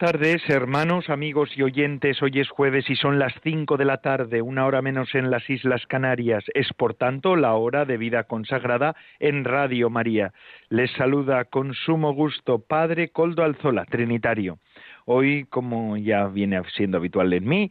Tardes, 0.00 0.40
hermanos, 0.48 1.10
amigos 1.10 1.50
y 1.56 1.62
oyentes. 1.62 2.22
Hoy 2.22 2.40
es 2.40 2.48
jueves 2.48 2.88
y 2.88 2.96
son 2.96 3.18
las 3.18 3.34
cinco 3.42 3.76
de 3.76 3.84
la 3.84 3.98
tarde, 3.98 4.40
una 4.40 4.64
hora 4.64 4.80
menos 4.80 5.14
en 5.14 5.30
las 5.30 5.50
Islas 5.50 5.86
Canarias. 5.86 6.42
Es, 6.54 6.72
por 6.72 6.94
tanto, 6.94 7.36
la 7.36 7.52
hora 7.52 7.84
de 7.84 7.98
vida 7.98 8.24
consagrada 8.24 8.96
en 9.18 9.44
Radio 9.44 9.90
María. 9.90 10.32
Les 10.70 10.90
saluda 10.92 11.44
con 11.44 11.74
sumo 11.74 12.14
gusto 12.14 12.60
Padre 12.60 13.10
Coldo 13.10 13.44
Alzola, 13.44 13.84
Trinitario. 13.84 14.58
Hoy, 15.04 15.44
como 15.50 15.98
ya 15.98 16.28
viene 16.28 16.62
siendo 16.74 16.96
habitual 16.96 17.34
en 17.34 17.46
mí, 17.46 17.70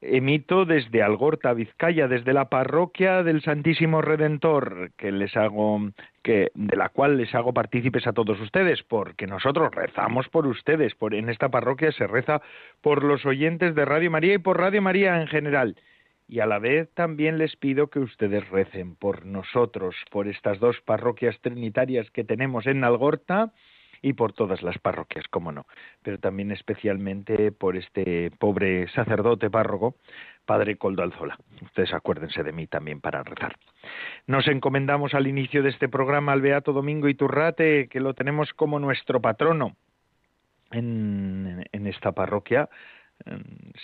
emito 0.00 0.64
desde 0.64 1.02
Algorta, 1.02 1.52
Vizcaya, 1.52 2.08
desde 2.08 2.32
la 2.32 2.48
parroquia 2.48 3.22
del 3.22 3.42
Santísimo 3.42 4.00
Redentor, 4.00 4.92
que 4.96 5.10
les 5.10 5.36
hago 5.36 5.90
que 6.22 6.50
de 6.54 6.76
la 6.76 6.88
cual 6.88 7.16
les 7.16 7.34
hago 7.34 7.52
partícipes 7.52 8.06
a 8.06 8.12
todos 8.12 8.40
ustedes, 8.40 8.82
porque 8.82 9.26
nosotros 9.26 9.74
rezamos 9.74 10.28
por 10.28 10.46
ustedes, 10.46 10.94
por 10.94 11.14
en 11.14 11.28
esta 11.28 11.48
parroquia 11.48 11.90
se 11.92 12.06
reza 12.06 12.42
por 12.80 13.02
los 13.02 13.24
oyentes 13.26 13.74
de 13.74 13.84
Radio 13.84 14.10
María 14.10 14.34
y 14.34 14.38
por 14.38 14.58
Radio 14.58 14.82
María 14.82 15.20
en 15.20 15.26
general. 15.26 15.76
Y 16.28 16.40
a 16.40 16.46
la 16.46 16.58
vez 16.58 16.90
también 16.94 17.38
les 17.38 17.56
pido 17.56 17.88
que 17.88 18.00
ustedes 18.00 18.48
recen 18.50 18.94
por 18.94 19.24
nosotros, 19.24 19.96
por 20.10 20.28
estas 20.28 20.60
dos 20.60 20.78
parroquias 20.82 21.40
trinitarias 21.40 22.10
que 22.10 22.22
tenemos 22.22 22.66
en 22.66 22.84
Algorta 22.84 23.52
y 24.02 24.12
por 24.12 24.32
todas 24.32 24.62
las 24.62 24.78
parroquias, 24.78 25.26
cómo 25.28 25.52
no, 25.52 25.66
pero 26.02 26.18
también 26.18 26.50
especialmente 26.52 27.52
por 27.52 27.76
este 27.76 28.30
pobre 28.38 28.88
sacerdote 28.88 29.50
párroco, 29.50 29.96
padre 30.44 30.76
Coldo 30.76 31.02
Alzola. 31.02 31.38
Ustedes 31.62 31.92
acuérdense 31.92 32.42
de 32.42 32.52
mí 32.52 32.66
también 32.66 33.00
para 33.00 33.22
rezar. 33.22 33.56
Nos 34.26 34.48
encomendamos 34.48 35.14
al 35.14 35.26
inicio 35.26 35.62
de 35.62 35.70
este 35.70 35.88
programa 35.88 36.32
al 36.32 36.40
Beato 36.40 36.72
Domingo 36.72 37.08
Iturrate, 37.08 37.88
que 37.88 38.00
lo 38.00 38.14
tenemos 38.14 38.52
como 38.54 38.78
nuestro 38.78 39.20
patrono 39.20 39.76
en, 40.70 41.64
en 41.72 41.86
esta 41.86 42.12
parroquia. 42.12 42.68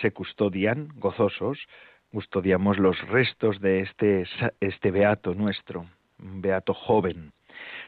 Se 0.01 0.13
custodian 0.13 0.89
gozosos, 0.95 1.59
custodiamos 2.13 2.79
los 2.79 2.97
restos 3.09 3.61
de 3.61 3.81
este, 3.81 4.25
este 4.61 4.91
beato 4.93 5.35
nuestro, 5.35 5.87
un 6.21 6.41
beato 6.41 6.73
joven, 6.73 7.33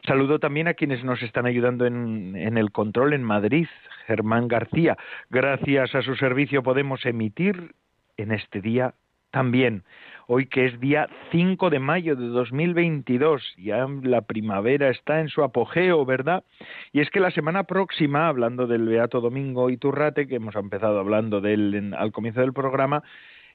Saludo 0.07 0.39
también 0.39 0.69
a 0.69 0.73
quienes 0.73 1.03
nos 1.03 1.21
están 1.21 1.45
ayudando 1.47 1.85
en, 1.85 2.57
el 2.57 2.71
control 2.71 3.11
en 3.11 3.23
Madrid, 3.23 3.67
Germán 4.05 4.47
García. 4.47 4.97
Gracias 5.29 5.93
a 5.95 6.01
su 6.01 6.15
servicio 6.15 6.63
podemos 6.63 7.05
emitir 7.05 7.75
en 8.15 8.31
este 8.31 8.61
día 8.61 8.93
también. 9.31 9.83
Hoy 10.27 10.45
que 10.45 10.65
es 10.65 10.79
día 10.79 11.09
5 11.31 11.69
de 11.69 11.79
mayo 11.79 12.15
de 12.15 12.27
2022, 12.27 13.55
ya 13.57 13.85
la 14.01 14.21
primavera 14.21 14.87
está 14.87 15.19
en 15.19 15.27
su 15.27 15.43
apogeo, 15.43 16.05
¿verdad? 16.05 16.45
Y 16.93 17.01
es 17.01 17.09
que 17.09 17.19
la 17.19 17.31
semana 17.31 17.63
próxima, 17.63 18.29
hablando 18.29 18.65
del 18.65 18.87
Beato 18.87 19.19
Domingo 19.19 19.69
Iturrate, 19.69 20.25
que 20.25 20.35
hemos 20.35 20.55
empezado 20.55 20.99
hablando 20.99 21.41
de 21.41 21.53
él 21.53 21.93
al 21.97 22.13
comienzo 22.13 22.39
del 22.39 22.53
programa, 22.53 23.03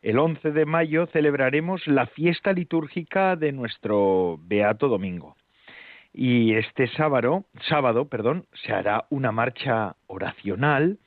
el 0.02 0.18
11 0.18 0.50
de 0.50 0.66
mayo 0.66 1.06
celebraremos 1.06 1.86
la 1.86 2.04
fiesta 2.08 2.52
litúrgica 2.52 3.36
de 3.36 3.52
nuestro 3.52 4.38
Beato 4.42 4.88
Domingo. 4.88 5.34
Y 6.12 6.54
este 6.54 6.88
sábado, 6.88 7.44
sábado, 7.68 8.08
perdón, 8.08 8.46
se 8.64 8.72
hará 8.72 9.06
una 9.08 9.32
marcha 9.32 9.96
oracional 10.06 10.98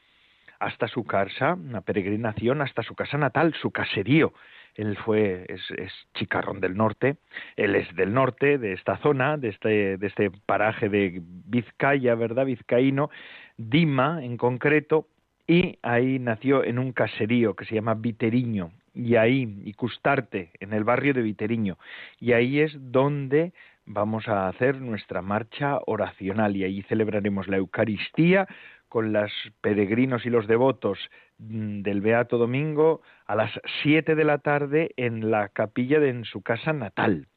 hasta 0.60 0.88
su 0.88 1.04
casa, 1.04 1.54
una 1.54 1.82
peregrinación 1.82 2.62
hasta 2.62 2.82
su 2.82 2.96
casa 2.96 3.18
natal, 3.18 3.54
su 3.62 3.72
caserío. 3.72 4.34
Él 4.74 4.98
fue, 4.98 5.46
es, 5.48 5.62
es, 5.78 5.92
chicarrón 6.16 6.60
del 6.60 6.76
norte, 6.76 7.18
él 7.56 7.76
es 7.76 7.94
del 7.96 8.14
norte, 8.14 8.58
de 8.58 8.74
esta 8.74 8.98
zona, 8.98 9.38
de 9.38 9.50
este, 9.50 9.98
de 9.98 10.08
este 10.08 10.32
paraje 10.46 10.90
de 10.90 11.22
Vizcaya, 11.22 12.16
¿verdad? 12.16 12.46
Vizcaíno, 12.46 13.10
Dima 13.58 14.20
en 14.22 14.36
concreto, 14.38 15.08
y 15.48 15.78
ahí 15.82 16.20
nació 16.20 16.64
en 16.64 16.80
un 16.80 16.92
caserío 16.92 17.56
que 17.56 17.66
se 17.66 17.76
llama 17.76 17.94
Viteriño, 17.94 18.72
y 18.94 19.16
ahí, 19.16 19.62
y 19.64 19.74
Custarte, 19.74 20.52
en 20.60 20.74
el 20.74 20.84
barrio 20.84 21.14
de 21.14 21.22
Viteriño, 21.22 21.78
y 22.20 22.34
ahí 22.34 22.60
es 22.60 22.76
donde 22.92 23.54
vamos 23.86 24.28
a 24.28 24.48
hacer 24.48 24.82
nuestra 24.82 25.22
marcha 25.22 25.80
oracional 25.86 26.56
y 26.56 26.64
allí 26.64 26.82
celebraremos 26.84 27.48
la 27.48 27.58
Eucaristía 27.58 28.48
con 28.88 29.14
los 29.14 29.32
peregrinos 29.62 30.26
y 30.26 30.30
los 30.30 30.48
devotos 30.48 31.00
mm, 31.38 31.82
del 31.82 32.02
Beato 32.02 32.38
Domingo 32.38 33.02
a 33.26 33.36
las 33.36 33.52
siete 33.84 34.16
de 34.16 34.24
la 34.24 34.38
tarde 34.40 34.92
en 34.98 35.32
la 35.32 35.50
capilla 35.50 36.00
de 36.00 36.24
su 36.26 36.42
casa 36.42 36.74
natal. 36.74 37.28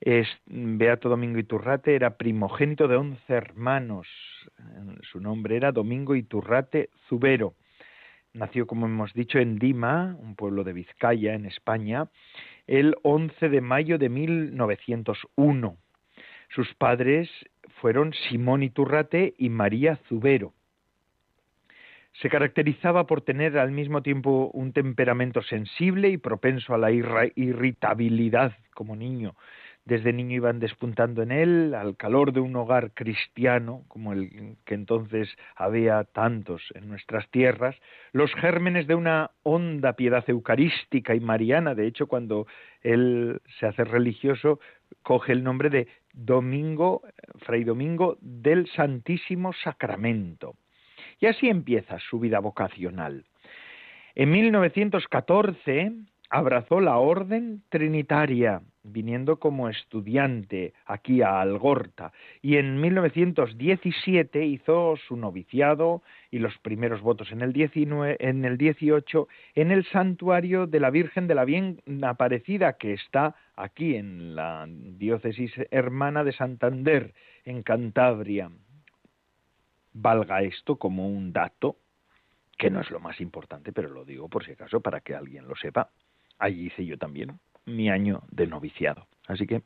Es, 0.00 0.26
Beato 0.46 1.10
Domingo 1.10 1.38
Iturrate 1.38 1.94
era 1.94 2.16
primogénito 2.16 2.88
de 2.88 2.96
once 2.96 3.32
hermanos. 3.32 4.08
Su 5.02 5.20
nombre 5.20 5.56
era 5.56 5.72
Domingo 5.72 6.14
Iturrate 6.14 6.88
Zubero. 7.08 7.54
Nació, 8.32 8.66
como 8.66 8.86
hemos 8.86 9.12
dicho, 9.12 9.38
en 9.38 9.58
Dima, 9.58 10.16
un 10.20 10.36
pueblo 10.36 10.62
de 10.62 10.72
Vizcaya, 10.72 11.34
en 11.34 11.46
España, 11.46 12.08
el 12.68 12.94
11 13.02 13.48
de 13.48 13.60
mayo 13.60 13.98
de 13.98 14.08
1901. 14.08 15.76
Sus 16.50 16.72
padres 16.74 17.28
fueron 17.80 18.12
Simón 18.28 18.62
Iturrate 18.62 19.34
y 19.36 19.48
María 19.48 19.96
Zubero. 20.08 20.52
Se 22.20 22.28
caracterizaba 22.28 23.06
por 23.06 23.22
tener 23.22 23.58
al 23.58 23.72
mismo 23.72 24.02
tiempo 24.02 24.50
un 24.52 24.72
temperamento 24.72 25.42
sensible 25.42 26.08
y 26.10 26.16
propenso 26.16 26.74
a 26.74 26.78
la 26.78 26.90
irritabilidad 26.90 28.52
como 28.74 28.94
niño, 28.96 29.34
desde 29.84 30.12
niño 30.12 30.36
iban 30.36 30.60
despuntando 30.60 31.22
en 31.22 31.32
él 31.32 31.74
al 31.74 31.96
calor 31.96 32.32
de 32.32 32.40
un 32.40 32.54
hogar 32.56 32.92
cristiano, 32.92 33.84
como 33.88 34.12
el 34.12 34.56
que 34.64 34.74
entonces 34.74 35.28
había 35.56 36.04
tantos 36.04 36.62
en 36.74 36.88
nuestras 36.88 37.28
tierras, 37.30 37.76
los 38.12 38.32
gérmenes 38.34 38.86
de 38.86 38.94
una 38.94 39.30
honda 39.42 39.94
piedad 39.94 40.24
eucarística 40.28 41.14
y 41.14 41.20
mariana. 41.20 41.74
De 41.74 41.86
hecho, 41.86 42.06
cuando 42.06 42.46
él 42.82 43.40
se 43.58 43.66
hace 43.66 43.84
religioso, 43.84 44.60
coge 45.02 45.32
el 45.32 45.42
nombre 45.42 45.70
de 45.70 45.88
Domingo, 46.12 47.02
Fray 47.38 47.64
Domingo 47.64 48.18
del 48.20 48.68
Santísimo 48.68 49.52
Sacramento. 49.52 50.56
Y 51.18 51.26
así 51.26 51.48
empieza 51.48 51.98
su 51.98 52.18
vida 52.18 52.38
vocacional. 52.40 53.24
En 54.14 54.30
1914 54.30 55.92
abrazó 56.30 56.80
la 56.80 56.96
orden 56.96 57.62
trinitaria 57.68 58.62
viniendo 58.82 59.38
como 59.38 59.68
estudiante 59.68 60.72
aquí 60.86 61.22
a 61.22 61.40
Algorta 61.40 62.12
y 62.40 62.56
en 62.56 62.80
1917 62.80 64.46
hizo 64.46 64.96
su 64.96 65.16
noviciado 65.16 66.02
y 66.30 66.38
los 66.38 66.56
primeros 66.58 67.02
votos 67.02 67.30
en 67.32 67.42
el, 67.42 67.52
19, 67.52 68.16
en 68.20 68.44
el 68.44 68.56
18 68.56 69.28
en 69.56 69.70
el 69.70 69.84
santuario 69.86 70.66
de 70.66 70.80
la 70.80 70.90
Virgen 70.90 71.26
de 71.26 71.34
la 71.34 71.44
Bien 71.44 71.82
Aparecida 72.02 72.74
que 72.74 72.94
está 72.94 73.34
aquí 73.56 73.96
en 73.96 74.34
la 74.34 74.66
diócesis 74.68 75.52
hermana 75.70 76.24
de 76.24 76.32
Santander 76.32 77.12
en 77.44 77.62
Cantabria. 77.62 78.50
Valga 79.92 80.42
esto 80.42 80.76
como 80.76 81.08
un 81.08 81.32
dato 81.32 81.76
que 82.56 82.70
no 82.70 82.80
es 82.80 82.90
lo 82.90 83.00
más 83.00 83.20
importante, 83.20 83.72
pero 83.72 83.88
lo 83.88 84.04
digo 84.04 84.28
por 84.28 84.44
si 84.44 84.52
acaso 84.52 84.80
para 84.80 85.00
que 85.00 85.14
alguien 85.14 85.48
lo 85.48 85.56
sepa. 85.56 85.90
Allí 86.40 86.66
hice 86.66 86.84
yo 86.84 86.98
también 86.98 87.38
mi 87.66 87.90
año 87.90 88.22
de 88.30 88.46
noviciado. 88.46 89.06
Así 89.28 89.46
que 89.46 89.62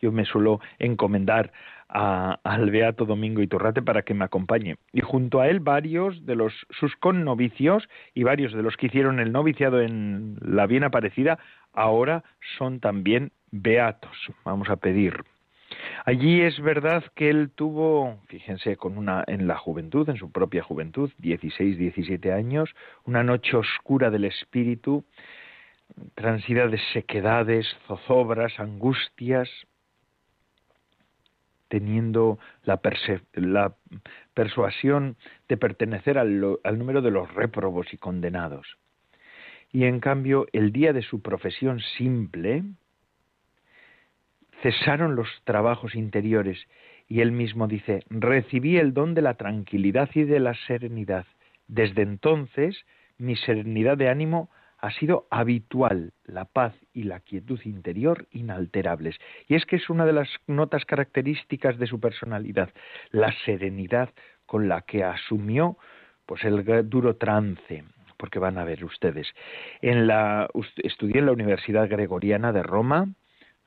yo 0.00 0.12
me 0.12 0.24
suelo 0.24 0.60
encomendar 0.78 1.52
al 1.88 2.70
Beato 2.70 3.04
Domingo 3.04 3.42
Iturrate 3.42 3.82
para 3.82 4.02
que 4.02 4.14
me 4.14 4.24
acompañe. 4.24 4.76
Y 4.92 5.00
junto 5.00 5.40
a 5.40 5.48
él 5.48 5.60
varios 5.60 6.24
de 6.26 6.34
los 6.34 6.52
sus 6.70 6.96
connovicios 6.96 7.88
y 8.14 8.22
varios 8.22 8.52
de 8.52 8.62
los 8.62 8.76
que 8.76 8.86
hicieron 8.86 9.20
el 9.20 9.32
noviciado 9.32 9.80
en 9.80 10.38
la 10.40 10.66
bien 10.66 10.84
aparecida 10.84 11.38
ahora 11.72 12.24
son 12.58 12.80
también 12.80 13.32
beatos. 13.50 14.16
Vamos 14.44 14.70
a 14.70 14.76
pedir. 14.76 15.24
Allí 16.04 16.40
es 16.42 16.60
verdad 16.60 17.04
que 17.14 17.30
él 17.30 17.50
tuvo, 17.54 18.20
fíjense, 18.28 18.76
con 18.76 18.96
una 18.96 19.24
en 19.26 19.46
la 19.46 19.56
juventud, 19.56 20.08
en 20.08 20.16
su 20.16 20.30
propia 20.30 20.62
juventud, 20.62 21.10
16, 21.18 21.78
17 21.78 22.32
años, 22.32 22.74
una 23.04 23.22
noche 23.24 23.56
oscura 23.56 24.10
del 24.10 24.24
espíritu 24.24 25.04
transida 26.14 26.68
de 26.68 26.78
sequedades, 26.92 27.66
zozobras, 27.86 28.58
angustias, 28.58 29.48
teniendo 31.68 32.38
la, 32.62 32.80
persuasión 34.34 35.16
de 35.48 35.56
pertenecer 35.56 36.18
al, 36.18 36.58
al, 36.62 36.78
número 36.78 37.02
de 37.02 37.10
los 37.10 37.32
réprobos 37.34 37.92
y 37.92 37.96
condenados. 37.96 38.78
Y 39.72 39.84
en 39.84 39.98
cambio, 39.98 40.46
el 40.52 40.72
día 40.72 40.92
de 40.92 41.02
su 41.02 41.20
profesión 41.20 41.80
simple, 41.96 42.62
cesaron 44.62 45.16
los 45.16 45.28
trabajos 45.44 45.94
interiores 45.94 46.58
y 47.08 47.20
él 47.20 47.32
mismo 47.32 47.66
dice, 47.66 48.04
recibí 48.08 48.78
el 48.78 48.94
don 48.94 49.14
de 49.14 49.22
la 49.22 49.34
tranquilidad 49.34 50.08
y 50.14 50.24
de 50.24 50.40
la 50.40 50.54
serenidad. 50.66 51.26
Desde 51.66 52.02
entonces 52.02 52.84
mi 53.18 53.36
serenidad 53.36 53.96
de 53.96 54.08
ánimo 54.08 54.50
ha 54.84 54.90
sido 54.90 55.26
habitual, 55.30 56.12
la 56.26 56.44
paz 56.44 56.74
y 56.92 57.04
la 57.04 57.20
quietud 57.20 57.58
interior 57.64 58.26
inalterables. 58.32 59.16
Y 59.48 59.54
es 59.54 59.64
que 59.64 59.76
es 59.76 59.88
una 59.88 60.04
de 60.04 60.12
las 60.12 60.28
notas 60.46 60.84
características 60.84 61.78
de 61.78 61.86
su 61.86 62.00
personalidad, 62.00 62.68
la 63.10 63.32
serenidad 63.46 64.10
con 64.44 64.68
la 64.68 64.82
que 64.82 65.02
asumió 65.02 65.78
pues 66.26 66.44
el 66.44 66.86
duro 66.90 67.16
trance, 67.16 67.84
porque 68.18 68.38
van 68.38 68.58
a 68.58 68.64
ver 68.64 68.84
ustedes. 68.84 69.26
En 69.80 70.06
la 70.06 70.50
estudié 70.82 71.20
en 71.20 71.26
la 71.26 71.32
Universidad 71.32 71.88
Gregoriana 71.88 72.52
de 72.52 72.62
Roma, 72.62 73.08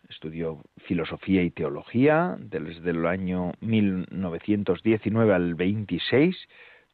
estudió 0.10 0.62
filosofía 0.86 1.42
y 1.42 1.50
teología 1.50 2.36
desde 2.38 2.92
el 2.92 3.08
año 3.08 3.54
1919 3.62 5.34
al 5.34 5.56
26 5.56 6.38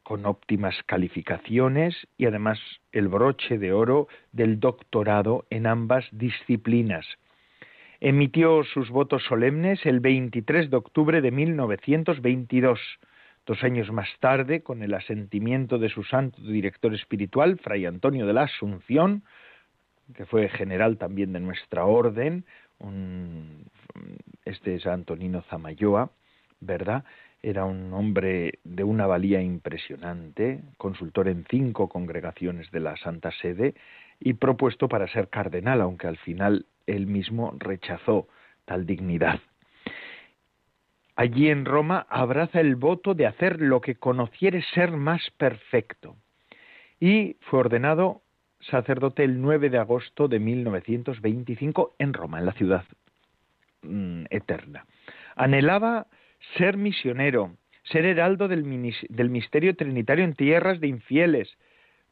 con 0.03 0.25
óptimas 0.25 0.75
calificaciones 0.85 1.95
y 2.17 2.25
además 2.25 2.59
el 2.91 3.07
broche 3.07 3.57
de 3.57 3.73
oro 3.73 4.07
del 4.31 4.59
doctorado 4.59 5.45
en 5.49 5.65
ambas 5.65 6.05
disciplinas. 6.11 7.05
Emitió 7.99 8.63
sus 8.65 8.89
votos 8.89 9.23
solemnes 9.23 9.85
el 9.85 10.01
23 10.01 10.69
de 10.69 10.77
octubre 10.77 11.21
de 11.21 11.31
1922. 11.31 12.79
Dos 13.45 13.63
años 13.63 13.91
más 13.91 14.09
tarde, 14.19 14.61
con 14.61 14.83
el 14.83 14.93
asentimiento 14.93 15.77
de 15.77 15.89
su 15.89 16.03
santo 16.03 16.41
director 16.41 16.93
espiritual, 16.93 17.57
Fray 17.59 17.85
Antonio 17.85 18.25
de 18.25 18.33
la 18.33 18.43
Asunción, 18.43 19.23
que 20.15 20.25
fue 20.25 20.49
general 20.49 20.97
también 20.97 21.31
de 21.33 21.39
nuestra 21.39 21.85
orden, 21.85 22.45
este 24.45 24.75
es 24.75 24.85
Antonino 24.85 25.41
Zamayoa, 25.43 26.11
¿verdad? 26.59 27.05
Era 27.45 27.65
un 27.65 27.93
hombre 27.93 28.59
de 28.63 28.85
una 28.85 29.05
valía 29.05 29.41
impresionante, 29.41 30.61
consultor 30.77 31.27
en 31.27 31.45
cinco 31.49 31.89
congregaciones 31.89 32.71
de 32.71 32.79
la 32.79 32.95
Santa 32.95 33.31
Sede 33.41 33.75
y 34.21 34.33
propuesto 34.35 34.87
para 34.87 35.09
ser 35.09 35.27
cardenal, 35.27 35.81
aunque 35.81 36.07
al 36.07 36.15
final 36.17 36.65
él 36.87 37.05
mismo 37.05 37.53
rechazó 37.59 38.29
tal 38.63 38.85
dignidad. 38.85 39.41
Allí 41.17 41.49
en 41.49 41.65
Roma 41.65 42.07
abraza 42.09 42.61
el 42.61 42.77
voto 42.77 43.13
de 43.13 43.27
hacer 43.27 43.59
lo 43.61 43.81
que 43.81 43.95
conociere 43.95 44.63
ser 44.73 44.91
más 44.91 45.29
perfecto 45.37 46.15
y 46.97 47.35
fue 47.41 47.59
ordenado 47.59 48.21
sacerdote 48.61 49.25
el 49.25 49.41
9 49.41 49.69
de 49.69 49.79
agosto 49.79 50.29
de 50.29 50.39
1925 50.39 51.95
en 51.99 52.13
Roma, 52.13 52.39
en 52.39 52.45
la 52.45 52.53
ciudad 52.53 52.85
mm, 53.81 54.23
eterna. 54.29 54.85
Anhelaba 55.35 56.07
ser 56.57 56.77
misionero, 56.77 57.55
ser 57.83 58.05
heraldo 58.05 58.47
del, 58.47 58.63
misterio 58.63 59.75
trinitario 59.75 60.23
en 60.23 60.33
tierras 60.33 60.79
de 60.79 60.87
infieles. 60.87 61.49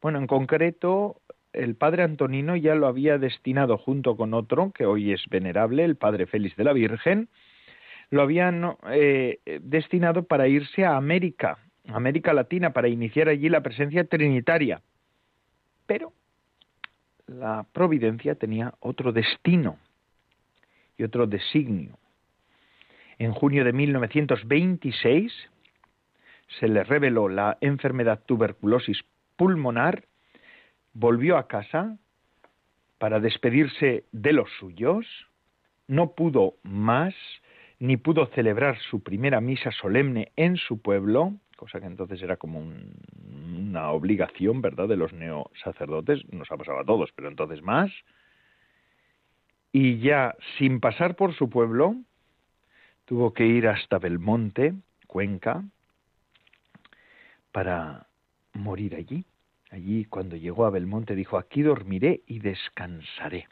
Bueno, 0.02 0.20
en 0.20 0.28
concreto, 0.28 1.22
el 1.54 1.76
padre 1.76 2.04
Antonino 2.04 2.56
ya 2.56 2.76
lo 2.76 2.88
había 2.88 3.18
destinado 3.18 3.78
junto 3.78 4.16
con 4.16 4.34
otro, 4.34 4.72
que 4.72 4.86
hoy 4.86 5.14
es 5.14 5.24
venerable, 5.30 5.84
el 5.84 5.96
padre 5.96 6.26
Félix 6.26 6.56
de 6.56 6.64
la 6.64 6.74
Virgen, 6.74 7.30
lo 8.10 8.22
habían 8.22 8.76
eh, 8.92 9.40
destinado 9.62 10.24
para 10.24 10.48
irse 10.48 10.86
a 10.86 10.98
América, 10.98 11.60
América 11.88 12.34
Latina, 12.34 12.74
para 12.74 12.90
iniciar 12.90 13.30
allí 13.30 13.48
la 13.48 13.62
presencia 13.62 14.04
trinitaria. 14.04 14.82
Pero 15.86 16.14
la 17.28 17.66
providencia 17.72 18.36
tenía 18.36 18.74
otro 18.80 19.12
destino 19.12 19.78
y 20.98 21.04
otro 21.04 21.28
designio. 21.28 21.98
En 23.22 23.34
junio 23.34 23.64
de 23.64 23.72
1926 23.72 25.32
se 26.60 26.68
le 26.68 26.84
reveló 26.84 27.30
la 27.30 27.60
enfermedad 27.62 28.24
tuberculosis 28.26 29.04
pulmonar, 29.36 30.06
volvió 30.94 31.38
a 31.38 31.48
casa 31.48 32.00
para 32.98 33.20
despedirse 33.20 34.06
de 34.12 34.34
los 34.34 34.50
suyos, 34.60 35.06
no 35.88 36.14
pudo 36.14 36.56
más, 36.64 37.14
ni 37.78 37.96
pudo 37.96 38.26
celebrar 38.34 38.80
su 38.90 39.04
primera 39.04 39.40
misa 39.40 39.70
solemne 39.70 40.32
en 40.36 40.58
su 40.58 40.82
pueblo, 40.82 41.36
cosa 41.58 41.80
que 41.80 41.86
entonces 41.86 42.24
era 42.24 42.38
como 42.38 42.58
una 42.58 43.92
obligación, 43.92 44.64
¿verdad?, 44.64 44.88
de 44.88 44.98
los 44.98 45.14
neosacerdotes, 45.14 46.26
nos 46.34 46.52
ha 46.52 46.58
pasado 46.58 46.80
a 46.80 46.86
todos, 46.86 47.12
pero 47.12 47.28
entonces 47.28 47.62
más. 47.62 47.92
Y 49.72 50.00
ya 50.00 50.36
sin 50.58 50.80
pasar 50.80 51.16
por 51.16 51.36
su 51.36 51.52
pueblo, 51.52 51.98
tuvo 53.12 53.34
que 53.34 53.46
ir 53.46 53.68
hasta 53.68 54.00
Belmonte, 54.00 54.74
Cuenca, 55.06 55.66
para 57.52 58.08
morir 58.54 58.96
allí. 58.96 59.26
Allí 59.70 60.06
cuando 60.06 60.38
llegó 60.38 60.66
a 60.66 60.70
Belmonte 60.70 61.14
dijo, 61.14 61.38
aquí 61.38 61.62
dormiré 61.62 62.22
y 62.26 62.40
descansaré. 62.40 63.50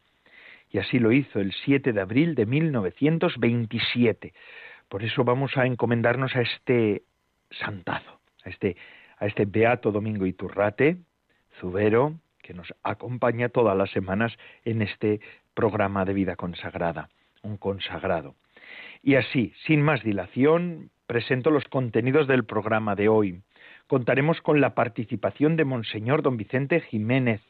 Y 0.72 0.78
así 0.78 0.98
lo 0.98 1.12
hizo 1.12 1.42
el 1.42 1.52
7 1.66 1.92
de 1.92 2.00
abril 2.00 2.36
de 2.36 2.46
1927. 2.46 4.34
Por 4.88 5.04
eso 5.04 5.26
vamos 5.26 5.58
a 5.58 5.66
encomendarnos 5.66 6.38
a 6.38 6.42
este 6.42 7.04
santazo, 7.52 8.22
a 8.46 8.50
este, 8.52 8.78
a 9.18 9.26
este 9.26 9.44
Beato 9.44 9.92
Domingo 9.92 10.26
Iturrate, 10.26 11.00
Zubero, 11.60 12.14
que 12.42 12.54
nos 12.54 12.74
acompaña 12.82 13.50
todas 13.50 13.76
las 13.76 13.92
semanas 13.92 14.32
en 14.64 14.82
este 14.84 15.20
programa 15.54 16.06
de 16.06 16.14
vida 16.14 16.38
consagrada, 16.38 17.10
un 17.42 17.58
consagrado. 17.58 18.36
Y 19.02 19.16
así, 19.16 19.54
sin 19.66 19.82
más 19.82 20.04
dilación, 20.04 20.90
presento 21.08 21.52
los 21.52 21.66
contenidos 21.66 22.28
del 22.28 22.44
programa 22.44 22.96
de 22.96 23.08
hoy. 23.08 23.42
Contaremos 23.88 24.42
con 24.42 24.62
la 24.62 24.76
participación 24.76 25.56
de 25.56 25.66
Monseñor 25.66 26.22
don 26.22 26.38
Vicente 26.38 26.82
Jiménez, 26.82 27.42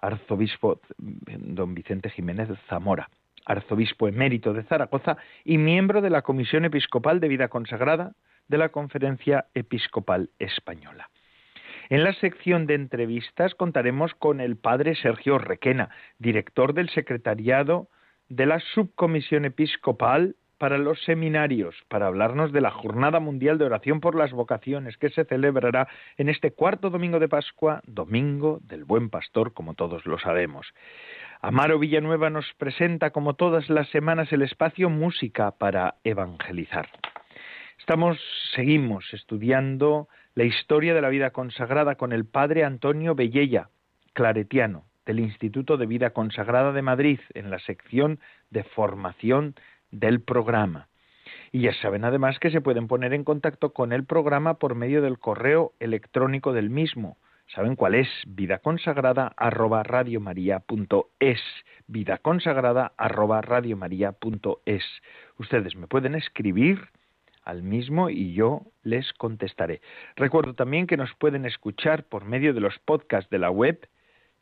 arzobispo 0.00 0.80
don 0.98 1.74
Vicente 1.74 2.10
Jiménez 2.10 2.48
Zamora, 2.68 3.08
arzobispo 3.44 4.06
emérito 4.08 4.52
de 4.52 4.62
Zaragoza 4.62 5.16
y 5.44 5.58
miembro 5.58 6.00
de 6.00 6.10
la 6.10 6.22
Comisión 6.22 6.64
Episcopal 6.64 7.18
de 7.18 7.28
Vida 7.28 7.48
Consagrada 7.48 8.12
de 8.46 8.58
la 8.58 8.68
Conferencia 8.68 9.46
Episcopal 9.54 10.30
Española. 10.38 11.10
En 11.90 12.04
la 12.04 12.12
sección 12.12 12.66
de 12.66 12.74
entrevistas 12.74 13.54
contaremos 13.54 14.14
con 14.14 14.40
el 14.40 14.56
padre 14.56 14.94
Sergio 14.94 15.38
Requena, 15.38 15.88
director 16.18 16.74
del 16.74 16.90
secretariado 16.90 17.88
de 18.28 18.44
la 18.44 18.60
Subcomisión 18.60 19.46
Episcopal 19.46 20.36
para 20.58 20.76
los 20.76 21.02
seminarios, 21.04 21.74
para 21.88 22.08
hablarnos 22.08 22.52
de 22.52 22.60
la 22.60 22.70
Jornada 22.70 23.20
Mundial 23.20 23.58
de 23.58 23.64
Oración 23.64 24.00
por 24.00 24.14
las 24.14 24.32
Vocaciones, 24.32 24.98
que 24.98 25.08
se 25.10 25.24
celebrará 25.24 25.88
en 26.16 26.28
este 26.28 26.50
cuarto 26.50 26.90
domingo 26.90 27.20
de 27.20 27.28
Pascua, 27.28 27.80
domingo 27.86 28.58
del 28.62 28.84
Buen 28.84 29.08
Pastor, 29.08 29.54
como 29.54 29.74
todos 29.74 30.04
lo 30.04 30.18
sabemos. 30.18 30.66
Amaro 31.40 31.78
Villanueva 31.78 32.30
nos 32.30 32.52
presenta, 32.58 33.10
como 33.10 33.34
todas 33.34 33.70
las 33.70 33.88
semanas, 33.90 34.32
el 34.32 34.42
espacio 34.42 34.90
Música 34.90 35.52
para 35.52 35.94
Evangelizar. 36.02 36.88
Estamos, 37.78 38.18
seguimos 38.54 39.04
estudiando 39.14 40.08
la 40.34 40.44
historia 40.44 40.94
de 40.94 41.00
la 41.00 41.08
vida 41.08 41.30
consagrada 41.30 41.94
con 41.94 42.12
el 42.12 42.24
padre 42.24 42.64
Antonio 42.64 43.14
Bellella, 43.14 43.70
claretiano, 44.12 44.84
del 45.06 45.20
Instituto 45.20 45.76
de 45.76 45.86
Vida 45.86 46.10
Consagrada 46.10 46.72
de 46.72 46.82
Madrid, 46.82 47.20
en 47.32 47.50
la 47.50 47.58
sección 47.60 48.20
de 48.50 48.62
formación 48.64 49.54
del 49.90 50.20
programa. 50.20 50.88
Y 51.52 51.62
ya 51.62 51.72
saben 51.74 52.04
además 52.04 52.38
que 52.38 52.50
se 52.50 52.60
pueden 52.60 52.88
poner 52.88 53.14
en 53.14 53.24
contacto 53.24 53.72
con 53.72 53.92
el 53.92 54.04
programa 54.04 54.54
por 54.54 54.74
medio 54.74 55.02
del 55.02 55.18
correo 55.18 55.72
electrónico 55.80 56.52
del 56.52 56.70
mismo. 56.70 57.16
¿Saben 57.54 57.76
cuál 57.76 57.94
es? 57.94 58.08
Vida 58.26 58.58
consagrada 58.58 59.32
arroba 59.36 59.82
radiomaria.es. 59.82 61.40
Vida 61.86 62.18
consagrada 62.18 62.92
arroba 62.98 63.40
radiomaria.es. 63.40 64.84
Ustedes 65.38 65.74
me 65.74 65.86
pueden 65.86 66.14
escribir 66.14 66.88
al 67.44 67.62
mismo 67.62 68.10
y 68.10 68.34
yo 68.34 68.66
les 68.82 69.10
contestaré. 69.14 69.80
Recuerdo 70.16 70.52
también 70.52 70.86
que 70.86 70.98
nos 70.98 71.14
pueden 71.14 71.46
escuchar 71.46 72.04
por 72.04 72.26
medio 72.26 72.52
de 72.52 72.60
los 72.60 72.78
podcasts 72.80 73.30
de 73.30 73.38
la 73.38 73.50
web, 73.50 73.88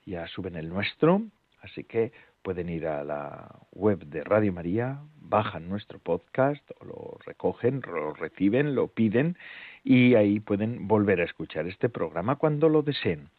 ya 0.04 0.26
suben 0.26 0.56
el 0.56 0.68
nuestro, 0.68 1.22
así 1.62 1.84
que 1.84 2.10
pueden 2.46 2.68
ir 2.68 2.86
a 2.86 3.02
la 3.02 3.58
web 3.72 4.06
de 4.06 4.22
Radio 4.22 4.52
María, 4.52 5.00
bajan 5.20 5.68
nuestro 5.68 5.98
podcast, 5.98 6.62
o 6.78 6.84
lo 6.84 7.18
recogen, 7.26 7.82
lo 7.84 8.14
reciben, 8.14 8.76
lo 8.76 8.86
piden 8.86 9.36
y 9.82 10.14
ahí 10.14 10.38
pueden 10.38 10.86
volver 10.86 11.20
a 11.20 11.24
escuchar 11.24 11.66
este 11.66 11.88
programa 11.88 12.36
cuando 12.36 12.68
lo 12.68 12.82
deseen. 12.82 13.30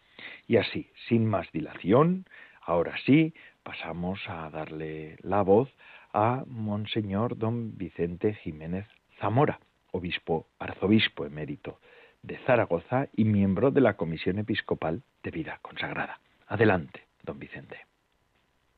Y 0.46 0.58
así, 0.58 0.90
sin 1.08 1.26
más 1.26 1.50
dilación, 1.54 2.26
ahora 2.62 2.96
sí, 3.06 3.34
pasamos 3.64 4.20
a 4.28 4.50
darle 4.50 5.16
la 5.22 5.42
voz 5.42 5.70
a 6.12 6.44
Monseñor 6.46 7.38
Don 7.38 7.78
Vicente 7.78 8.34
Jiménez 8.34 8.88
Zamora, 9.22 9.62
obispo, 9.94 10.48
arzobispo 10.60 11.26
emérito 11.26 11.80
de 12.24 12.40
Zaragoza 12.40 13.08
y 13.16 13.24
miembro 13.24 13.72
de 13.72 13.80
la 13.80 13.96
Comisión 13.96 14.38
Episcopal 14.38 15.02
de 15.24 15.32
Vida 15.32 15.60
Consagrada. 15.62 16.20
Adelante, 16.48 17.06
don 17.24 17.40
Vicente. 17.40 17.88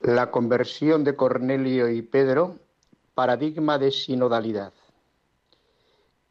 La 0.01 0.31
conversión 0.31 1.03
de 1.03 1.17
Cornelio 1.17 1.89
y 1.89 2.01
Pedro, 2.01 2.55
paradigma 3.15 3.77
de 3.77 3.91
sinodalidad. 3.91 4.71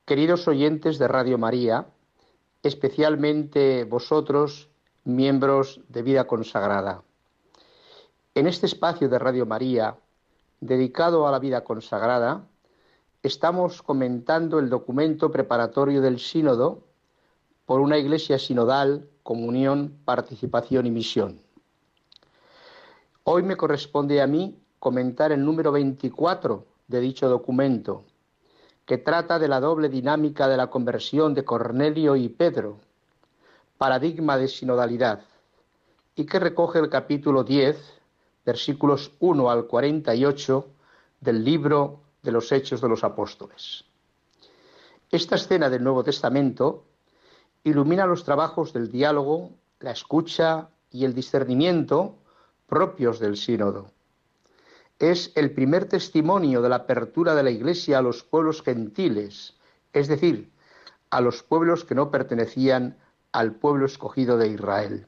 Queridos 0.06 0.48
oyentes 0.48 0.98
de 0.98 1.06
Radio 1.06 1.36
María, 1.36 1.86
especialmente 2.62 3.84
vosotros, 3.84 4.70
miembros 5.04 5.82
de 5.88 6.00
vida 6.00 6.26
consagrada. 6.26 7.02
En 8.34 8.46
este 8.46 8.64
espacio 8.64 9.10
de 9.10 9.18
Radio 9.18 9.44
María, 9.44 9.98
dedicado 10.60 11.28
a 11.28 11.30
la 11.30 11.38
vida 11.38 11.62
consagrada, 11.62 12.46
estamos 13.22 13.82
comentando 13.82 14.60
el 14.60 14.70
documento 14.70 15.30
preparatorio 15.30 16.00
del 16.00 16.20
sínodo 16.20 16.84
por 17.66 17.80
una 17.80 17.98
iglesia 17.98 18.38
sinodal, 18.38 19.10
comunión, 19.22 19.98
participación 20.06 20.86
y 20.86 20.90
misión. 20.90 21.42
Hoy 23.30 23.42
me 23.42 23.58
corresponde 23.58 24.22
a 24.22 24.26
mí 24.26 24.58
comentar 24.78 25.32
el 25.32 25.44
número 25.44 25.70
24 25.70 26.64
de 26.86 26.98
dicho 26.98 27.28
documento, 27.28 28.04
que 28.86 28.96
trata 28.96 29.38
de 29.38 29.48
la 29.48 29.60
doble 29.60 29.90
dinámica 29.90 30.48
de 30.48 30.56
la 30.56 30.68
conversión 30.70 31.34
de 31.34 31.44
Cornelio 31.44 32.16
y 32.16 32.30
Pedro, 32.30 32.78
paradigma 33.76 34.38
de 34.38 34.48
sinodalidad, 34.48 35.20
y 36.14 36.24
que 36.24 36.38
recoge 36.38 36.78
el 36.78 36.88
capítulo 36.88 37.44
10, 37.44 38.00
versículos 38.46 39.12
1 39.20 39.50
al 39.50 39.66
48 39.66 40.66
del 41.20 41.44
libro 41.44 42.00
de 42.22 42.32
los 42.32 42.50
Hechos 42.50 42.80
de 42.80 42.88
los 42.88 43.04
Apóstoles. 43.04 43.84
Esta 45.10 45.34
escena 45.34 45.68
del 45.68 45.84
Nuevo 45.84 46.02
Testamento 46.02 46.86
ilumina 47.62 48.06
los 48.06 48.24
trabajos 48.24 48.72
del 48.72 48.90
diálogo, 48.90 49.50
la 49.80 49.90
escucha 49.90 50.70
y 50.90 51.04
el 51.04 51.12
discernimiento 51.12 52.14
propios 52.68 53.18
del 53.18 53.36
sínodo. 53.36 53.90
Es 54.98 55.32
el 55.34 55.52
primer 55.52 55.86
testimonio 55.86 56.60
de 56.60 56.68
la 56.68 56.76
apertura 56.76 57.34
de 57.34 57.42
la 57.42 57.50
Iglesia 57.50 57.98
a 57.98 58.02
los 58.02 58.22
pueblos 58.22 58.62
gentiles, 58.62 59.56
es 59.92 60.06
decir, 60.06 60.52
a 61.10 61.20
los 61.20 61.42
pueblos 61.42 61.84
que 61.84 61.94
no 61.94 62.10
pertenecían 62.10 62.98
al 63.32 63.54
pueblo 63.54 63.86
escogido 63.86 64.36
de 64.36 64.48
Israel. 64.48 65.06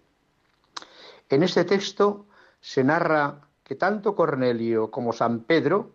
En 1.28 1.42
este 1.42 1.64
texto 1.64 2.26
se 2.60 2.82
narra 2.82 3.42
que 3.62 3.74
tanto 3.74 4.16
Cornelio 4.16 4.90
como 4.90 5.12
San 5.12 5.40
Pedro, 5.40 5.92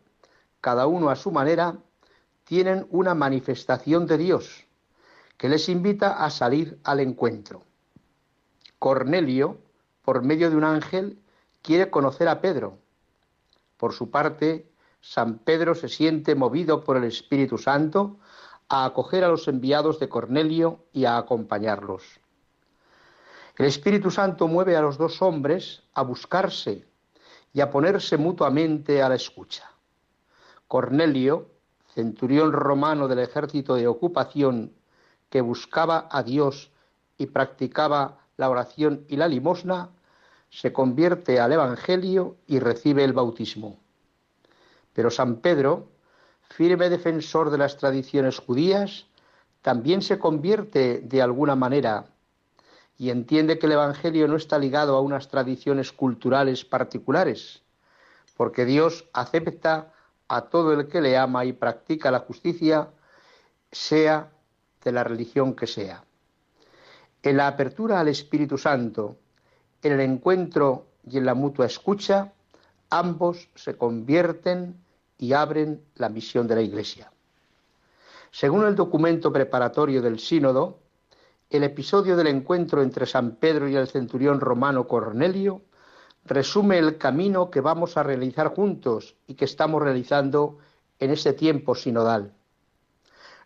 cada 0.62 0.88
uno 0.88 1.10
a 1.10 1.16
su 1.16 1.32
manera, 1.32 1.78
tienen 2.44 2.88
una 2.92 3.16
manifestación 3.16 4.06
de 4.06 4.18
Dios 4.18 4.66
que 5.38 5.50
les 5.50 5.68
invita 5.68 6.24
a 6.24 6.30
salir 6.30 6.80
al 6.84 7.00
encuentro. 7.00 7.64
Cornelio, 8.80 9.58
por 10.04 10.22
medio 10.22 10.50
de 10.50 10.56
un 10.56 10.64
ángel, 10.64 11.20
quiere 11.66 11.90
conocer 11.90 12.28
a 12.28 12.42
Pedro. 12.42 12.78
Por 13.78 13.94
su 13.94 14.12
parte, 14.12 14.70
San 15.02 15.40
Pedro 15.40 15.74
se 15.74 15.90
siente 15.90 16.36
movido 16.36 16.84
por 16.84 16.96
el 16.96 17.06
Espíritu 17.06 17.58
Santo 17.58 18.18
a 18.70 18.86
acoger 18.86 19.24
a 19.24 19.30
los 19.30 19.48
enviados 19.48 20.00
de 20.00 20.08
Cornelio 20.08 20.86
y 20.94 21.06
a 21.06 21.18
acompañarlos. 21.18 22.04
El 23.58 23.66
Espíritu 23.66 24.12
Santo 24.12 24.48
mueve 24.48 24.76
a 24.78 24.82
los 24.82 25.00
dos 25.00 25.24
hombres 25.24 25.82
a 25.96 26.04
buscarse 26.04 26.86
y 27.52 27.62
a 27.62 27.72
ponerse 27.72 28.18
mutuamente 28.18 29.02
a 29.02 29.10
la 29.10 29.16
escucha. 29.16 29.72
Cornelio, 30.68 31.50
centurión 31.96 32.52
romano 32.52 33.08
del 33.08 33.20
ejército 33.20 33.74
de 33.74 33.88
ocupación 33.88 34.72
que 35.30 35.42
buscaba 35.42 36.08
a 36.12 36.22
Dios 36.22 36.70
y 37.18 37.26
practicaba 37.28 38.20
la 38.38 38.50
oración 38.50 39.06
y 39.08 39.16
la 39.16 39.28
limosna, 39.28 39.90
se 40.56 40.72
convierte 40.72 41.42
al 41.42 41.52
Evangelio 41.52 42.38
y 42.48 42.60
recibe 42.60 43.04
el 43.04 43.12
bautismo. 43.12 43.78
Pero 44.94 45.12
San 45.12 45.42
Pedro, 45.42 45.90
firme 46.50 46.90
defensor 46.90 47.50
de 47.50 47.58
las 47.58 47.76
tradiciones 47.76 48.40
judías, 48.40 49.08
también 49.62 50.02
se 50.02 50.18
convierte 50.18 51.02
de 51.02 51.22
alguna 51.22 51.58
manera 51.58 52.06
y 52.98 53.10
entiende 53.10 53.60
que 53.60 53.66
el 53.66 53.74
Evangelio 53.74 54.30
no 54.30 54.38
está 54.38 54.58
ligado 54.58 54.96
a 54.96 55.02
unas 55.02 55.28
tradiciones 55.28 55.92
culturales 55.92 56.64
particulares, 56.64 57.62
porque 58.38 58.64
Dios 58.64 59.10
acepta 59.12 59.92
a 60.30 60.44
todo 60.44 60.72
el 60.72 60.88
que 60.88 61.02
le 61.02 61.18
ama 61.18 61.44
y 61.44 61.52
practica 61.52 62.12
la 62.12 62.20
justicia, 62.20 62.92
sea 63.74 64.32
de 64.86 64.92
la 64.94 65.04
religión 65.04 65.54
que 65.54 65.68
sea. 65.68 66.06
En 67.22 67.36
la 67.36 67.48
apertura 67.48 68.00
al 68.00 68.08
Espíritu 68.08 68.58
Santo, 68.58 69.18
en 69.86 69.94
el 69.94 70.02
encuentro 70.02 70.88
y 71.08 71.20
en 71.20 71.26
la 71.26 71.36
mutua 71.36 71.68
escucha, 71.68 72.34
ambos 72.90 73.50
se 73.54 73.78
convierten 73.78 74.76
y 75.20 75.34
abren 75.34 75.80
la 75.96 76.10
misión 76.10 76.48
de 76.48 76.56
la 76.56 76.62
Iglesia. 76.62 77.12
Según 78.32 78.66
el 78.66 78.76
documento 78.76 79.32
preparatorio 79.32 80.02
del 80.02 80.20
sínodo, 80.20 80.80
el 81.52 81.64
episodio 81.64 82.18
del 82.18 82.28
encuentro 82.28 82.82
entre 82.82 83.06
San 83.06 83.36
Pedro 83.36 83.68
y 83.68 83.76
el 83.76 83.88
centurión 83.88 84.40
romano 84.40 84.88
Cornelio 84.88 85.62
resume 86.26 86.80
el 86.80 86.98
camino 86.98 87.52
que 87.52 87.62
vamos 87.62 87.96
a 87.96 88.02
realizar 88.02 88.56
juntos 88.56 89.16
y 89.28 89.36
que 89.36 89.46
estamos 89.46 89.84
realizando 89.84 90.58
en 91.00 91.12
ese 91.12 91.34
tiempo 91.34 91.76
sinodal. 91.76 92.34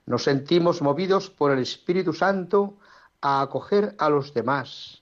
Nos 0.05 0.23
sentimos 0.23 0.81
movidos 0.81 1.29
por 1.29 1.51
el 1.51 1.59
Espíritu 1.59 2.13
Santo 2.13 2.77
a 3.19 3.41
acoger 3.41 3.95
a 3.99 4.09
los 4.09 4.33
demás, 4.33 4.98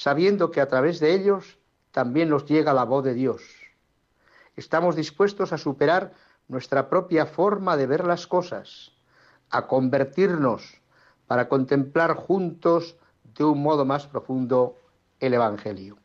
sabiendo 0.00 0.50
que 0.50 0.62
a 0.62 0.68
través 0.68 0.98
de 0.98 1.12
ellos 1.12 1.58
también 1.90 2.30
nos 2.30 2.46
llega 2.46 2.72
la 2.72 2.84
voz 2.84 3.04
de 3.04 3.12
Dios. 3.12 3.42
Estamos 4.56 4.96
dispuestos 4.96 5.52
a 5.52 5.58
superar 5.58 6.14
nuestra 6.48 6.88
propia 6.88 7.26
forma 7.26 7.76
de 7.76 7.86
ver 7.86 8.06
las 8.06 8.26
cosas, 8.26 8.92
a 9.50 9.66
convertirnos 9.66 10.80
para 11.26 11.50
contemplar 11.50 12.14
juntos 12.14 12.96
de 13.34 13.44
un 13.44 13.62
modo 13.62 13.84
más 13.84 14.06
profundo 14.06 14.74
el 15.18 15.34
Evangelio. 15.34 15.98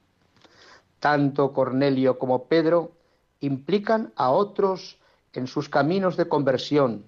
Tanto 1.00 1.54
Cornelio 1.54 2.20
como 2.20 2.50
Pedro 2.50 2.92
implican 3.40 4.12
a 4.18 4.30
otros 4.30 5.00
en 5.32 5.48
sus 5.48 5.70
caminos 5.70 6.18
de 6.18 6.28
conversión, 6.28 7.06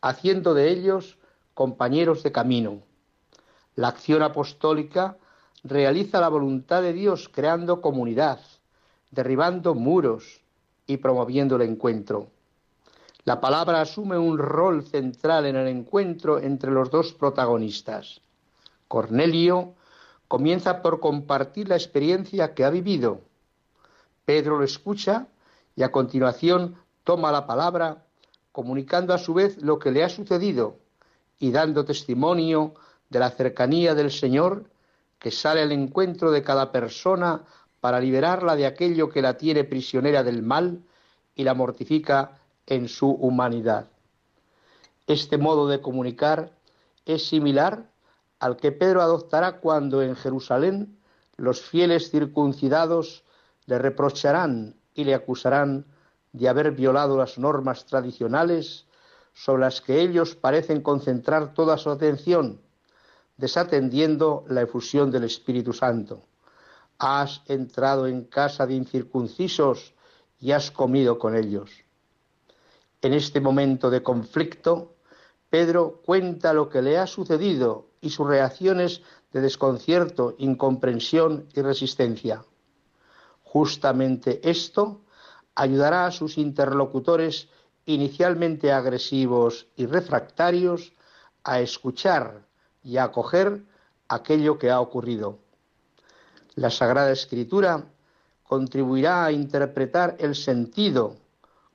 haciendo 0.00 0.54
de 0.54 0.68
ellos 0.68 1.16
compañeros 1.54 2.24
de 2.24 2.32
camino. 2.32 2.82
La 3.76 3.86
acción 3.86 4.22
apostólica 4.22 5.16
realiza 5.64 6.20
la 6.20 6.28
voluntad 6.28 6.82
de 6.82 6.92
Dios 6.92 7.28
creando 7.28 7.80
comunidad, 7.80 8.40
derribando 9.10 9.74
muros 9.74 10.40
y 10.86 10.98
promoviendo 10.98 11.56
el 11.56 11.62
encuentro. 11.62 12.28
La 13.24 13.40
palabra 13.40 13.80
asume 13.80 14.16
un 14.16 14.38
rol 14.38 14.86
central 14.86 15.46
en 15.46 15.56
el 15.56 15.68
encuentro 15.68 16.38
entre 16.38 16.70
los 16.70 16.90
dos 16.90 17.12
protagonistas. 17.12 18.20
Cornelio 18.86 19.74
comienza 20.28 20.80
por 20.80 21.00
compartir 21.00 21.68
la 21.68 21.76
experiencia 21.76 22.54
que 22.54 22.64
ha 22.64 22.70
vivido. 22.70 23.20
Pedro 24.24 24.58
lo 24.58 24.64
escucha 24.64 25.26
y 25.76 25.82
a 25.82 25.92
continuación 25.92 26.76
toma 27.04 27.32
la 27.32 27.46
palabra, 27.46 28.04
comunicando 28.52 29.12
a 29.12 29.18
su 29.18 29.34
vez 29.34 29.56
lo 29.58 29.78
que 29.78 29.90
le 29.90 30.04
ha 30.04 30.08
sucedido 30.08 30.76
y 31.38 31.50
dando 31.50 31.84
testimonio 31.84 32.74
de 33.10 33.18
la 33.18 33.30
cercanía 33.30 33.94
del 33.94 34.10
Señor 34.10 34.64
que 35.18 35.30
sale 35.30 35.62
al 35.62 35.72
encuentro 35.72 36.30
de 36.30 36.42
cada 36.42 36.72
persona 36.72 37.44
para 37.80 38.00
liberarla 38.00 38.56
de 38.56 38.66
aquello 38.66 39.08
que 39.08 39.22
la 39.22 39.36
tiene 39.36 39.64
prisionera 39.64 40.22
del 40.22 40.42
mal 40.42 40.82
y 41.34 41.44
la 41.44 41.54
mortifica 41.54 42.38
en 42.66 42.88
su 42.88 43.10
humanidad. 43.10 43.88
Este 45.06 45.38
modo 45.38 45.68
de 45.68 45.80
comunicar 45.80 46.52
es 47.06 47.26
similar 47.26 47.90
al 48.40 48.56
que 48.56 48.72
Pedro 48.72 49.02
adoptará 49.02 49.60
cuando 49.60 50.02
en 50.02 50.14
Jerusalén 50.14 50.98
los 51.36 51.60
fieles 51.62 52.10
circuncidados 52.10 53.24
le 53.66 53.78
reprocharán 53.78 54.76
y 54.94 55.04
le 55.04 55.14
acusarán 55.14 55.86
de 56.32 56.48
haber 56.48 56.72
violado 56.72 57.16
las 57.16 57.38
normas 57.38 57.86
tradicionales 57.86 58.86
sobre 59.32 59.62
las 59.62 59.80
que 59.80 60.00
ellos 60.00 60.34
parecen 60.34 60.82
concentrar 60.82 61.54
toda 61.54 61.78
su 61.78 61.90
atención, 61.90 62.60
desatendiendo 63.38 64.44
la 64.48 64.62
efusión 64.62 65.10
del 65.10 65.24
Espíritu 65.24 65.72
Santo. 65.72 66.26
Has 66.98 67.40
entrado 67.46 68.06
en 68.06 68.24
casa 68.24 68.66
de 68.66 68.74
incircuncisos 68.74 69.94
y 70.40 70.50
has 70.52 70.70
comido 70.70 71.18
con 71.18 71.36
ellos. 71.36 71.70
En 73.00 73.14
este 73.14 73.40
momento 73.40 73.90
de 73.90 74.02
conflicto, 74.02 74.96
Pedro 75.48 76.02
cuenta 76.04 76.52
lo 76.52 76.68
que 76.68 76.82
le 76.82 76.98
ha 76.98 77.06
sucedido 77.06 77.86
y 78.00 78.10
sus 78.10 78.26
reacciones 78.26 79.02
de 79.32 79.40
desconcierto, 79.40 80.34
incomprensión 80.38 81.46
y 81.54 81.62
resistencia. 81.62 82.44
Justamente 83.44 84.40
esto 84.48 85.02
ayudará 85.54 86.06
a 86.06 86.10
sus 86.10 86.38
interlocutores 86.38 87.48
inicialmente 87.86 88.72
agresivos 88.72 89.68
y 89.76 89.86
refractarios 89.86 90.92
a 91.44 91.60
escuchar 91.60 92.47
y 92.88 92.96
a 92.96 93.04
acoger 93.04 93.62
aquello 94.08 94.58
que 94.58 94.70
ha 94.70 94.80
ocurrido. 94.80 95.38
La 96.54 96.70
Sagrada 96.70 97.12
Escritura 97.12 97.84
contribuirá 98.44 99.26
a 99.26 99.32
interpretar 99.32 100.16
el 100.18 100.34
sentido, 100.34 101.16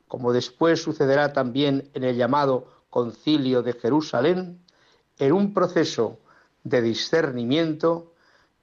como 0.07 0.33
después 0.33 0.81
sucederá 0.81 1.31
también 1.31 1.87
en 1.93 2.03
el 2.03 2.15
llamado 2.15 2.65
Concilio 2.89 3.61
de 3.61 3.73
Jerusalén, 3.73 4.59
en 5.19 5.33
un 5.33 5.53
proceso 5.53 6.17
de 6.63 6.81
discernimiento 6.81 8.11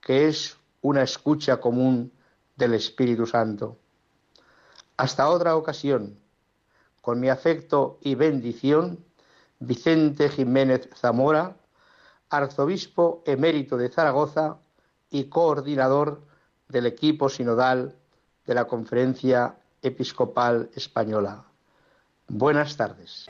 que 0.01 0.27
es 0.27 0.57
una 0.83 1.03
escucha 1.03 1.61
común 1.61 2.11
del 2.57 2.75
Espíritu 2.75 3.27
Santo. 3.27 3.77
Hasta 4.97 5.29
otra 5.29 5.55
ocasión, 5.55 6.19
con 7.01 7.21
mi 7.21 7.29
afecto 7.29 7.99
y 8.03 8.17
bendición, 8.17 8.99
Vicente 9.61 10.29
Jiménez 10.29 10.89
Zamora, 10.97 11.60
arzobispo 12.31 13.23
emérito 13.27 13.77
de 13.77 13.89
Zaragoza 13.89 14.57
y 15.11 15.25
coordinador 15.25 16.23
del 16.69 16.87
equipo 16.87 17.29
sinodal 17.29 17.97
de 18.47 18.55
la 18.55 18.67
Conferencia 18.67 19.57
Episcopal 19.83 20.71
Española. 20.75 21.45
Buenas 22.29 22.77
tardes. 22.77 23.27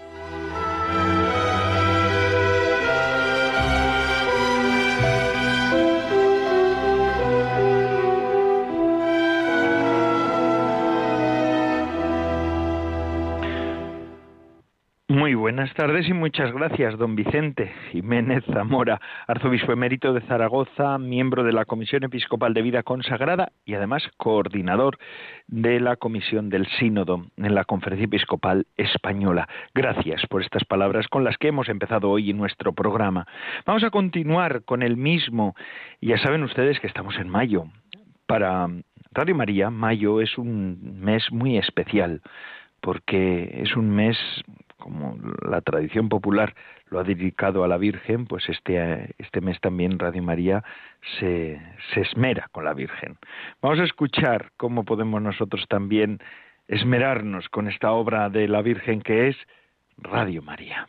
Buenas 15.40 15.72
tardes 15.72 16.06
y 16.06 16.12
muchas 16.12 16.52
gracias, 16.52 16.98
don 16.98 17.16
Vicente 17.16 17.72
Jiménez 17.90 18.44
Zamora, 18.52 19.00
arzobispo 19.26 19.72
emérito 19.72 20.12
de 20.12 20.20
Zaragoza, 20.20 20.98
miembro 20.98 21.44
de 21.44 21.52
la 21.52 21.64
Comisión 21.64 22.04
Episcopal 22.04 22.52
de 22.52 22.60
Vida 22.60 22.82
Consagrada 22.82 23.50
y 23.64 23.72
además 23.72 24.02
coordinador 24.18 24.98
de 25.46 25.80
la 25.80 25.96
Comisión 25.96 26.50
del 26.50 26.66
Sínodo 26.78 27.24
en 27.38 27.54
la 27.54 27.64
Conferencia 27.64 28.04
Episcopal 28.04 28.66
Española. 28.76 29.48
Gracias 29.74 30.26
por 30.28 30.42
estas 30.42 30.66
palabras 30.66 31.08
con 31.08 31.24
las 31.24 31.38
que 31.38 31.48
hemos 31.48 31.70
empezado 31.70 32.10
hoy 32.10 32.34
nuestro 32.34 32.74
programa. 32.74 33.26
Vamos 33.64 33.82
a 33.82 33.90
continuar 33.90 34.62
con 34.64 34.82
el 34.82 34.98
mismo. 34.98 35.54
Ya 36.02 36.18
saben 36.18 36.42
ustedes 36.42 36.78
que 36.80 36.86
estamos 36.86 37.16
en 37.16 37.30
mayo. 37.30 37.64
Para 38.26 38.68
Radio 39.12 39.34
María, 39.34 39.70
mayo 39.70 40.20
es 40.20 40.36
un 40.36 41.00
mes 41.00 41.32
muy 41.32 41.56
especial 41.56 42.20
porque 42.82 43.62
es 43.62 43.76
un 43.76 43.90
mes 43.90 44.16
como 44.80 45.16
la 45.48 45.60
tradición 45.60 46.08
popular 46.08 46.54
lo 46.88 46.98
ha 46.98 47.04
dedicado 47.04 47.62
a 47.62 47.68
la 47.68 47.76
Virgen, 47.76 48.26
pues 48.26 48.48
este, 48.48 49.14
este 49.18 49.40
mes 49.40 49.60
también 49.60 49.98
Radio 49.98 50.22
María 50.22 50.64
se, 51.18 51.60
se 51.94 52.00
esmera 52.00 52.48
con 52.50 52.64
la 52.64 52.74
Virgen. 52.74 53.16
Vamos 53.62 53.78
a 53.78 53.84
escuchar 53.84 54.50
cómo 54.56 54.84
podemos 54.84 55.22
nosotros 55.22 55.64
también 55.68 56.18
esmerarnos 56.66 57.48
con 57.48 57.68
esta 57.68 57.92
obra 57.92 58.28
de 58.30 58.48
la 58.48 58.62
Virgen 58.62 59.02
que 59.02 59.28
es 59.28 59.36
Radio 59.98 60.42
María. 60.42 60.88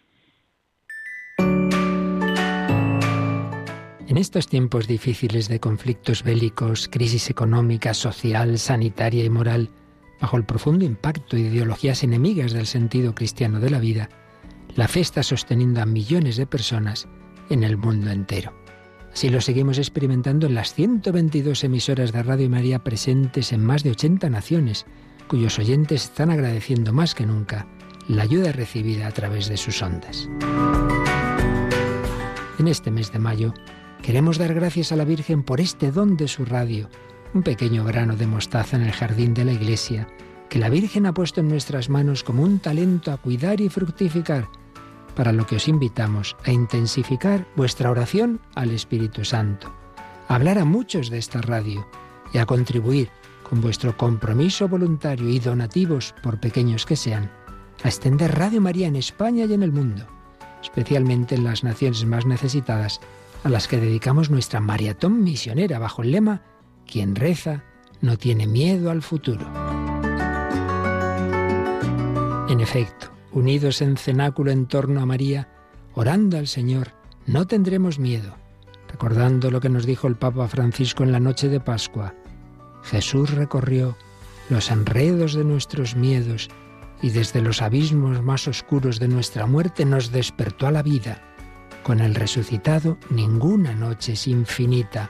En 4.11 4.17
estos 4.17 4.47
tiempos 4.49 4.87
difíciles 4.87 5.47
de 5.47 5.61
conflictos 5.61 6.23
bélicos, 6.23 6.89
crisis 6.89 7.29
económica, 7.29 7.93
social, 7.93 8.57
sanitaria 8.57 9.23
y 9.23 9.29
moral, 9.29 9.69
bajo 10.21 10.37
el 10.37 10.45
profundo 10.45 10.85
impacto 10.85 11.35
de 11.35 11.41
ideologías 11.41 12.03
enemigas 12.03 12.53
del 12.53 12.67
sentido 12.67 13.15
cristiano 13.15 13.59
de 13.59 13.71
la 13.71 13.79
vida, 13.79 14.09
la 14.75 14.87
fe 14.87 15.01
está 15.01 15.23
sosteniendo 15.23 15.81
a 15.81 15.85
millones 15.85 16.37
de 16.37 16.45
personas 16.45 17.07
en 17.49 17.63
el 17.63 17.75
mundo 17.75 18.11
entero. 18.11 18.53
Así 19.11 19.29
lo 19.29 19.41
seguimos 19.41 19.77
experimentando 19.77 20.47
en 20.47 20.55
las 20.55 20.73
122 20.73 21.63
emisoras 21.65 22.13
de 22.13 22.23
Radio 22.23 22.49
María 22.49 22.79
presentes 22.79 23.51
en 23.51 23.65
más 23.65 23.83
de 23.83 23.91
80 23.91 24.29
naciones, 24.29 24.85
cuyos 25.27 25.59
oyentes 25.59 26.05
están 26.05 26.29
agradeciendo 26.29 26.93
más 26.93 27.13
que 27.13 27.25
nunca 27.25 27.67
la 28.07 28.23
ayuda 28.23 28.51
recibida 28.51 29.07
a 29.07 29.11
través 29.11 29.49
de 29.49 29.57
sus 29.57 29.81
ondas. 29.81 30.29
En 32.59 32.67
este 32.67 32.91
mes 32.91 33.11
de 33.11 33.19
mayo 33.19 33.53
queremos 34.01 34.37
dar 34.37 34.53
gracias 34.53 34.91
a 34.91 34.95
la 34.95 35.03
Virgen 35.03 35.43
por 35.43 35.59
este 35.59 35.91
don 35.91 36.15
de 36.15 36.27
su 36.27 36.45
radio, 36.45 36.89
un 37.33 37.43
pequeño 37.43 37.83
grano 37.83 38.15
de 38.15 38.27
mostaza 38.27 38.75
en 38.75 38.83
el 38.83 38.91
jardín 38.91 39.33
de 39.33 39.45
la 39.45 39.53
iglesia, 39.53 40.07
que 40.49 40.59
la 40.59 40.69
Virgen 40.69 41.05
ha 41.05 41.13
puesto 41.13 41.39
en 41.39 41.47
nuestras 41.47 41.89
manos 41.89 42.23
como 42.23 42.43
un 42.43 42.59
talento 42.59 43.11
a 43.11 43.17
cuidar 43.17 43.61
y 43.61 43.69
fructificar, 43.69 44.49
para 45.15 45.31
lo 45.31 45.45
que 45.45 45.55
os 45.57 45.67
invitamos 45.67 46.35
a 46.45 46.51
intensificar 46.51 47.47
vuestra 47.55 47.91
oración 47.91 48.41
al 48.55 48.71
Espíritu 48.71 49.23
Santo, 49.23 49.73
a 50.27 50.35
hablar 50.35 50.57
a 50.57 50.65
muchos 50.65 51.09
de 51.09 51.17
esta 51.17 51.41
radio 51.41 51.87
y 52.33 52.37
a 52.37 52.45
contribuir 52.45 53.09
con 53.43 53.61
vuestro 53.61 53.95
compromiso 53.97 54.67
voluntario 54.67 55.29
y 55.29 55.39
donativos, 55.39 56.15
por 56.23 56.39
pequeños 56.39 56.85
que 56.85 56.95
sean, 56.95 57.31
a 57.83 57.87
extender 57.87 58.37
Radio 58.37 58.61
María 58.61 58.87
en 58.87 58.95
España 58.95 59.45
y 59.45 59.53
en 59.53 59.63
el 59.63 59.71
mundo, 59.71 60.05
especialmente 60.61 61.35
en 61.35 61.43
las 61.43 61.63
naciones 61.63 62.05
más 62.05 62.25
necesitadas, 62.25 63.01
a 63.43 63.49
las 63.49 63.67
que 63.67 63.77
dedicamos 63.77 64.29
nuestra 64.29 64.59
maratón 64.59 65.23
misionera 65.23 65.79
bajo 65.79 66.03
el 66.03 66.11
lema 66.11 66.43
quien 66.91 67.15
reza 67.15 67.63
no 68.01 68.17
tiene 68.17 68.45
miedo 68.45 68.91
al 68.91 69.01
futuro. 69.01 69.47
En 72.49 72.59
efecto, 72.59 73.07
unidos 73.31 73.81
en 73.81 73.95
cenáculo 73.95 74.51
en 74.51 74.67
torno 74.67 75.01
a 75.01 75.05
María, 75.05 75.47
orando 75.93 76.37
al 76.37 76.47
Señor, 76.47 76.91
no 77.25 77.47
tendremos 77.47 77.97
miedo, 77.97 78.35
recordando 78.89 79.49
lo 79.49 79.61
que 79.61 79.69
nos 79.69 79.85
dijo 79.85 80.07
el 80.07 80.17
Papa 80.17 80.49
Francisco 80.49 81.03
en 81.03 81.13
la 81.13 81.21
noche 81.21 81.47
de 81.47 81.61
Pascua. 81.61 82.13
Jesús 82.83 83.31
recorrió 83.31 83.95
los 84.49 84.69
enredos 84.69 85.33
de 85.33 85.45
nuestros 85.45 85.95
miedos 85.95 86.49
y 87.01 87.11
desde 87.11 87.41
los 87.41 87.61
abismos 87.61 88.21
más 88.21 88.49
oscuros 88.49 88.99
de 88.99 89.07
nuestra 89.07 89.45
muerte 89.45 89.85
nos 89.85 90.11
despertó 90.11 90.67
a 90.67 90.71
la 90.71 90.83
vida. 90.83 91.21
Con 91.83 92.01
el 92.01 92.15
resucitado 92.15 92.97
ninguna 93.09 93.73
noche 93.73 94.13
es 94.13 94.27
infinita 94.27 95.09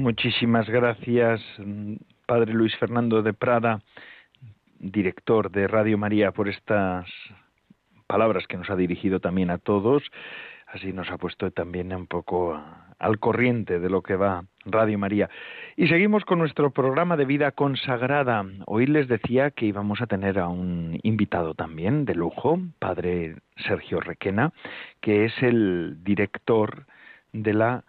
Muchísimas 0.00 0.66
gracias, 0.66 1.42
Padre 2.24 2.54
Luis 2.54 2.74
Fernando 2.78 3.22
de 3.22 3.34
Prada, 3.34 3.82
director 4.78 5.50
de 5.50 5.68
Radio 5.68 5.98
María, 5.98 6.32
por 6.32 6.48
estas 6.48 7.06
palabras 8.06 8.46
que 8.46 8.56
nos 8.56 8.70
ha 8.70 8.76
dirigido 8.76 9.20
también 9.20 9.50
a 9.50 9.58
todos. 9.58 10.02
Así 10.68 10.94
nos 10.94 11.10
ha 11.10 11.18
puesto 11.18 11.50
también 11.50 11.94
un 11.94 12.06
poco 12.06 12.58
al 12.98 13.18
corriente 13.18 13.78
de 13.78 13.90
lo 13.90 14.00
que 14.00 14.16
va 14.16 14.46
Radio 14.64 14.98
María. 14.98 15.28
Y 15.76 15.88
seguimos 15.88 16.24
con 16.24 16.38
nuestro 16.38 16.70
programa 16.70 17.18
de 17.18 17.26
vida 17.26 17.50
consagrada. 17.52 18.46
Hoy 18.64 18.86
les 18.86 19.06
decía 19.06 19.50
que 19.50 19.66
íbamos 19.66 20.00
a 20.00 20.06
tener 20.06 20.38
a 20.38 20.48
un 20.48 20.98
invitado 21.02 21.52
también 21.54 22.06
de 22.06 22.14
lujo, 22.14 22.58
Padre 22.78 23.36
Sergio 23.68 24.00
Requena, 24.00 24.54
que 25.02 25.26
es 25.26 25.42
el 25.42 25.98
director 26.02 26.86
de 27.34 27.52
la 27.52 27.84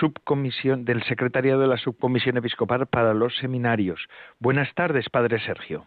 subcomisión 0.00 0.84
del 0.84 1.02
secretariado 1.04 1.60
de 1.60 1.68
la 1.68 1.76
subcomisión 1.76 2.36
episcopal 2.36 2.86
para 2.86 3.14
los 3.14 3.36
seminarios. 3.36 4.08
Buenas 4.38 4.72
tardes, 4.74 5.08
Padre 5.10 5.40
Sergio. 5.40 5.86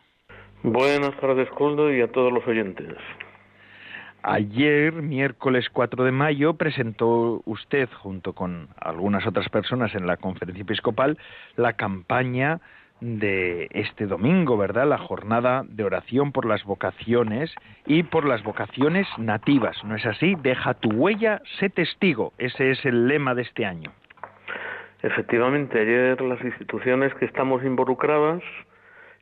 Buenas 0.63 1.15
tardes, 1.19 1.49
Coldo, 1.51 1.93
y 1.93 2.01
a 2.01 2.11
todos 2.11 2.33
los 2.33 2.45
oyentes. 2.45 2.95
Ayer, 4.21 4.91
miércoles 4.93 5.69
4 5.71 6.03
de 6.03 6.11
mayo, 6.11 6.55
presentó 6.55 7.41
usted, 7.45 7.87
junto 8.01 8.33
con 8.33 8.67
algunas 8.77 9.25
otras 9.25 9.47
personas 9.47 9.95
en 9.95 10.05
la 10.05 10.17
conferencia 10.17 10.63
episcopal, 10.63 11.17
la 11.55 11.73
campaña 11.73 12.59
de 13.01 13.67
este 13.71 14.05
domingo, 14.05 14.57
¿verdad? 14.57 14.87
La 14.87 14.97
jornada 14.97 15.63
de 15.67 15.83
oración 15.83 16.31
por 16.31 16.45
las 16.45 16.63
vocaciones 16.63 17.53
y 17.85 18.03
por 18.03 18.25
las 18.25 18.43
vocaciones 18.43 19.07
nativas. 19.17 19.83
¿No 19.83 19.95
es 19.95 20.05
así? 20.05 20.35
Deja 20.41 20.73
tu 20.73 20.89
huella, 20.89 21.41
sé 21.59 21.69
testigo. 21.69 22.33
Ese 22.37 22.71
es 22.71 22.85
el 22.85 23.07
lema 23.07 23.35
de 23.35 23.43
este 23.43 23.65
año. 23.65 23.91
Efectivamente, 25.01 25.79
ayer 25.79 26.19
las 26.21 26.43
instituciones 26.43 27.13
que 27.15 27.25
estamos 27.25 27.63
involucradas, 27.63 28.43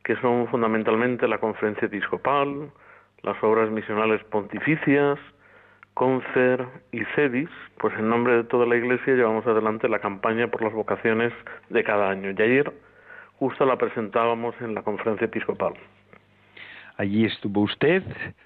que 0.04 0.16
son 0.18 0.48
fundamentalmente 0.48 1.28
la 1.28 1.38
Conferencia 1.38 1.86
Episcopal, 1.86 2.72
las 3.22 3.44
obras 3.44 3.70
misionales 3.70 4.24
pontificias, 4.26 5.20
CONCER 5.94 6.68
y 6.92 7.04
CEDIS, 7.16 7.50
pues 7.80 7.94
en 7.98 8.10
nombre 8.10 8.38
de 8.38 8.44
toda 8.44 8.66
la 8.66 8.76
Iglesia 8.76 9.14
llevamos 9.14 9.46
adelante 9.46 9.90
la 9.90 10.00
campaña 10.00 10.48
por 10.48 10.62
las 10.62 10.74
vocaciones 10.74 11.34
de 11.70 11.84
cada 11.84 12.10
año. 12.10 12.32
Y 12.32 12.42
ayer 12.42 12.72
justo 13.40 13.66
la 13.66 13.78
presentábamos 13.78 14.56
en 14.62 14.74
la 14.74 14.82
conferencia 14.82 15.26
episcopal. 15.26 15.74
Allí 16.98 17.26
estuvo 17.26 17.62
usted, 17.62 18.04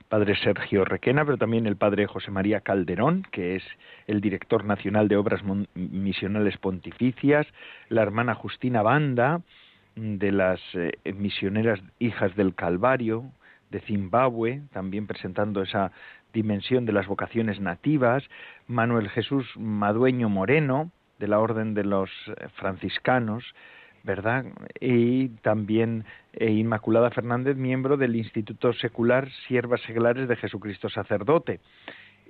padre 0.10 0.36
Sergio 0.36 0.84
Requena, 0.84 1.24
pero 1.24 1.38
también 1.38 1.68
el 1.68 1.78
padre 1.78 2.06
José 2.06 2.32
María 2.32 2.60
Calderón, 2.60 3.26
que 3.32 3.56
es 3.56 3.64
el 4.08 4.20
director 4.20 4.66
nacional 4.66 5.08
de 5.08 5.16
Obras 5.16 5.42
Misionales 5.74 6.58
Pontificias, 6.58 7.48
la 7.88 8.02
hermana 8.02 8.36
Justina 8.36 8.82
Banda, 8.82 9.40
de 9.96 10.32
las 10.34 10.60
eh, 10.74 10.92
misioneras 11.16 11.80
hijas 12.00 12.36
del 12.36 12.54
Calvario, 12.54 13.24
de 13.70 13.80
Zimbabue, 13.80 14.62
también 14.74 15.08
presentando 15.08 15.62
esa 15.62 15.94
dimensión 16.34 16.86
de 16.86 16.92
las 16.92 17.08
vocaciones 17.08 17.62
nativas, 17.62 18.24
Manuel 18.68 19.10
Jesús 19.10 19.48
Madueño 19.56 20.28
Moreno, 20.28 20.92
de 21.20 21.28
la 21.30 21.40
Orden 21.40 21.74
de 21.74 21.86
los 21.86 22.10
Franciscanos, 22.56 23.46
¿verdad? 24.04 24.46
Y 24.80 25.30
también 25.42 26.06
eh, 26.34 26.52
Inmaculada 26.52 27.12
Fernández, 27.12 27.56
miembro 27.58 27.98
del 27.98 28.16
Instituto 28.16 28.74
Secular 28.74 29.30
Siervas 29.48 29.82
Seglares 29.82 30.28
de 30.28 30.36
Jesucristo 30.36 30.90
Sacerdote. 30.90 31.60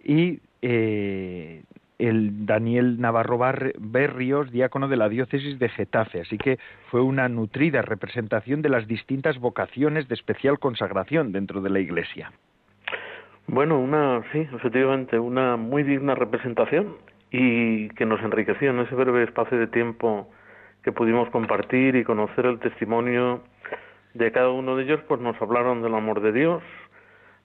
Y 0.04 0.40
eh, 0.62 1.64
el 2.02 2.46
Daniel 2.46 3.00
Navarro 3.00 3.40
Berrios, 3.78 4.52
diácono 4.52 4.88
de 4.88 4.98
la 4.98 5.08
diócesis 5.08 5.60
de 5.60 5.70
Getafe. 5.70 6.22
Así 6.22 6.38
que 6.38 6.58
fue 6.90 7.02
una 7.02 7.30
nutrida 7.30 7.84
representación 7.84 8.62
de 8.62 8.70
las 8.70 8.88
distintas 8.88 9.38
vocaciones 9.40 10.08
de 10.08 10.16
especial 10.16 10.58
consagración 10.58 11.32
dentro 11.32 11.62
de 11.62 11.70
la 11.70 11.80
Iglesia. 11.80 12.32
Bueno, 13.48 13.80
una, 13.80 14.24
sí, 14.32 14.48
efectivamente, 14.54 15.20
una 15.20 15.58
muy 15.58 15.84
digna 15.84 16.16
representación 16.16 16.96
y 17.32 17.90
que 17.90 18.06
nos 18.06 18.22
enriqueció 18.22 18.72
en 18.72 18.80
ese 18.80 18.96
breve 18.96 19.24
espacio 19.24 19.58
de 19.58 19.68
tiempo 19.68 20.28
que 20.84 20.92
pudimos 20.92 21.30
compartir 21.30 21.96
y 21.96 22.04
conocer 22.04 22.46
el 22.46 22.60
testimonio 22.60 23.42
de 24.14 24.32
cada 24.32 24.50
uno 24.50 24.76
de 24.76 24.84
ellos, 24.84 25.00
pues 25.08 25.22
nos 25.22 25.40
hablaron 25.42 25.82
del 25.82 25.96
amor 25.96 26.22
de 26.22 26.32
Dios, 26.32 26.64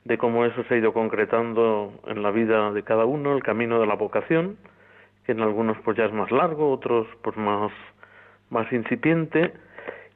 de 0.05 0.19
cómo 0.19 0.45
eso 0.45 0.63
se 0.65 0.75
ha 0.75 0.79
ido 0.79 0.93
concretando 0.93 1.93
en 2.07 2.23
la 2.23 2.31
vida 2.31 2.73
de 2.73 2.83
cada 2.83 3.05
uno, 3.05 3.35
el 3.35 3.43
camino 3.43 3.81
de 3.81 3.87
la 3.87 3.95
vocación, 3.95 4.57
que 5.25 5.33
en 5.33 5.41
algunos 5.41 5.77
pues 5.85 5.97
ya 5.97 6.05
es 6.05 6.13
más 6.13 6.31
largo, 6.31 6.71
otros 6.71 7.07
pues 7.23 7.37
más, 7.37 7.73
más 8.51 8.73
incipiente, 8.73 9.53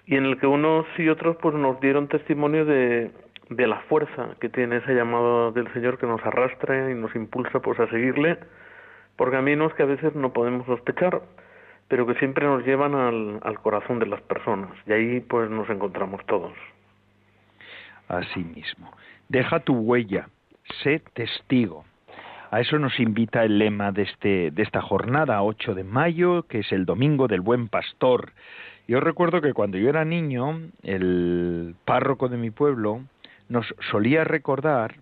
y 0.06 0.16
en 0.16 0.24
el 0.24 0.38
que 0.38 0.46
unos 0.46 0.86
y 0.98 1.08
otros 1.08 1.36
pues 1.36 1.54
nos 1.54 1.80
dieron 1.80 2.08
testimonio 2.08 2.64
de, 2.64 3.10
de 3.50 3.66
la 3.66 3.80
fuerza 3.82 4.30
que 4.40 4.48
tiene 4.48 4.76
esa 4.76 4.92
llamada 4.92 5.50
del 5.50 5.72
Señor 5.72 5.98
que 5.98 6.06
nos 6.06 6.24
arrastra 6.24 6.90
y 6.90 6.94
nos 6.94 7.14
impulsa 7.14 7.60
pues 7.60 7.78
a 7.80 7.88
seguirle 7.88 8.38
por 9.16 9.30
caminos 9.30 9.74
que 9.74 9.82
a 9.82 9.86
veces 9.86 10.14
no 10.14 10.32
podemos 10.32 10.64
sospechar, 10.66 11.20
pero 11.90 12.06
que 12.06 12.14
siempre 12.14 12.46
nos 12.46 12.64
llevan 12.64 12.94
al, 12.94 13.40
al 13.42 13.58
corazón 13.58 13.98
de 13.98 14.06
las 14.06 14.20
personas 14.22 14.70
y 14.86 14.92
ahí 14.92 15.20
pues 15.20 15.50
nos 15.50 15.68
encontramos 15.68 16.24
todos. 16.24 16.52
Así 18.06 18.44
mismo. 18.44 18.92
Deja 19.28 19.58
tu 19.58 19.74
huella, 19.74 20.28
sé 20.84 21.02
testigo. 21.14 21.84
A 22.52 22.60
eso 22.60 22.78
nos 22.78 23.00
invita 23.00 23.44
el 23.44 23.58
lema 23.58 23.90
de, 23.90 24.02
este, 24.02 24.52
de 24.52 24.62
esta 24.62 24.80
jornada, 24.80 25.42
8 25.42 25.74
de 25.74 25.82
mayo, 25.82 26.44
que 26.44 26.60
es 26.60 26.70
el 26.70 26.86
Domingo 26.86 27.26
del 27.26 27.40
Buen 27.40 27.66
Pastor. 27.66 28.34
Yo 28.86 29.00
recuerdo 29.00 29.40
que 29.40 29.52
cuando 29.52 29.76
yo 29.76 29.88
era 29.88 30.04
niño, 30.04 30.60
el 30.84 31.74
párroco 31.84 32.28
de 32.28 32.36
mi 32.36 32.52
pueblo 32.52 33.00
nos 33.48 33.66
solía 33.90 34.22
recordar 34.22 34.94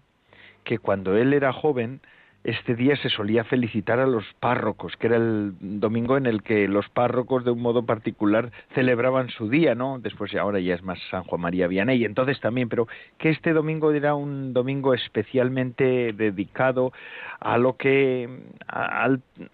que 0.64 0.78
cuando 0.78 1.18
él 1.18 1.34
era 1.34 1.52
joven, 1.52 2.00
este 2.48 2.74
día 2.74 2.96
se 2.96 3.10
solía 3.10 3.44
felicitar 3.44 3.98
a 4.00 4.06
los 4.06 4.24
párrocos, 4.40 4.96
que 4.96 5.08
era 5.08 5.16
el 5.16 5.52
domingo 5.60 6.16
en 6.16 6.24
el 6.24 6.42
que 6.42 6.66
los 6.66 6.88
párrocos 6.88 7.44
de 7.44 7.50
un 7.50 7.60
modo 7.60 7.84
particular 7.84 8.50
celebraban 8.74 9.28
su 9.28 9.50
día, 9.50 9.74
¿no? 9.74 9.98
Después 9.98 10.34
ahora 10.34 10.58
ya 10.58 10.74
es 10.74 10.82
más 10.82 10.98
San 11.10 11.24
Juan 11.24 11.42
María 11.42 11.66
Vianney, 11.66 12.06
entonces 12.06 12.40
también, 12.40 12.70
pero 12.70 12.88
que 13.18 13.28
este 13.28 13.52
domingo 13.52 13.92
era 13.92 14.14
un 14.14 14.54
domingo 14.54 14.94
especialmente 14.94 16.14
dedicado 16.14 16.92
a 17.38 17.58
lo 17.58 17.76
que 17.76 18.28
a, 18.66 19.08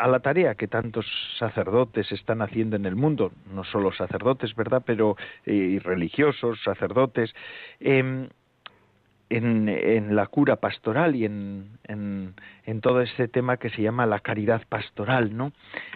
la 0.06 0.20
tarea 0.20 0.54
que 0.54 0.68
tantos 0.68 1.04
sacerdotes 1.40 2.12
están 2.12 2.42
haciendo 2.42 2.76
en 2.76 2.86
el 2.86 2.94
mundo, 2.94 3.32
no 3.52 3.64
solo 3.64 3.92
sacerdotes, 3.92 4.54
¿verdad? 4.54 4.84
Pero 4.86 5.16
eh, 5.46 5.80
religiosos, 5.82 6.62
sacerdotes. 6.62 7.34
Eh, 7.80 8.28
en, 9.36 10.14
la 10.16 10.26
cura 10.26 10.56
pastoral 10.56 11.16
y 11.16 11.24
en, 11.24 11.78
en, 11.86 12.80
todo 12.80 13.00
este 13.00 13.28
tema 13.28 13.56
que 13.56 13.70
se 13.70 13.82
llama 13.82 14.06
la 14.06 14.20
caridad 14.20 14.62
pastoral, 14.68 15.36
¿no? 15.36 15.52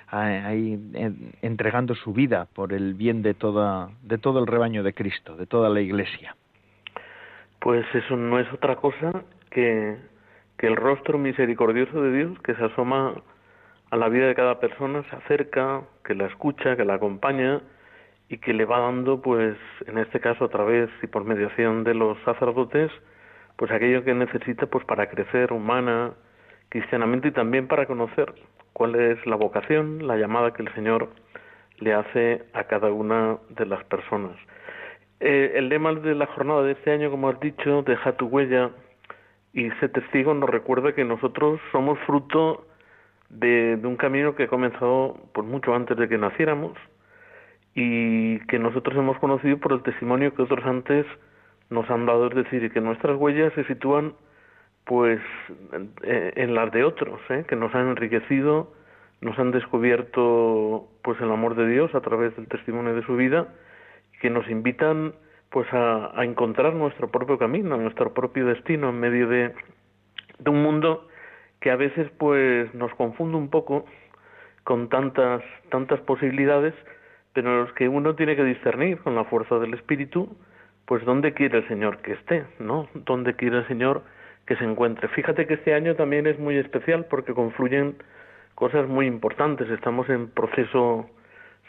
Ahí 0.08 0.78
entregando 1.42 1.94
su 1.94 2.12
vida 2.12 2.46
por 2.54 2.72
el 2.72 2.94
bien 2.94 3.22
de 3.22 3.34
toda, 3.34 3.90
de 4.02 4.18
todo 4.18 4.40
el 4.40 4.46
rebaño 4.46 4.82
de 4.82 4.94
Cristo, 4.94 5.36
de 5.36 5.46
toda 5.46 5.68
la 5.68 5.80
Iglesia. 5.80 6.36
Pues 7.60 7.84
eso 7.94 8.16
no 8.16 8.38
es 8.38 8.50
otra 8.52 8.76
cosa 8.76 9.24
que, 9.50 9.96
que 10.56 10.66
el 10.66 10.76
rostro 10.76 11.18
misericordioso 11.18 12.02
de 12.02 12.16
Dios 12.16 12.38
que 12.40 12.54
se 12.54 12.64
asoma 12.64 13.14
a 13.90 13.96
la 13.96 14.08
vida 14.08 14.26
de 14.26 14.34
cada 14.34 14.60
persona, 14.60 15.02
se 15.10 15.16
acerca, 15.16 15.82
que 16.04 16.14
la 16.14 16.26
escucha, 16.26 16.76
que 16.76 16.84
la 16.84 16.94
acompaña 16.94 17.62
y 18.28 18.38
que 18.38 18.52
le 18.52 18.64
va 18.64 18.80
dando, 18.80 19.22
pues, 19.22 19.56
en 19.86 19.98
este 19.98 20.20
caso 20.20 20.44
a 20.44 20.48
través 20.48 20.90
y 21.02 21.06
por 21.06 21.24
mediación 21.24 21.84
de 21.84 21.94
los 21.94 22.18
sacerdotes, 22.24 22.90
pues 23.58 23.72
aquello 23.72 24.04
que 24.04 24.14
necesita 24.14 24.66
pues 24.66 24.84
para 24.84 25.08
crecer 25.08 25.52
humana, 25.52 26.12
cristianamente 26.68 27.28
y 27.28 27.32
también 27.32 27.66
para 27.66 27.86
conocer 27.86 28.32
cuál 28.72 28.94
es 28.94 29.26
la 29.26 29.34
vocación, 29.34 30.06
la 30.06 30.16
llamada 30.16 30.52
que 30.52 30.62
el 30.62 30.72
Señor 30.74 31.08
le 31.80 31.92
hace 31.92 32.44
a 32.52 32.64
cada 32.64 32.92
una 32.92 33.38
de 33.50 33.66
las 33.66 33.82
personas. 33.84 34.36
Eh, 35.18 35.54
el 35.56 35.68
lema 35.68 35.92
de 35.92 36.14
la 36.14 36.26
jornada 36.26 36.62
de 36.62 36.72
este 36.72 36.92
año, 36.92 37.10
como 37.10 37.28
has 37.28 37.40
dicho, 37.40 37.82
deja 37.82 38.12
tu 38.12 38.26
huella 38.26 38.70
y 39.52 39.68
sé 39.80 39.88
testigo, 39.88 40.32
nos 40.34 40.48
recuerda 40.48 40.94
que 40.94 41.04
nosotros 41.04 41.60
somos 41.72 41.98
fruto 42.06 42.64
de, 43.28 43.76
un 43.82 43.96
camino 43.96 44.36
que 44.36 44.44
ha 44.44 44.48
comenzado 44.48 45.16
pues, 45.34 45.44
mucho 45.44 45.74
antes 45.74 45.96
de 45.96 46.08
que 46.08 46.16
naciéramos 46.16 46.78
y 47.74 48.38
que 48.46 48.60
nosotros 48.60 48.96
hemos 48.96 49.18
conocido 49.18 49.58
por 49.58 49.72
el 49.72 49.82
testimonio 49.82 50.32
que 50.32 50.42
otros 50.42 50.64
antes 50.64 51.04
nos 51.70 51.88
han 51.90 52.06
dado, 52.06 52.28
es 52.28 52.34
decir, 52.34 52.70
que 52.72 52.80
nuestras 52.80 53.16
huellas 53.16 53.52
se 53.54 53.64
sitúan 53.64 54.14
pues 54.84 55.20
en 56.02 56.54
las 56.54 56.72
de 56.72 56.82
otros, 56.82 57.20
¿eh? 57.28 57.44
que 57.46 57.56
nos 57.56 57.74
han 57.74 57.88
enriquecido, 57.88 58.72
nos 59.20 59.38
han 59.38 59.50
descubierto 59.50 60.88
pues 61.02 61.20
el 61.20 61.30
amor 61.30 61.56
de 61.56 61.68
Dios 61.68 61.94
a 61.94 62.00
través 62.00 62.34
del 62.36 62.48
testimonio 62.48 62.94
de 62.94 63.02
su 63.02 63.14
vida, 63.14 63.48
que 64.22 64.30
nos 64.30 64.48
invitan 64.48 65.12
pues 65.50 65.66
a, 65.72 66.12
encontrar 66.24 66.74
nuestro 66.74 67.08
propio 67.08 67.38
camino, 67.38 67.76
nuestro 67.76 68.14
propio 68.14 68.46
destino 68.46 68.88
en 68.88 69.00
medio 69.00 69.28
de, 69.28 69.54
de 70.38 70.50
un 70.50 70.62
mundo 70.62 71.06
que 71.60 71.70
a 71.70 71.76
veces 71.76 72.10
pues 72.16 72.72
nos 72.74 72.94
confunde 72.94 73.36
un 73.36 73.50
poco 73.50 73.84
con 74.64 74.88
tantas 74.88 75.42
tantas 75.70 76.00
posibilidades, 76.00 76.74
pero 77.34 77.64
los 77.64 77.72
que 77.74 77.88
uno 77.88 78.14
tiene 78.14 78.36
que 78.36 78.44
discernir 78.44 78.98
con 78.98 79.14
la 79.14 79.24
fuerza 79.24 79.58
del 79.58 79.74
espíritu 79.74 80.34
pues 80.88 81.04
dónde 81.04 81.34
quiere 81.34 81.58
el 81.58 81.68
Señor 81.68 81.98
que 81.98 82.14
esté, 82.14 82.46
¿no? 82.58 82.88
¿Dónde 82.94 83.34
quiere 83.34 83.58
el 83.58 83.68
Señor 83.68 84.02
que 84.46 84.56
se 84.56 84.64
encuentre? 84.64 85.06
Fíjate 85.08 85.46
que 85.46 85.54
este 85.54 85.74
año 85.74 85.94
también 85.96 86.26
es 86.26 86.38
muy 86.38 86.56
especial 86.56 87.04
porque 87.10 87.34
confluyen 87.34 87.96
cosas 88.54 88.88
muy 88.88 89.06
importantes. 89.06 89.68
Estamos 89.68 90.08
en 90.08 90.30
proceso 90.30 91.10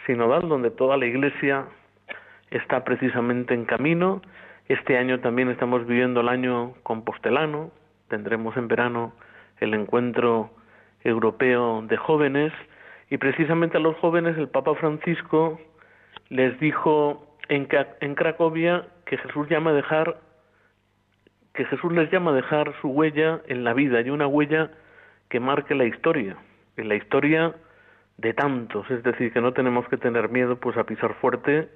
sinodal 0.06 0.48
donde 0.48 0.72
toda 0.72 0.96
la 0.96 1.06
Iglesia 1.06 1.66
está 2.50 2.86
precisamente 2.86 3.54
en 3.54 3.66
camino. 3.66 4.22
Este 4.70 4.98
año 4.98 5.20
también 5.20 5.50
estamos 5.50 5.86
viviendo 5.86 6.22
el 6.22 6.30
año 6.30 6.76
compostelano. 6.84 7.72
Tendremos 8.08 8.56
en 8.56 8.70
verano 8.70 9.12
el 9.60 9.74
encuentro 9.74 10.50
europeo 11.04 11.82
de 11.82 11.98
jóvenes 11.98 12.54
y 13.10 13.18
precisamente 13.18 13.76
a 13.76 13.82
los 13.82 13.98
jóvenes 13.98 14.38
el 14.38 14.48
Papa 14.48 14.76
Francisco 14.76 15.60
les 16.30 16.58
dijo 16.62 17.29
en, 17.50 18.16
Cracovia 18.16 18.86
que 19.06 19.18
Jesús 19.18 19.50
llama 19.50 19.72
a 19.72 19.74
dejar 19.74 20.18
que 21.54 21.66
Jesús 21.66 21.92
les 21.92 22.10
llama 22.12 22.32
a 22.32 22.36
dejar 22.36 22.74
su 22.80 22.90
huella 22.90 23.42
en 23.48 23.64
la 23.64 23.74
vida 23.74 24.00
y 24.02 24.10
una 24.10 24.28
huella 24.28 24.72
que 25.30 25.40
marque 25.40 25.76
la 25.76 25.86
historia, 25.86 26.38
en 26.78 26.88
la 26.88 26.96
historia 26.96 27.54
de 28.18 28.34
tantos, 28.34 28.90
es 28.90 29.04
decir, 29.04 29.34
que 29.34 29.42
no 29.42 29.52
tenemos 29.52 29.88
que 29.90 29.98
tener 29.98 30.30
miedo 30.30 30.58
pues 30.58 30.78
a 30.78 30.86
pisar 30.86 31.16
fuerte 31.16 31.68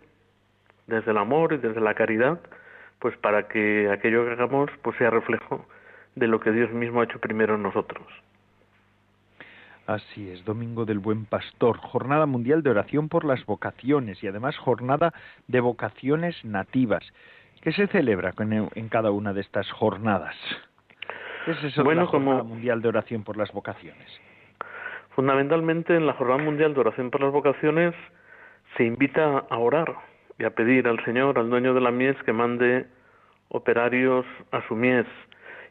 desde 0.88 1.12
el 1.12 1.18
amor 1.18 1.54
y 1.54 1.58
desde 1.58 1.82
la 1.82 1.96
caridad, 1.96 2.40
pues 3.00 3.18
para 3.18 3.48
que 3.48 3.90
aquello 3.92 4.26
que 4.26 4.32
hagamos 4.32 4.70
pues 4.82 4.96
sea 4.98 5.10
reflejo 5.10 5.66
de 6.16 6.28
lo 6.28 6.40
que 6.40 6.52
Dios 6.52 6.72
mismo 6.72 7.02
ha 7.02 7.06
hecho 7.06 7.20
primero 7.20 7.56
en 7.56 7.64
nosotros. 7.64 8.06
Así 9.86 10.30
es, 10.30 10.46
Domingo 10.46 10.86
del 10.86 11.00
Buen 11.00 11.26
Pastor, 11.26 11.78
Jornada 11.78 12.26
Mundial 12.26 12.64
de 12.64 12.70
Oración 12.70 13.10
por 13.10 13.26
las 13.26 13.46
Vocaciones 13.46 14.24
y 14.24 14.28
además 14.28 14.58
Jornada 14.58 15.14
de 15.48 15.60
Vocaciones 15.60 16.36
Nativas. 16.46 17.04
¿Qué 17.62 17.74
se 17.74 17.88
celebra 17.88 18.34
en 18.38 18.90
cada 18.90 19.12
una 19.12 19.34
de 19.34 19.42
estas 19.42 19.70
jornadas? 19.72 20.36
¿Qué 21.46 21.52
es 21.52 21.64
eso 21.66 21.84
bueno, 21.84 22.02
la 22.02 22.08
Jornada 22.08 22.44
Mundial 22.44 22.82
de 22.82 22.88
Oración 22.88 23.24
por 23.26 23.36
las 23.36 23.52
Vocaciones? 23.52 24.08
Fundamentalmente 25.16 25.96
en 25.96 26.08
la 26.08 26.14
Jornada 26.14 26.42
Mundial 26.42 26.74
de 26.74 26.80
Oración 26.80 27.12
por 27.12 27.22
las 27.22 27.34
Vocaciones 27.34 27.94
se 28.78 28.86
invita 28.86 29.40
a 29.50 29.58
orar 29.58 29.94
y 30.40 30.46
a 30.46 30.52
pedir 30.52 30.88
al 30.88 31.04
Señor, 31.04 31.38
al 31.38 31.50
dueño 31.50 31.74
de 31.74 31.82
la 31.82 31.92
mies, 31.92 32.16
que 32.24 32.32
mande 32.32 32.88
operarios 33.50 34.26
a 34.52 34.66
su 34.68 34.76
mies. 34.76 35.06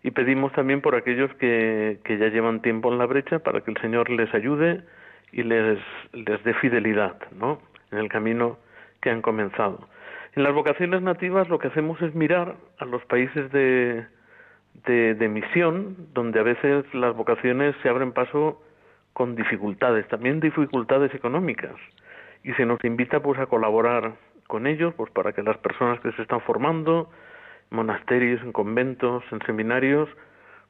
Y 0.02 0.10
pedimos 0.10 0.52
también 0.52 0.80
por 0.80 0.94
aquellos 0.96 1.32
que, 1.34 2.00
que 2.04 2.18
ya 2.18 2.28
llevan 2.28 2.60
tiempo 2.60 2.92
en 2.92 2.98
la 2.98 3.06
brecha 3.06 3.38
para 3.38 3.60
que 3.60 3.70
el 3.70 3.76
Señor 3.78 4.10
les 4.10 4.32
ayude 4.34 4.82
y 5.30 5.42
les, 5.42 5.78
les 6.12 6.42
dé 6.44 6.54
fidelidad 6.54 7.16
¿no? 7.32 7.60
en 7.90 7.98
el 7.98 8.08
camino 8.08 8.58
que 9.00 9.10
han 9.10 9.22
comenzado. 9.22 9.88
En 10.34 10.42
las 10.42 10.54
vocaciones 10.54 11.02
nativas 11.02 11.48
lo 11.48 11.58
que 11.58 11.68
hacemos 11.68 12.00
es 12.02 12.14
mirar 12.14 12.56
a 12.78 12.84
los 12.84 13.04
países 13.04 13.50
de, 13.52 14.06
de, 14.86 15.28
misión, 15.28 15.96
donde 16.14 16.40
a 16.40 16.42
veces 16.42 16.84
las 16.94 17.14
vocaciones 17.14 17.74
se 17.82 17.88
abren 17.88 18.12
paso 18.12 18.62
con 19.12 19.36
dificultades, 19.36 20.08
también 20.08 20.40
dificultades 20.40 21.14
económicas, 21.14 21.74
y 22.42 22.52
se 22.54 22.64
nos 22.64 22.82
invita 22.82 23.20
pues 23.20 23.38
a 23.38 23.46
colaborar 23.46 24.14
con 24.46 24.66
ellos, 24.66 24.94
pues 24.94 25.10
para 25.12 25.32
que 25.32 25.42
las 25.42 25.58
personas 25.58 26.00
que 26.00 26.12
se 26.12 26.22
están 26.22 26.40
formando, 26.40 27.10
monasterios, 27.72 28.40
en 28.42 28.52
conventos, 28.52 29.24
en 29.32 29.40
seminarios, 29.46 30.08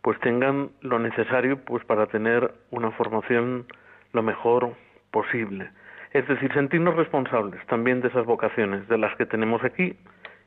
pues 0.03 0.19
tengan 0.21 0.71
lo 0.81 0.99
necesario 0.99 1.59
pues 1.65 1.85
para 1.85 2.07
tener 2.07 2.53
una 2.71 2.91
formación 2.93 3.67
lo 4.13 4.23
mejor 4.23 4.75
posible. 5.11 5.71
Es 6.13 6.27
decir, 6.29 6.53
sentirnos 6.53 6.97
responsables 6.97 7.65
también 7.67 8.01
de 8.01 8.09
esas 8.09 8.27
vocaciones, 8.27 8.87
de 8.89 8.99
las 8.99 9.17
que 9.17 9.27
tenemos 9.27 9.65
aquí 9.65 9.97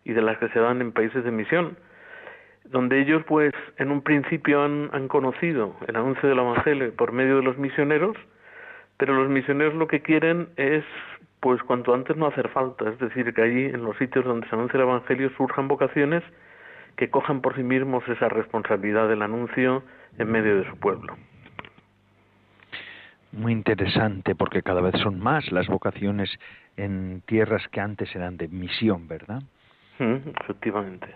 y 0.03 0.13
de 0.13 0.21
las 0.21 0.37
que 0.37 0.49
se 0.49 0.59
dan 0.59 0.81
en 0.81 0.91
países 0.91 1.23
de 1.23 1.31
misión, 1.31 1.77
donde 2.65 2.99
ellos 3.01 3.23
pues 3.27 3.53
en 3.77 3.91
un 3.91 4.01
principio 4.01 4.61
han, 4.63 5.07
conocido 5.07 5.75
el 5.87 5.95
anuncio 5.95 6.29
del 6.29 6.39
Evangelio 6.39 6.95
por 6.95 7.11
medio 7.11 7.37
de 7.37 7.43
los 7.43 7.57
misioneros, 7.57 8.15
pero 8.97 9.13
los 9.13 9.29
misioneros 9.29 9.73
lo 9.73 9.87
que 9.87 10.01
quieren 10.01 10.49
es 10.57 10.83
pues 11.39 11.61
cuanto 11.63 11.93
antes 11.93 12.17
no 12.17 12.27
hacer 12.27 12.49
falta, 12.49 12.89
es 12.89 12.99
decir, 12.99 13.33
que 13.33 13.41
allí 13.41 13.65
en 13.65 13.83
los 13.83 13.97
sitios 13.97 14.25
donde 14.25 14.47
se 14.47 14.55
anuncia 14.55 14.77
el 14.77 14.83
Evangelio 14.83 15.29
surjan 15.37 15.67
vocaciones 15.67 16.23
que 16.95 17.09
cojan 17.09 17.41
por 17.41 17.55
sí 17.55 17.63
mismos 17.63 18.07
esa 18.07 18.29
responsabilidad 18.29 19.07
del 19.07 19.21
anuncio 19.21 19.83
en 20.17 20.31
medio 20.31 20.57
de 20.57 20.69
su 20.69 20.77
pueblo. 20.77 21.15
Muy 23.31 23.51
interesante 23.51 24.33
porque 24.33 24.61
cada 24.61 24.81
vez 24.81 24.95
son 25.01 25.19
más 25.19 25.51
las 25.51 25.67
vocaciones 25.67 26.29
en 26.77 27.21
tierras 27.25 27.67
que 27.69 27.81
antes 27.81 28.15
eran 28.15 28.37
de 28.37 28.47
misión, 28.47 29.07
¿verdad? 29.07 29.41
Mm, 29.99 30.29
efectivamente. 30.41 31.07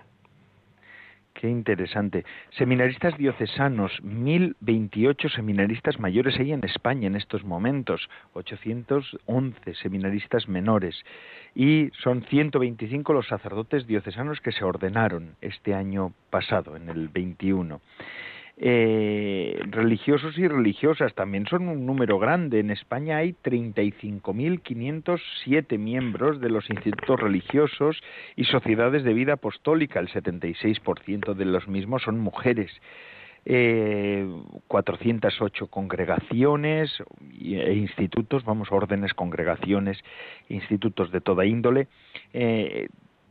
Qué 1.34 1.48
interesante. 1.48 2.26
Seminaristas 2.52 3.18
diocesanos, 3.18 4.04
1028 4.04 5.30
seminaristas 5.30 6.00
mayores 6.00 6.38
hay 6.38 6.52
en 6.52 6.64
España 6.66 7.08
en 7.08 7.16
estos 7.16 7.46
momentos, 7.46 8.10
811 8.34 9.76
seminaristas 9.76 10.50
menores 10.50 11.02
y 11.56 11.92
son 12.02 12.24
125 12.24 13.14
los 13.14 13.28
sacerdotes 13.28 13.88
diocesanos 13.88 14.42
que 14.42 14.52
se 14.52 14.66
ordenaron 14.66 15.36
este 15.40 15.74
año 15.74 16.14
pasado, 16.30 16.76
en 16.76 16.90
el 16.90 17.08
21. 17.08 17.80
Eh, 18.62 19.58
religiosos 19.70 20.38
y 20.38 20.46
religiosas 20.46 21.14
también 21.14 21.48
son 21.48 21.70
un 21.70 21.86
número 21.86 22.20
grande. 22.20 22.60
En 22.60 22.72
España 22.72 23.16
hay 23.18 23.34
35.507 23.42 25.78
miembros 25.78 26.42
de 26.42 26.50
los 26.50 26.70
institutos 26.70 27.22
religiosos 27.22 28.04
y 28.36 28.44
sociedades 28.44 29.06
de 29.06 29.14
vida 29.14 29.32
apostólica. 29.34 30.02
El 30.02 30.10
76% 30.10 31.36
de 31.36 31.46
los 31.46 31.70
mismos 31.70 32.02
son 32.04 32.20
mujeres. 32.20 32.70
Eh, 33.46 34.28
408 34.68 35.68
congregaciones 35.68 36.92
e 37.40 37.74
institutos, 37.74 38.44
vamos, 38.44 38.74
órdenes, 38.74 39.14
congregaciones, 39.14 39.98
institutos 40.50 41.12
de 41.12 41.22
toda 41.22 41.46
índole. 41.46 41.88
Eh, 42.34 42.90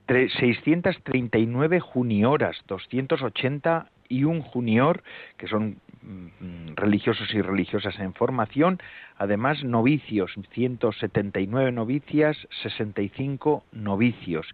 639 0.08 1.80
junioras, 1.80 2.56
280 2.66 3.90
y 4.08 4.24
un 4.24 4.40
junior, 4.40 5.02
que 5.36 5.48
son 5.48 5.76
mm, 6.02 6.76
religiosos 6.76 7.34
y 7.34 7.42
religiosas 7.42 7.98
en 8.00 8.14
formación, 8.14 8.80
además 9.18 9.62
novicios, 9.64 10.32
179 10.52 11.72
novicias, 11.72 12.38
65 12.62 13.64
novicios. 13.72 14.46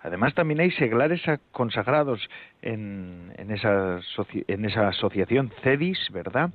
Además 0.00 0.34
también 0.34 0.58
hay 0.60 0.72
seglares 0.72 1.22
consagrados 1.52 2.28
en, 2.62 3.32
en, 3.38 3.50
esa, 3.50 4.00
en 4.48 4.64
esa 4.64 4.88
asociación 4.88 5.52
CEDIS, 5.62 6.10
¿verdad? 6.12 6.50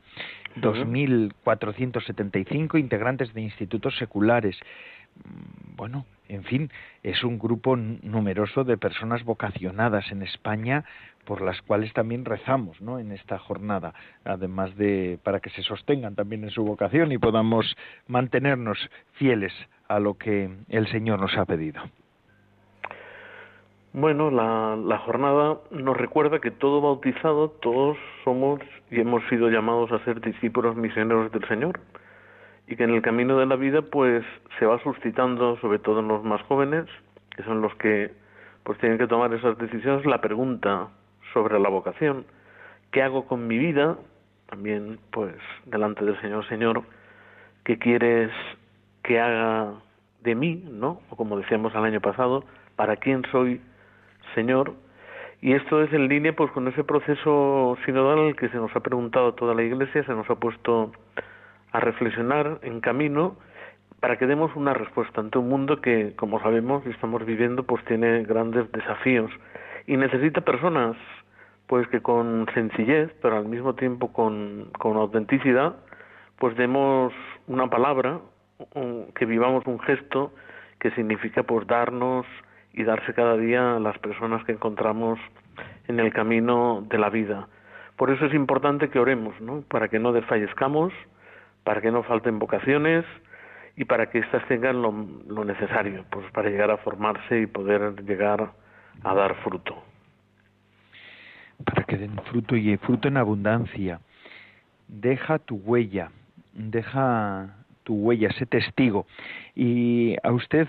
2.475 0.58 2.80
integrantes 2.80 3.32
de 3.34 3.42
institutos 3.42 3.96
seculares. 3.98 4.58
Mm, 5.24 5.76
bueno, 5.76 6.06
en 6.32 6.44
fin, 6.44 6.70
es 7.04 7.24
un 7.24 7.38
grupo 7.38 7.76
numeroso 7.76 8.64
de 8.64 8.78
personas 8.78 9.24
vocacionadas 9.24 10.12
en 10.12 10.22
España 10.24 10.86
por 11.26 11.42
las 11.42 11.62
cuales 11.62 11.94
también 11.94 12.26
rezamos 12.26 12.82
¿no? 12.82 13.00
en 13.00 13.12
esta 13.12 13.38
jornada, 13.38 13.94
además 14.24 14.76
de 14.76 15.20
para 15.24 15.40
que 15.40 15.50
se 15.52 15.62
sostengan 15.62 16.16
también 16.16 16.44
en 16.44 16.50
su 16.50 16.64
vocación 16.64 17.12
y 17.12 17.18
podamos 17.18 17.76
mantenernos 18.08 18.78
fieles 19.14 19.54
a 19.88 20.00
lo 20.00 20.16
que 20.16 20.50
el 20.70 20.88
Señor 20.88 21.20
nos 21.20 21.38
ha 21.38 21.46
pedido. 21.46 21.82
Bueno, 23.94 24.32
la, 24.32 24.78
la 24.78 25.00
jornada 25.00 25.58
nos 25.70 25.98
recuerda 25.98 26.40
que 26.40 26.50
todo 26.50 26.80
bautizado, 26.80 27.50
todos 27.50 27.98
somos 28.24 28.62
y 28.90 29.02
hemos 29.02 29.22
sido 29.28 29.50
llamados 29.50 29.92
a 29.92 30.04
ser 30.06 30.22
discípulos 30.22 30.78
misioneros 30.78 31.30
del 31.34 31.46
Señor 31.50 31.78
y 32.72 32.78
que 32.78 32.86
en 32.86 32.92
el 32.92 33.02
camino 33.02 33.38
de 33.38 33.46
la 33.46 33.58
vida 33.58 33.82
pues 33.82 34.24
se 34.58 34.66
va 34.66 34.82
suscitando 34.82 35.58
sobre 35.58 35.78
todo 35.78 36.00
en 36.00 36.08
los 36.08 36.24
más 36.24 36.42
jóvenes 36.44 36.86
que 37.36 37.44
son 37.44 37.62
los 37.62 37.76
que 37.76 38.12
pues 38.64 38.80
tienen 38.80 38.98
que 38.98 39.08
tomar 39.08 39.34
esas 39.34 39.58
decisiones 39.58 40.06
la 40.06 40.22
pregunta 40.22 40.88
sobre 41.34 41.60
la 41.60 41.68
vocación. 41.68 42.26
Qué 42.92 43.02
hago 43.02 43.26
con 43.26 43.46
mi 43.46 43.58
vida 43.58 43.98
también 44.48 45.00
pues 45.12 45.36
delante 45.66 46.06
del 46.06 46.20
Señor 46.22 46.48
Señor 46.48 46.84
qué 47.66 47.78
quieres 47.78 48.32
que 49.04 49.20
haga 49.20 49.74
de 50.24 50.34
mí 50.36 50.64
no 50.72 51.02
o 51.10 51.18
como 51.18 51.38
decíamos 51.38 51.76
el 51.76 51.84
año 51.84 52.00
pasado 52.00 52.46
para 52.78 52.96
quién 52.96 53.24
soy 53.34 53.60
Señor 54.34 54.76
y 55.42 55.54
esto 55.54 55.84
es 55.84 55.92
en 55.92 56.08
línea 56.08 56.34
pues 56.34 56.50
con 56.52 56.70
ese 56.70 56.86
proceso 56.86 57.78
sinodal 57.84 58.34
que 58.38 58.48
se 58.48 58.56
nos 58.56 58.74
ha 58.74 58.80
preguntado 58.80 59.34
toda 59.34 59.54
la 59.56 59.64
Iglesia 59.64 60.06
se 60.06 60.14
nos 60.14 60.30
ha 60.30 60.36
puesto 60.36 60.94
a 61.72 61.80
reflexionar 61.80 62.60
en 62.64 62.82
camino 62.82 63.38
para 64.00 64.18
que 64.18 64.28
demos 64.28 64.56
una 64.56 64.74
respuesta 64.74 65.22
ante 65.22 65.38
un 65.38 65.50
mundo 65.50 65.80
que, 65.80 66.16
como 66.16 66.40
sabemos 66.42 66.84
y 66.86 66.90
estamos 66.90 67.26
viviendo, 67.26 67.64
pues 67.64 67.86
tiene 67.86 68.24
grandes 68.24 68.72
desafíos 68.72 69.32
y 69.88 69.98
necesita 69.98 70.42
personas 70.42 70.96
pues 71.68 71.88
que 71.88 72.02
con 72.02 72.48
sencillez, 72.54 73.14
pero 73.22 73.38
al 73.38 73.46
mismo 73.46 73.76
tiempo 73.76 74.12
con, 74.12 74.70
con 74.78 74.98
autenticidad, 74.98 75.76
pues 76.38 76.58
demos 76.58 77.14
una 77.48 77.70
palabra, 77.70 78.20
que 79.16 79.26
vivamos 79.26 79.66
un 79.66 79.80
gesto 79.80 80.34
que 80.80 80.92
significa 80.92 81.44
pues 81.44 81.66
darnos 81.68 82.26
y 82.74 82.84
darse 82.84 83.14
cada 83.14 83.38
día 83.38 83.78
a 83.78 83.80
las 83.80 83.98
personas 84.00 84.44
que 84.46 84.52
encontramos 84.52 85.20
en 85.88 86.00
el 86.00 86.12
camino 86.12 86.84
de 86.90 86.98
la 86.98 87.10
vida. 87.10 87.48
Por 87.96 88.10
eso 88.12 88.26
es 88.26 88.34
importante 88.34 88.90
que 88.90 89.00
oremos, 89.00 89.40
¿no? 89.42 89.62
Para 89.62 89.88
que 89.88 90.00
no 90.00 90.12
desfallezcamos, 90.12 90.92
para 91.64 91.82
que 91.82 91.92
no 91.92 92.04
falten 92.04 92.40
vocaciones 92.40 93.06
y 93.76 93.86
para 93.86 94.10
que 94.10 94.20
éstas 94.20 94.46
tengan 94.48 94.82
lo, 94.82 94.92
lo 95.28 95.46
necesario 95.46 96.06
pues 96.10 96.30
para 96.32 96.50
llegar 96.50 96.72
a 96.72 96.78
formarse 96.78 97.42
y 97.42 97.46
poder 97.46 98.04
llegar 98.04 98.52
a 99.04 99.14
dar 99.14 99.36
fruto. 99.44 99.84
Para 101.66 101.84
que 101.84 101.98
den 101.98 102.18
fruto 102.30 102.56
y 102.56 102.76
fruto 102.78 103.08
en 103.08 103.18
abundancia. 103.18 104.00
Deja 104.88 105.40
tu 105.40 105.56
huella, 105.56 106.12
deja 106.54 107.56
tu 107.84 107.96
huella, 107.96 108.32
sé 108.34 108.46
testigo. 108.46 109.06
Y 109.56 110.16
a 110.24 110.32
usted, 110.32 110.68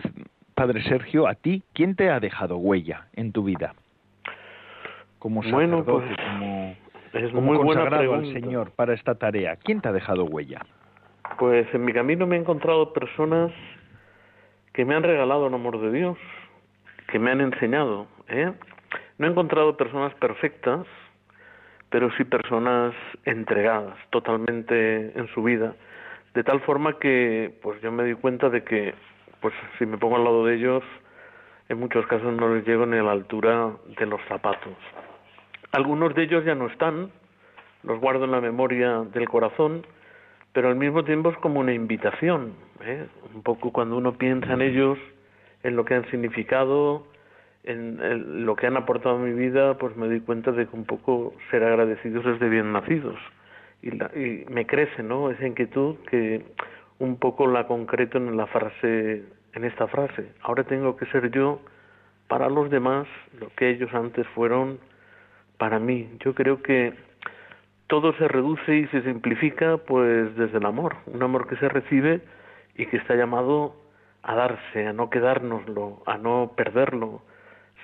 Padre 0.55 0.83
Sergio, 0.85 1.27
a 1.27 1.35
ti, 1.35 1.63
¿quién 1.73 1.97
te 1.97 2.11
ha 2.11 2.21
dejado 2.21 2.57
huella 2.57 3.07
en 3.15 3.33
tu 3.33 3.45
vida? 3.45 3.75
Como 5.19 5.43
sacerdote, 5.43 5.67
bueno, 5.67 5.85
pues, 5.85 6.17
como, 6.17 6.77
es 7.13 7.33
muy 7.33 7.57
consagrado 7.59 8.15
al 8.15 8.33
Señor 8.33 8.71
para 8.73 8.95
esta 8.95 9.15
tarea, 9.15 9.57
¿quién 9.57 9.81
te 9.81 9.89
ha 9.89 9.93
dejado 9.93 10.25
huella? 10.25 10.65
Pues 11.39 11.67
en 11.75 11.85
mi 11.85 11.93
camino 11.93 12.27
me 12.27 12.37
he 12.37 12.41
encontrado 12.41 12.93
personas 12.93 13.53
que 14.73 14.85
me 14.85 14.95
han 14.95 15.03
regalado 15.03 15.47
el 15.47 15.55
amor 15.55 15.81
de 15.81 15.93
Dios, 15.93 16.19
que 17.09 17.19
me 17.19 17.31
han 17.31 17.41
enseñado. 17.41 18.07
¿eh? 18.29 18.53
No 19.19 19.27
he 19.27 19.31
encontrado 19.31 19.77
personas 19.77 20.15
perfectas, 20.15 20.87
pero 21.91 22.11
sí 22.17 22.25
personas 22.25 22.95
entregadas 23.25 23.97
totalmente 24.11 25.19
en 25.19 25.29
su 25.35 25.43
vida, 25.43 25.75
de 26.35 26.43
tal 26.43 26.61
forma 26.61 26.99
que 26.99 27.55
pues 27.63 27.81
yo 27.83 27.93
me 27.93 28.05
di 28.05 28.15
cuenta 28.15 28.49
de 28.49 28.65
que 28.65 28.95
pues 29.41 29.55
si 29.79 29.85
me 29.85 29.99
pongo 29.99 30.17
al 30.17 30.25
lado 30.25 30.47
de 30.47 30.55
ellos, 30.55 30.83
en 31.69 31.79
muchos 31.79 32.07
casos 32.07 32.33
no 32.33 32.55
les 32.55 32.67
llego 32.67 32.87
ni 32.87 32.97
a 32.97 33.03
la 33.03 33.13
altura 33.13 33.73
de 33.99 34.07
los 34.07 34.21
zapatos. 34.29 34.73
Algunos 35.73 36.15
de 36.15 36.23
ellos 36.23 36.45
ya 36.45 36.55
no 36.55 36.67
están, 36.67 37.11
los 37.83 38.01
guardo 38.01 38.25
en 38.25 38.31
la 38.31 38.41
memoria 38.41 39.01
del 39.13 39.29
corazón, 39.29 39.85
pero 40.53 40.69
al 40.69 40.77
mismo 40.77 41.05
tiempo 41.05 41.31
es 41.31 41.37
como 41.39 41.61
una 41.61 41.73
invitación, 41.73 42.55
¿eh? 42.85 43.07
un 43.35 43.43
poco 43.43 43.73
cuando 43.73 43.97
uno 43.97 44.19
piensa 44.19 44.53
en 44.53 44.63
ellos, 44.63 44.99
en 45.63 45.77
lo 45.77 45.85
que 45.85 45.95
han 45.95 46.11
significado, 46.11 47.07
en, 47.65 48.45
lo 48.45 48.57
que 48.57 48.67
han 48.67 48.77
aportado 48.77 49.17
a 49.17 49.19
mi 49.19 49.33
vida, 49.33 49.79
pues 49.79 49.97
me 49.97 50.07
doy 50.07 50.21
cuenta 50.21 50.53
de 50.53 50.67
que 50.67 50.77
un 50.77 50.85
poco 50.85 51.35
ser 51.51 51.65
agradecidos 51.65 52.27
es 52.27 52.41
de 52.41 52.49
bien 52.49 52.73
nacidos. 52.73 53.19
Y, 53.81 53.91
y 54.19 54.45
me 54.49 54.67
crece, 54.67 55.03
¿no? 55.03 55.31
Esa 55.31 55.47
inquietud 55.47 55.97
que 56.11 56.45
un 56.99 57.17
poco 57.17 57.47
la 57.47 57.67
concreto 57.67 58.19
en 58.19 58.37
la 58.37 58.47
frase, 58.47 59.25
en 59.55 59.65
esta 59.65 59.87
frase. 59.89 60.33
Ahora 60.43 60.65
tengo 60.65 60.97
que 60.97 61.07
ser 61.07 61.31
yo 61.31 61.61
para 62.29 62.49
los 62.49 62.71
demás 62.71 63.07
lo 63.41 63.49
que 63.57 63.71
ellos 63.71 63.93
antes 63.93 64.27
fueron 64.29 64.79
para 65.59 65.79
mí. 65.79 66.09
Yo 66.25 66.35
creo 66.35 66.63
que 66.63 66.93
todo 67.93 68.15
se 68.15 68.27
reduce 68.27 68.75
y 68.75 68.87
se 68.87 69.03
simplifica 69.03 69.77
pues 69.77 70.35
desde 70.35 70.57
el 70.57 70.65
amor, 70.65 70.97
un 71.05 71.23
amor 71.23 71.47
que 71.47 71.57
se 71.57 71.69
recibe 71.69 72.23
y 72.75 72.87
que 72.87 72.97
está 72.97 73.15
llamado 73.17 73.77
a 74.23 74.35
darse, 74.35 74.87
a 74.87 74.95
no 74.95 75.11
quedárnoslo, 75.11 76.03
a 76.07 76.17
no 76.17 76.53
perderlo, 76.57 77.21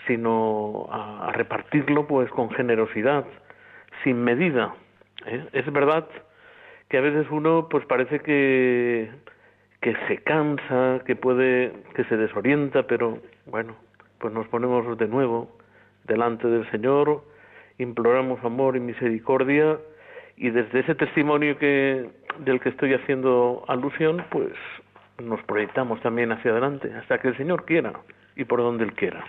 sino 0.06 0.88
a, 0.90 1.30
repartirlo 1.32 2.06
pues 2.06 2.30
con 2.30 2.48
generosidad, 2.52 3.26
sin 4.02 4.24
medida. 4.24 4.74
¿eh? 5.26 5.46
Es 5.52 5.70
verdad 5.70 6.08
que 6.88 6.96
a 6.96 7.02
veces 7.02 7.26
uno 7.30 7.68
pues 7.68 7.84
parece 7.84 8.20
que 8.20 9.10
que 9.82 9.94
se 10.08 10.22
cansa, 10.22 11.02
que 11.04 11.16
puede 11.16 11.70
que 11.94 12.04
se 12.04 12.16
desorienta, 12.16 12.84
pero 12.84 13.18
bueno, 13.44 13.76
pues 14.20 14.32
nos 14.32 14.48
ponemos 14.48 14.96
de 14.96 15.06
nuevo 15.06 15.54
delante 16.04 16.48
del 16.48 16.66
Señor, 16.70 17.24
imploramos 17.76 18.42
amor 18.42 18.74
y 18.74 18.80
misericordia 18.80 19.78
y 20.38 20.50
desde 20.50 20.80
ese 20.80 20.94
testimonio 20.94 21.58
que 21.58 22.08
del 22.38 22.60
que 22.60 22.68
estoy 22.68 22.94
haciendo 22.94 23.64
alusión, 23.68 24.24
pues 24.30 24.52
nos 25.22 25.42
proyectamos 25.42 26.00
también 26.00 26.30
hacia 26.30 26.52
adelante 26.52 26.92
hasta 26.94 27.18
que 27.18 27.28
el 27.28 27.36
Señor 27.36 27.64
quiera 27.64 27.92
y 28.36 28.44
por 28.44 28.60
donde 28.60 28.84
él 28.84 28.92
quiera. 28.94 29.24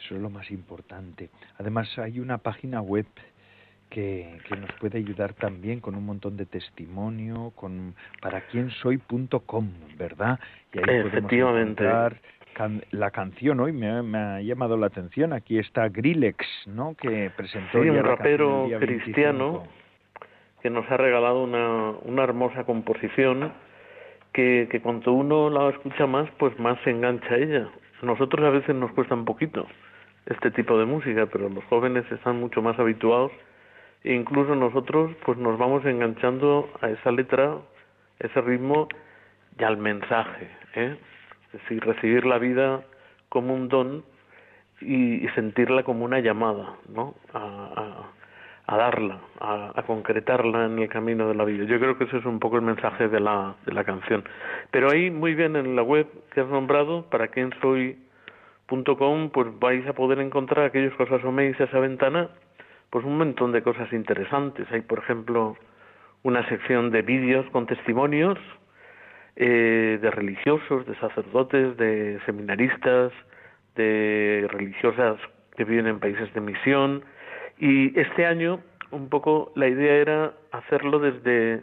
Eso 0.00 0.14
es 0.14 0.20
lo 0.22 0.30
más 0.30 0.50
importante. 0.50 1.28
Además 1.58 1.98
hay 1.98 2.20
una 2.20 2.38
página 2.38 2.80
web 2.80 3.06
que, 3.90 4.38
que, 4.48 4.56
nos 4.56 4.72
puede 4.80 4.98
ayudar 4.98 5.34
también 5.34 5.80
con 5.80 5.94
un 5.94 6.04
montón 6.04 6.36
de 6.36 6.46
testimonio, 6.46 7.52
con 7.54 7.94
para 8.20 8.40
quién 8.42 8.70
soy.com, 8.70 9.70
¿verdad? 9.96 10.40
Y 10.72 10.78
ahí 10.78 11.06
Efectivamente. 11.06 11.84
podemos 11.84 12.14
la 12.90 13.10
canción 13.10 13.60
hoy 13.60 13.72
me, 13.72 14.16
ha 14.16 14.40
llamado 14.40 14.76
la 14.76 14.86
atención. 14.86 15.32
Aquí 15.32 15.58
está 15.58 15.88
Grillex, 15.88 16.38
¿no? 16.66 16.94
Que 16.94 17.30
presentó 17.36 17.82
sí, 17.82 17.88
un 17.90 18.02
rapero 18.02 18.66
cristiano 18.80 19.64
que 20.66 20.70
nos 20.70 20.90
ha 20.90 20.96
regalado 20.96 21.44
una, 21.44 21.92
una 22.02 22.24
hermosa 22.24 22.64
composición 22.64 23.52
que, 24.32 24.66
que 24.68 24.80
cuando 24.80 25.12
uno 25.12 25.48
la 25.48 25.68
escucha 25.68 26.08
más, 26.08 26.28
pues 26.40 26.58
más 26.58 26.76
se 26.82 26.90
engancha 26.90 27.36
ella. 27.36 27.68
Nosotros 28.02 28.44
a 28.44 28.50
veces 28.50 28.74
nos 28.74 28.90
cuesta 28.90 29.14
un 29.14 29.24
poquito 29.24 29.64
este 30.26 30.50
tipo 30.50 30.76
de 30.76 30.84
música, 30.84 31.26
pero 31.26 31.48
los 31.48 31.62
jóvenes 31.66 32.04
están 32.10 32.40
mucho 32.40 32.62
más 32.62 32.76
habituados 32.80 33.30
e 34.02 34.12
incluso 34.12 34.56
nosotros 34.56 35.12
pues 35.24 35.38
nos 35.38 35.56
vamos 35.56 35.84
enganchando 35.84 36.68
a 36.80 36.90
esa 36.90 37.12
letra, 37.12 37.58
ese 38.18 38.40
ritmo 38.40 38.88
y 39.60 39.62
al 39.62 39.76
mensaje. 39.76 40.50
¿eh? 40.74 40.96
Es 41.52 41.62
decir, 41.62 41.84
recibir 41.84 42.26
la 42.26 42.38
vida 42.38 42.82
como 43.28 43.54
un 43.54 43.68
don 43.68 44.04
y, 44.80 45.28
sentirla 45.36 45.84
como 45.84 46.04
una 46.04 46.18
llamada, 46.18 46.74
¿no? 46.88 47.14
A, 47.32 47.38
a, 47.38 48.15
darla, 48.66 49.20
a, 49.38 49.72
a, 49.74 49.82
concretarla 49.84 50.66
en 50.66 50.78
el 50.78 50.88
camino 50.88 51.28
de 51.28 51.34
la 51.34 51.44
vida. 51.44 51.64
Yo 51.64 51.78
creo 51.78 51.96
que 51.96 52.04
ese 52.04 52.18
es 52.18 52.24
un 52.24 52.40
poco 52.40 52.56
el 52.56 52.62
mensaje 52.62 53.08
de 53.08 53.20
la, 53.20 53.54
de 53.64 53.72
la 53.72 53.84
canción. 53.84 54.24
Pero 54.72 54.90
ahí, 54.90 55.10
muy 55.10 55.34
bien, 55.34 55.54
en 55.54 55.76
la 55.76 55.82
web 55.82 56.06
que 56.32 56.40
has 56.40 56.48
nombrado, 56.48 57.04
para 57.08 57.28
quien 57.28 57.52
soy 57.60 57.96
.com, 58.66 59.30
pues 59.30 59.46
vais 59.60 59.86
a 59.86 59.92
poder 59.92 60.18
encontrar 60.18 60.66
aquellos 60.66 60.94
que 60.94 61.04
os 61.04 61.12
asoméis 61.12 61.60
a 61.60 61.64
esa 61.64 61.78
ventana, 61.78 62.30
pues 62.90 63.04
un 63.04 63.16
montón 63.18 63.52
de 63.52 63.62
cosas 63.62 63.92
interesantes. 63.92 64.66
Hay, 64.72 64.80
por 64.80 64.98
ejemplo, 64.98 65.56
una 66.24 66.46
sección 66.48 66.90
de 66.90 67.02
vídeos 67.02 67.46
con 67.50 67.66
testimonios, 67.66 68.38
eh, 69.36 69.98
de 70.00 70.10
religiosos, 70.10 70.86
de 70.86 70.96
sacerdotes, 70.96 71.76
de 71.76 72.18
seminaristas, 72.26 73.12
de 73.76 74.48
religiosas 74.50 75.18
que 75.56 75.64
viven 75.64 75.86
en 75.86 76.00
países 76.00 76.32
de 76.34 76.40
misión. 76.40 77.04
Y 77.58 77.98
este 77.98 78.26
año, 78.26 78.60
un 78.90 79.08
poco, 79.08 79.52
la 79.54 79.68
idea 79.68 79.94
era 79.94 80.32
hacerlo 80.52 80.98
desde, 80.98 81.62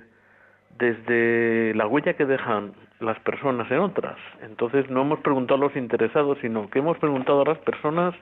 desde 0.78 1.74
la 1.76 1.88
huella 1.88 2.14
que 2.14 2.26
dejan 2.26 2.74
las 3.00 3.20
personas 3.20 3.70
en 3.70 3.80
otras. 3.80 4.18
Entonces, 4.42 4.90
no 4.90 5.02
hemos 5.02 5.20
preguntado 5.20 5.56
a 5.64 5.68
los 5.68 5.76
interesados, 5.76 6.38
sino 6.42 6.70
que 6.70 6.80
hemos 6.80 6.98
preguntado 6.98 7.42
a 7.42 7.46
las 7.46 7.60
personas 7.60 8.16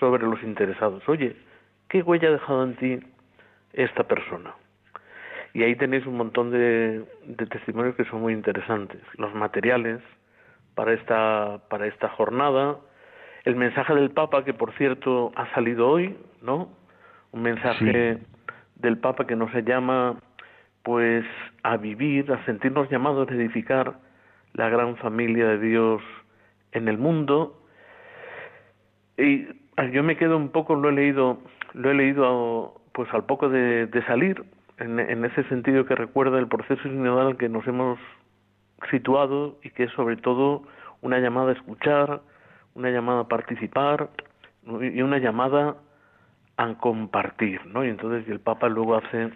sobre 0.00 0.26
los 0.26 0.42
interesados. 0.42 1.08
Oye, 1.08 1.36
¿qué 1.88 2.02
huella 2.02 2.28
ha 2.28 2.32
dejado 2.32 2.64
en 2.64 2.76
ti 2.76 3.00
esta 3.72 4.04
persona? 4.04 4.54
Y 5.54 5.62
ahí 5.62 5.74
tenéis 5.74 6.04
un 6.06 6.16
montón 6.16 6.50
de, 6.50 7.04
testimonios 7.48 7.94
que 7.96 8.04
son 8.04 8.20
muy 8.20 8.34
interesantes. 8.34 9.00
Los 9.16 9.34
materiales 9.34 10.00
para 10.74 10.92
esta, 10.92 11.60
para 11.70 11.86
esta 11.86 12.10
jornada, 12.10 12.76
el 13.44 13.56
mensaje 13.56 13.94
del 13.94 14.10
Papa, 14.10 14.44
que 14.44 14.52
por 14.52 14.72
cierto 14.74 15.32
ha 15.34 15.50
salido 15.54 15.88
hoy, 15.88 16.14
¿no? 16.42 16.68
Un 17.36 17.42
mensaje 17.42 18.18
del 18.74 18.98
Papa 18.98 19.26
que 19.26 19.36
nos 19.36 19.52
llama 19.64 20.16
pues 20.82 21.24
a 21.62 21.76
vivir, 21.76 22.32
a 22.32 22.44
sentirnos 22.46 22.90
llamados 22.90 23.28
a 23.28 23.34
edificar 23.34 23.98
la 24.54 24.68
gran 24.68 24.96
familia 24.96 25.46
de 25.46 25.58
Dios 25.58 26.02
en 26.72 26.88
el 26.88 26.98
mundo. 26.98 27.62
Y 29.16 29.46
yo 29.92 30.02
me 30.02 30.16
quedo 30.16 30.36
un 30.36 30.48
poco, 30.48 30.74
lo 30.74 30.88
he 30.88 30.92
leído, 30.92 31.38
lo 31.74 31.90
he 31.90 31.94
leído 31.94 32.80
pues 32.92 33.12
al 33.12 33.24
poco 33.24 33.48
de 33.48 34.02
salir, 34.06 34.44
en, 34.78 35.24
ese 35.24 35.44
sentido 35.44 35.86
que 35.86 35.94
recuerda 35.94 36.38
el 36.38 36.48
proceso 36.48 36.82
sinodal 36.82 37.36
que 37.36 37.48
nos 37.48 37.66
hemos 37.66 37.98
situado 38.90 39.58
y 39.62 39.70
que 39.70 39.84
es 39.84 39.90
sobre 39.92 40.16
todo 40.16 40.64
una 41.00 41.18
llamada 41.18 41.50
a 41.50 41.54
escuchar, 41.54 42.20
una 42.74 42.90
llamada 42.90 43.20
a 43.20 43.28
participar 43.28 44.10
y 44.66 45.00
una 45.00 45.18
llamada 45.18 45.76
a 46.56 46.74
compartir, 46.74 47.64
¿no? 47.66 47.84
Y 47.84 47.88
entonces 47.88 48.28
el 48.28 48.40
Papa 48.40 48.68
luego 48.68 48.96
hace 48.96 49.30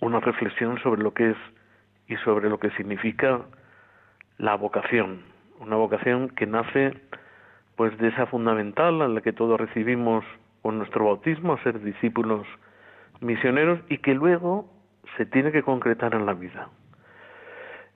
una 0.00 0.20
reflexión 0.20 0.78
sobre 0.82 1.02
lo 1.02 1.12
que 1.14 1.30
es 1.30 1.36
y 2.08 2.16
sobre 2.16 2.48
lo 2.48 2.58
que 2.58 2.70
significa 2.70 3.42
la 4.38 4.56
vocación, 4.56 5.22
una 5.60 5.76
vocación 5.76 6.30
que 6.30 6.46
nace 6.46 6.92
pues 7.76 7.96
de 7.98 8.08
esa 8.08 8.26
fundamental 8.26 9.00
a 9.02 9.08
la 9.08 9.20
que 9.20 9.32
todos 9.32 9.58
recibimos 9.60 10.24
con 10.62 10.78
nuestro 10.78 11.06
bautismo, 11.06 11.54
a 11.54 11.62
ser 11.62 11.80
discípulos 11.80 12.46
misioneros 13.20 13.80
y 13.88 13.98
que 13.98 14.14
luego 14.14 14.68
se 15.16 15.26
tiene 15.26 15.52
que 15.52 15.62
concretar 15.62 16.14
en 16.14 16.26
la 16.26 16.34
vida. 16.34 16.68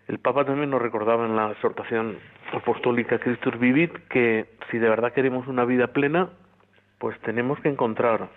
El 0.09 0.19
Papa 0.19 0.45
también 0.45 0.71
nos 0.71 0.81
recordaba 0.81 1.27
en 1.27 1.35
la 1.35 1.51
exhortación 1.51 2.19
apostólica 2.53 3.19
Christus 3.19 3.59
Vivit 3.59 3.93
que 4.09 4.47
si 4.71 4.79
de 4.79 4.89
verdad 4.89 5.13
queremos 5.13 5.49
una 5.49 5.65
vida 5.65 5.89
plena, 5.89 6.31
pues 6.99 7.19
tenemos 7.21 7.59
que 7.61 7.69
encontrar 7.69 8.29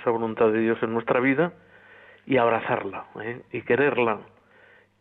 esa 0.00 0.10
voluntad 0.10 0.50
de 0.50 0.60
Dios 0.60 0.82
en 0.82 0.92
nuestra 0.92 1.20
vida 1.20 1.52
y 2.26 2.36
abrazarla 2.36 3.06
¿eh? 3.22 3.42
y 3.52 3.62
quererla 3.62 4.20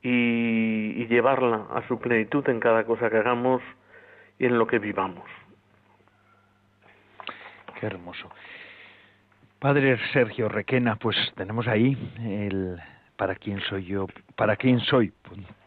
y, 0.02 0.94
y 1.02 1.08
llevarla 1.08 1.68
a 1.74 1.88
su 1.88 2.00
plenitud 2.00 2.48
en 2.50 2.60
cada 2.60 2.84
cosa 2.84 3.10
que 3.10 3.18
hagamos 3.18 3.62
y 4.40 4.46
en 4.46 4.58
lo 4.58 4.68
que 4.68 4.80
vivamos. 4.80 5.26
Qué 7.80 7.88
hermoso. 7.88 8.30
Padre 9.60 9.98
Sergio 10.12 10.50
Requena, 10.50 10.98
pues 10.98 11.16
tenemos 11.36 11.68
ahí 11.68 11.98
el 12.20 12.78
para 13.16 13.36
quién 13.36 13.62
soy 13.62 13.86
yo, 13.86 14.08
para 14.36 14.58
quién 14.58 14.80
soy 14.82 15.14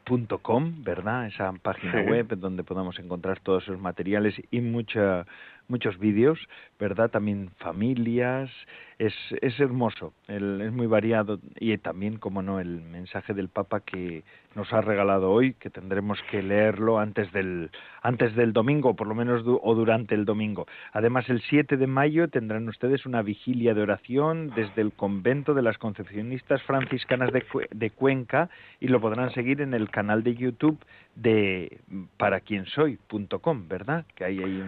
punto 0.04 0.38
com, 0.38 0.84
¿verdad? 0.84 1.26
Esa 1.26 1.52
página 1.62 2.02
web 2.02 2.28
donde 2.36 2.62
podamos 2.62 2.98
encontrar 2.98 3.40
todos 3.40 3.62
esos 3.62 3.80
materiales 3.80 4.34
y 4.50 4.60
mucha, 4.60 5.26
muchos 5.68 5.98
vídeos, 5.98 6.38
¿verdad? 6.78 7.10
También 7.10 7.50
familias, 7.58 8.50
es, 8.98 9.14
es 9.42 9.58
hermoso, 9.60 10.14
es 10.26 10.72
muy 10.72 10.86
variado 10.86 11.38
y 11.60 11.76
también, 11.78 12.16
como 12.16 12.42
no, 12.42 12.60
el 12.60 12.80
mensaje 12.80 13.34
del 13.34 13.48
Papa 13.48 13.80
que 13.80 14.24
nos 14.54 14.72
ha 14.72 14.80
regalado 14.80 15.30
hoy, 15.30 15.52
que 15.54 15.68
tendremos 15.68 16.18
que 16.30 16.42
leerlo 16.42 16.98
antes 16.98 17.30
del, 17.32 17.70
antes 18.02 18.34
del 18.34 18.54
domingo, 18.54 18.96
por 18.96 19.06
lo 19.06 19.14
menos 19.14 19.42
o 19.46 19.74
durante 19.74 20.14
el 20.14 20.24
domingo. 20.24 20.66
Además, 20.92 21.28
el 21.28 21.42
7 21.42 21.76
de 21.76 21.86
mayo 21.86 22.28
tendrán 22.28 22.68
ustedes 22.68 23.04
una 23.04 23.20
vigilia 23.20 23.74
de 23.74 23.82
oración 23.82 24.50
desde 24.56 24.80
el 24.80 24.92
convento 24.92 25.52
de 25.52 25.62
las 25.62 25.76
concepcionistas 25.76 26.62
franciscanas 26.62 27.32
de, 27.32 27.44
de 27.70 27.90
Cuenca 27.90 28.48
y 28.80 28.88
lo 28.88 29.00
podrán 29.00 29.30
seguir 29.32 29.60
en 29.60 29.74
el 29.74 29.90
canal 29.90 30.22
de 30.22 30.34
YouTube 30.34 30.78
de 31.16 31.80
para 32.18 32.40
quien 32.40 32.66
soy.com, 32.66 33.68
¿verdad? 33.68 34.04
Que 34.14 34.24
hay 34.24 34.38
ahí 34.38 34.62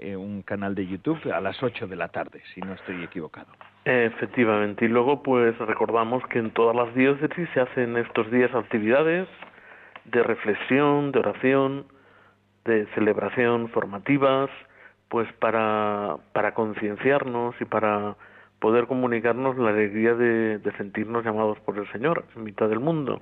eh, 0.00 0.16
un 0.16 0.42
canal 0.42 0.74
de 0.74 0.86
YouTube 0.86 1.30
a 1.32 1.40
las 1.40 1.62
8 1.62 1.86
de 1.86 1.96
la 1.96 2.08
tarde, 2.08 2.42
si 2.54 2.60
no 2.60 2.72
estoy 2.72 3.04
equivocado. 3.04 3.48
Efectivamente, 3.84 4.86
y 4.86 4.88
luego 4.88 5.22
pues 5.22 5.56
recordamos 5.58 6.26
que 6.28 6.38
en 6.38 6.50
todas 6.50 6.74
las 6.74 6.94
diócesis 6.94 7.48
se 7.54 7.60
hacen 7.60 7.96
estos 7.96 8.30
días 8.30 8.52
actividades 8.54 9.28
de 10.06 10.22
reflexión, 10.22 11.12
de 11.12 11.18
oración, 11.18 11.86
de 12.64 12.86
celebración 12.94 13.68
formativas, 13.68 14.50
pues 15.08 15.30
para, 15.34 16.16
para 16.32 16.54
concienciarnos 16.54 17.54
y 17.60 17.64
para 17.66 18.16
poder 18.60 18.86
comunicarnos 18.86 19.56
la 19.58 19.70
alegría 19.70 20.14
de, 20.14 20.60
sentirnos 20.76 21.24
llamados 21.24 21.58
por 21.60 21.78
el 21.78 21.90
Señor 21.90 22.24
en 22.36 22.44
mitad 22.44 22.68
del 22.68 22.78
mundo. 22.78 23.20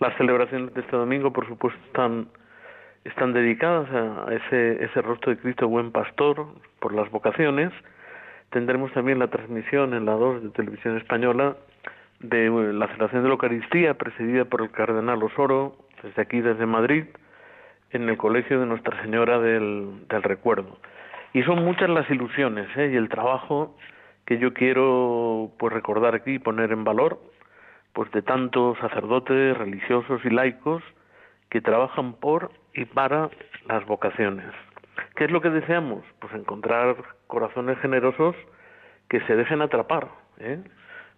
Las 0.00 0.16
celebraciones 0.16 0.74
de 0.74 0.80
este 0.80 0.96
domingo, 0.96 1.32
por 1.32 1.46
supuesto, 1.46 1.78
están, 1.86 3.32
dedicadas 3.32 3.88
a 3.92 4.34
ese, 4.34 4.84
ese 4.84 5.02
rostro 5.02 5.32
de 5.32 5.38
Cristo 5.38 5.68
buen 5.68 5.92
pastor 5.92 6.46
por 6.80 6.94
las 6.94 7.10
vocaciones. 7.10 7.72
Tendremos 8.50 8.92
también 8.92 9.18
la 9.18 9.28
transmisión 9.28 9.94
en 9.94 10.06
la 10.06 10.12
2 10.12 10.42
de 10.42 10.50
Televisión 10.50 10.96
Española 10.96 11.56
de 12.20 12.50
la 12.50 12.86
celebración 12.88 13.22
de 13.22 13.28
la 13.28 13.34
Eucaristía 13.34 13.94
presidida 13.94 14.44
por 14.44 14.62
el 14.62 14.70
Cardenal 14.70 15.22
Osoro, 15.22 15.76
desde 16.02 16.20
aquí, 16.20 16.40
desde 16.40 16.66
Madrid, 16.66 17.04
en 17.92 18.08
el 18.08 18.16
Colegio 18.16 18.60
de 18.60 18.66
Nuestra 18.66 19.00
Señora 19.02 19.38
del, 19.38 20.06
del 20.08 20.22
Recuerdo. 20.22 20.78
Y 21.32 21.42
son 21.42 21.64
muchas 21.64 21.88
las 21.88 22.08
ilusiones 22.10 22.66
¿eh? 22.76 22.90
y 22.92 22.96
el 22.96 23.08
trabajo 23.08 23.76
que 24.30 24.38
yo 24.38 24.54
quiero 24.54 25.50
pues 25.58 25.72
recordar 25.72 26.14
aquí 26.14 26.34
y 26.34 26.38
poner 26.38 26.70
en 26.70 26.84
valor 26.84 27.20
pues 27.92 28.08
de 28.12 28.22
tantos 28.22 28.78
sacerdotes, 28.78 29.58
religiosos 29.58 30.24
y 30.24 30.30
laicos 30.30 30.84
que 31.48 31.60
trabajan 31.60 32.12
por 32.12 32.52
y 32.72 32.84
para 32.84 33.28
las 33.66 33.84
vocaciones. 33.86 34.46
¿Qué 35.16 35.24
es 35.24 35.32
lo 35.32 35.40
que 35.40 35.50
deseamos? 35.50 36.04
Pues 36.20 36.32
encontrar 36.34 36.94
corazones 37.26 37.76
generosos 37.80 38.36
que 39.08 39.18
se 39.22 39.34
dejen 39.34 39.62
atrapar 39.62 40.06
¿eh? 40.38 40.62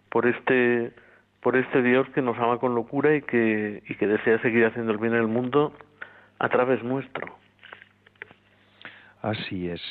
por 0.08 0.26
este 0.26 0.94
por 1.42 1.58
este 1.58 1.82
Dios 1.82 2.08
que 2.14 2.22
nos 2.22 2.38
ama 2.38 2.56
con 2.56 2.74
locura 2.74 3.14
y 3.14 3.20
que, 3.20 3.82
y 3.86 3.94
que 3.96 4.06
desea 4.06 4.40
seguir 4.40 4.64
haciendo 4.64 4.90
el 4.90 4.96
bien 4.96 5.12
en 5.12 5.20
el 5.20 5.28
mundo 5.28 5.74
a 6.38 6.48
través 6.48 6.82
nuestro. 6.82 7.36
Así 9.20 9.68
es. 9.68 9.82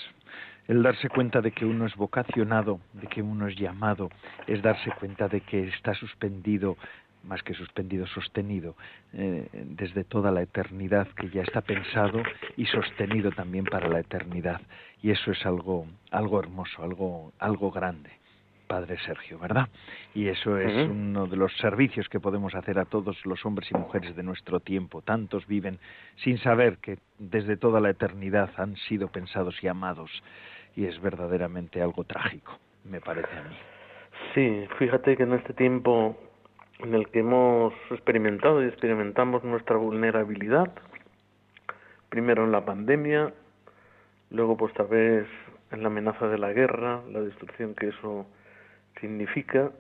El 0.68 0.84
darse 0.84 1.10
cuenta 1.10 1.42
de 1.42 1.52
que 1.52 1.66
uno 1.66 1.86
es 1.86 1.96
vocacionado, 1.96 2.80
de 2.94 3.08
que 3.08 3.22
uno 3.22 3.48
es 3.48 3.56
llamado, 3.58 4.10
es 4.48 4.62
darse 4.62 4.92
cuenta 5.00 5.28
de 5.28 5.42
que 5.42 5.68
está 5.68 5.94
suspendido, 5.94 6.78
más 7.24 7.44
que 7.44 7.54
suspendido, 7.54 8.08
sostenido 8.08 8.76
eh, 9.14 9.48
desde 9.52 10.04
toda 10.04 10.32
la 10.32 10.42
eternidad, 10.42 11.08
que 11.10 11.30
ya 11.30 11.42
está 11.42 11.62
pensado 11.62 12.22
y 12.58 12.66
sostenido 12.66 13.32
también 13.32 13.66
para 13.66 13.90
la 13.90 14.00
eternidad. 14.00 14.62
Y 15.02 15.12
eso 15.12 15.32
es 15.32 15.46
algo, 15.46 15.88
algo 16.12 16.40
hermoso, 16.40 16.84
algo, 16.84 17.34
algo 17.40 17.72
grande. 17.72 18.22
Padre 18.72 18.98
Sergio, 19.06 19.38
¿verdad? 19.38 19.68
Y 20.16 20.30
eso 20.30 20.58
es 20.58 20.90
uno 20.90 21.28
de 21.28 21.36
los 21.36 21.52
servicios 21.58 22.08
que 22.08 22.22
podemos 22.22 22.56
hacer 22.56 22.80
a 22.80 22.86
todos 22.86 23.18
los 23.26 23.46
hombres 23.46 23.70
y 23.70 23.74
mujeres 23.74 24.16
de 24.16 24.24
nuestro 24.24 24.62
tiempo. 24.62 25.02
Tantos 25.02 25.46
viven 25.46 25.78
sin 26.24 26.38
saber 26.38 26.78
que 26.78 26.98
desde 27.20 27.58
toda 27.58 27.82
la 27.82 27.90
eternidad 27.90 28.50
han 28.56 28.78
sido 28.78 29.10
pensados 29.10 29.62
y 29.62 29.68
amados. 29.68 30.10
Y 30.76 30.86
es 30.86 31.02
verdaderamente 31.02 31.82
algo 31.82 32.04
trágico, 32.04 32.58
me 32.86 33.02
parece 33.02 33.36
a 33.38 33.44
mí. 33.44 33.56
Sí, 34.34 34.68
fíjate 34.78 35.18
que 35.18 35.24
en 35.24 35.34
este 35.34 35.54
tiempo 35.54 36.18
en 36.80 36.96
el 36.96 37.10
que 37.10 37.20
hemos 37.20 37.74
experimentado 37.92 38.64
y 38.64 38.68
experimentamos 38.68 39.44
nuestra 39.44 39.76
vulnerabilidad, 39.76 40.72
primero 42.10 42.44
en 42.44 42.52
la 42.52 42.66
pandemia, 42.66 43.34
luego 44.30 44.58
pues 44.58 44.74
tal 44.74 44.88
vez 44.88 45.28
en 45.72 45.82
la 45.82 45.88
amenaza 45.88 46.28
de 46.28 46.38
la 46.38 46.54
guerra, 46.54 47.02
la 47.10 47.22
destrucción 47.22 47.76
que 47.76 47.90
eso 47.90 48.26
significa, 49.00 49.72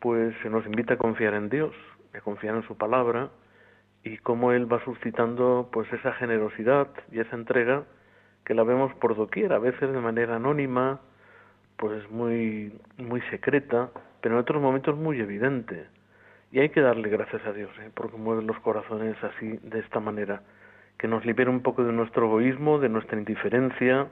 pues 0.00 0.34
se 0.42 0.50
nos 0.50 0.64
invita 0.66 0.94
a 0.94 0.98
confiar 0.98 1.34
en 1.34 1.48
Dios, 1.48 1.74
a 2.14 2.20
confiar 2.20 2.56
en 2.56 2.62
su 2.64 2.76
palabra 2.76 3.30
y 4.02 4.18
cómo 4.18 4.52
Él 4.52 4.70
va 4.70 4.84
suscitando 4.84 5.70
pues 5.72 5.90
esa 5.92 6.12
generosidad 6.14 6.88
y 7.10 7.20
esa 7.20 7.36
entrega 7.36 7.84
que 8.44 8.54
la 8.54 8.64
vemos 8.64 8.92
por 8.94 9.16
doquier, 9.16 9.52
a 9.52 9.58
veces 9.58 9.92
de 9.92 10.00
manera 10.00 10.36
anónima, 10.36 11.00
pues 11.76 12.08
muy, 12.10 12.72
muy 12.98 13.20
secreta, 13.30 13.90
pero 14.20 14.34
en 14.34 14.40
otros 14.40 14.62
momentos 14.62 14.96
muy 14.96 15.20
evidente. 15.20 15.86
Y 16.50 16.60
hay 16.60 16.68
que 16.68 16.80
darle 16.80 17.08
gracias 17.08 17.44
a 17.46 17.52
Dios, 17.52 17.70
¿eh? 17.80 17.90
porque 17.94 18.16
mueve 18.16 18.42
los 18.42 18.58
corazones 18.60 19.16
así, 19.24 19.58
de 19.62 19.80
esta 19.80 20.00
manera, 20.00 20.42
que 20.98 21.08
nos 21.08 21.24
libera 21.24 21.50
un 21.50 21.62
poco 21.62 21.82
de 21.82 21.92
nuestro 21.92 22.26
egoísmo, 22.26 22.78
de 22.78 22.88
nuestra 22.88 23.18
indiferencia, 23.18 24.08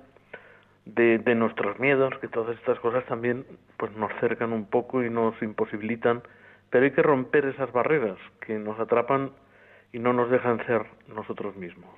de, 0.86 1.18
de 1.18 1.34
nuestros 1.34 1.78
miedos, 1.78 2.12
que 2.20 2.28
todas 2.28 2.56
estas 2.56 2.80
cosas 2.80 3.04
también 3.06 3.44
pues 3.76 3.92
nos 3.96 4.10
cercan 4.20 4.52
un 4.52 4.64
poco 4.64 5.04
y 5.04 5.10
nos 5.10 5.40
imposibilitan, 5.42 6.22
pero 6.70 6.84
hay 6.84 6.92
que 6.92 7.02
romper 7.02 7.44
esas 7.44 7.70
barreras 7.72 8.16
que 8.40 8.58
nos 8.58 8.78
atrapan 8.80 9.30
y 9.92 9.98
no 9.98 10.12
nos 10.12 10.30
dejan 10.30 10.64
ser 10.66 10.86
nosotros 11.14 11.56
mismos. 11.56 11.90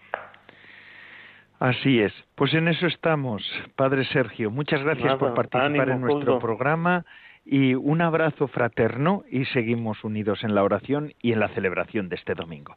Así 1.63 2.01
es. 2.01 2.13
Pues 2.35 2.53
en 2.55 2.67
eso 2.67 2.89
estamos, 2.89 3.41
Padre 3.77 4.05
Sergio. 4.07 4.51
Muchas 4.51 4.83
gracias 4.83 5.17
por 5.17 5.33
participar 5.33 5.91
en 5.91 6.01
nuestro 6.01 6.41
programa 6.41 7.05
y 7.45 7.75
un 7.75 8.03
abrazo 8.03 8.49
fraterno 8.49 9.23
y 9.31 9.45
seguimos 9.45 10.03
unidos 10.03 10.43
en 10.43 10.57
la 10.57 10.65
oración 10.65 11.13
y 11.23 11.31
en 11.31 11.39
la 11.39 11.47
celebración 11.51 12.09
de 12.09 12.17
este 12.17 12.35
domingo. 12.35 12.75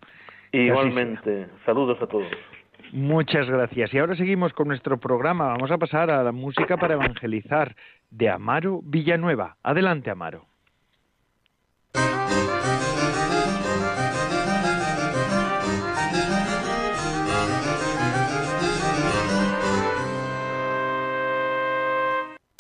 Igualmente. 0.52 1.48
Saludos 1.66 2.00
a 2.00 2.06
todos. 2.06 2.28
Muchas 2.92 3.50
gracias. 3.50 3.92
Y 3.92 3.98
ahora 3.98 4.16
seguimos 4.16 4.54
con 4.54 4.68
nuestro 4.68 5.00
programa. 5.00 5.48
Vamos 5.48 5.72
a 5.72 5.80
pasar 5.80 6.12
a 6.12 6.22
la 6.22 6.32
música 6.32 6.78
para 6.78 6.94
evangelizar 6.94 7.76
de 8.12 8.30
Amaro 8.30 8.82
Villanueva. 8.84 9.58
Adelante, 9.64 10.12
Amaro. 10.12 10.46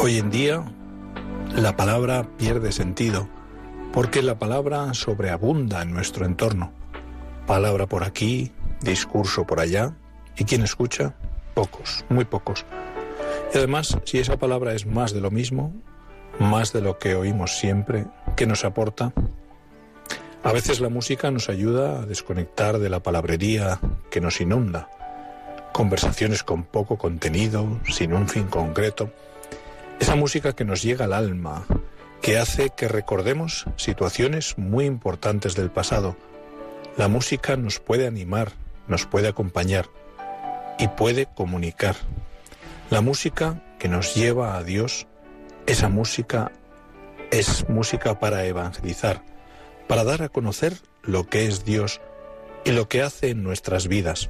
Hoy 0.05 0.19
en 0.19 0.29
día 0.29 0.63
la 1.55 1.75
palabra 1.75 2.27
pierde 2.37 2.71
sentido 2.71 3.27
porque 3.91 4.21
la 4.21 4.37
palabra 4.37 4.93
sobreabunda 4.93 5.81
en 5.81 5.95
nuestro 5.95 6.27
entorno. 6.27 6.71
Palabra 7.47 7.87
por 7.87 8.03
aquí, 8.03 8.51
discurso 8.81 9.47
por 9.47 9.59
allá, 9.59 9.95
¿Y 10.37 10.43
quién 10.43 10.61
escucha? 10.61 11.15
Pocos, 11.55 12.05
muy 12.09 12.23
pocos. 12.23 12.67
Y 13.51 13.57
además, 13.57 13.97
si 14.03 14.19
esa 14.19 14.37
palabra 14.37 14.75
es 14.75 14.85
más 14.85 15.11
de 15.11 15.21
lo 15.21 15.31
mismo, 15.31 15.73
más 16.37 16.71
de 16.71 16.81
lo 16.81 16.99
que 16.99 17.15
oímos 17.15 17.57
siempre, 17.57 18.05
¿qué 18.35 18.45
nos 18.45 18.63
aporta? 18.63 19.11
A 20.43 20.51
veces 20.51 20.81
la 20.81 20.89
música 20.89 21.31
nos 21.31 21.49
ayuda 21.49 22.01
a 22.01 22.05
desconectar 22.05 22.77
de 22.77 22.89
la 22.89 22.99
palabrería 22.99 23.79
que 24.11 24.21
nos 24.21 24.39
inunda. 24.39 24.87
Conversaciones 25.73 26.43
con 26.43 26.61
poco 26.61 26.95
contenido, 26.95 27.79
sin 27.89 28.13
un 28.13 28.29
fin 28.29 28.45
concreto. 28.45 29.11
Esa 29.99 30.15
música 30.15 30.53
que 30.53 30.65
nos 30.65 30.81
llega 30.81 31.05
al 31.05 31.13
alma, 31.13 31.65
que 32.21 32.37
hace 32.37 32.69
que 32.69 32.87
recordemos 32.87 33.65
situaciones 33.75 34.57
muy 34.57 34.85
importantes 34.85 35.55
del 35.55 35.71
pasado. 35.71 36.17
La 36.97 37.07
música 37.07 37.55
nos 37.55 37.79
puede 37.79 38.07
animar, 38.07 38.51
nos 38.87 39.05
puede 39.05 39.27
acompañar 39.27 39.87
y 40.79 40.87
puede 40.87 41.27
comunicar. 41.27 41.95
La 42.89 43.01
música 43.01 43.61
que 43.79 43.87
nos 43.87 44.15
lleva 44.15 44.57
a 44.57 44.63
Dios, 44.63 45.07
esa 45.65 45.89
música 45.89 46.51
es 47.31 47.67
música 47.69 48.19
para 48.19 48.45
evangelizar, 48.45 49.23
para 49.87 50.03
dar 50.03 50.21
a 50.21 50.29
conocer 50.29 50.73
lo 51.03 51.27
que 51.27 51.47
es 51.47 51.65
Dios 51.65 52.01
y 52.63 52.71
lo 52.71 52.87
que 52.89 53.01
hace 53.01 53.29
en 53.29 53.43
nuestras 53.43 53.87
vidas. 53.87 54.29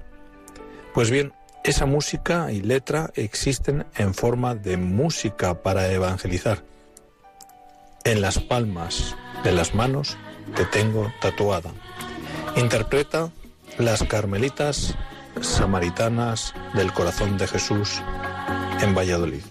Pues 0.94 1.10
bien, 1.10 1.34
esa 1.66 1.88
música 1.88 2.52
y 2.52 2.62
letra 2.62 3.10
existen 3.16 3.88
en 3.96 4.14
forma 4.14 4.54
de 4.54 4.78
música 4.78 5.64
para 5.64 5.92
evangelizar. 5.92 6.64
En 8.04 8.22
las 8.22 8.38
palmas 8.38 9.16
de 9.44 9.52
las 9.52 9.74
manos 9.74 10.16
te 10.56 10.66
tengo 10.66 11.12
tatuada. 11.22 11.72
Interpreta 12.56 13.32
las 13.80 14.04
carmelitas 14.04 14.96
samaritanas 15.42 16.54
del 16.76 16.94
corazón 16.94 17.36
de 17.40 17.48
Jesús 17.48 18.00
en 18.82 18.94
Valladolid. 18.94 19.42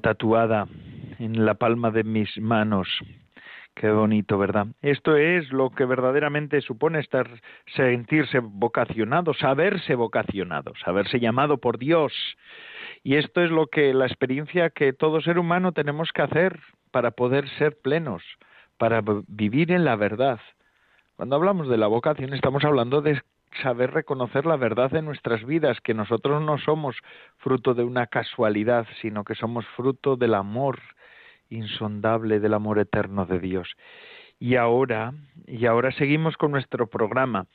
Tatuada 0.00 0.66
en 1.18 1.44
la 1.44 1.54
palma 1.54 1.90
de 1.90 2.04
mis 2.04 2.38
manos. 2.38 2.88
Qué 3.74 3.90
bonito, 3.90 4.38
¿verdad? 4.38 4.68
Esto 4.80 5.16
es 5.16 5.52
lo 5.52 5.68
que 5.68 5.84
verdaderamente 5.84 6.62
supone 6.62 6.98
estar, 6.98 7.28
sentirse 7.66 8.38
vocacionado, 8.38 9.34
saberse 9.34 9.94
vocacionado, 9.94 10.72
saberse 10.82 11.20
llamado 11.20 11.58
por 11.58 11.76
Dios. 11.76 12.12
Y 13.02 13.16
esto 13.16 13.42
es 13.42 13.50
lo 13.50 13.66
que 13.66 13.92
la 13.92 14.06
experiencia 14.06 14.70
que 14.70 14.94
todo 14.94 15.20
ser 15.20 15.38
humano 15.38 15.72
tenemos 15.72 16.10
que 16.12 16.22
hacer 16.22 16.58
para 16.90 17.10
poder 17.10 17.50
ser 17.58 17.76
plenos, 17.76 18.22
para 18.78 19.02
vivir 19.28 19.70
en 19.70 19.84
la 19.84 19.96
verdad. 19.96 20.40
Cuando 21.16 21.36
hablamos 21.36 21.68
de 21.68 21.76
la 21.76 21.86
vocación 21.86 22.32
estamos 22.32 22.64
hablando 22.64 23.02
de 23.02 23.20
saber 23.62 23.92
reconocer 23.92 24.46
la 24.46 24.56
verdad 24.56 24.90
de 24.90 25.02
nuestras 25.02 25.44
vidas, 25.44 25.80
que 25.80 25.94
nosotros 25.94 26.42
no 26.42 26.58
somos 26.58 26.96
fruto 27.38 27.74
de 27.74 27.84
una 27.84 28.06
casualidad, 28.06 28.86
sino 29.00 29.24
que 29.24 29.34
somos 29.34 29.66
fruto 29.76 30.16
del 30.16 30.34
amor 30.34 30.80
insondable, 31.48 32.40
del 32.40 32.54
amor 32.54 32.78
eterno 32.78 33.26
de 33.26 33.38
Dios. 33.38 33.68
Y 34.38 34.56
ahora, 34.56 35.14
y 35.46 35.66
ahora 35.66 35.92
seguimos 35.92 36.36
con 36.36 36.50
nuestro 36.50 36.88
programa. 36.88 37.46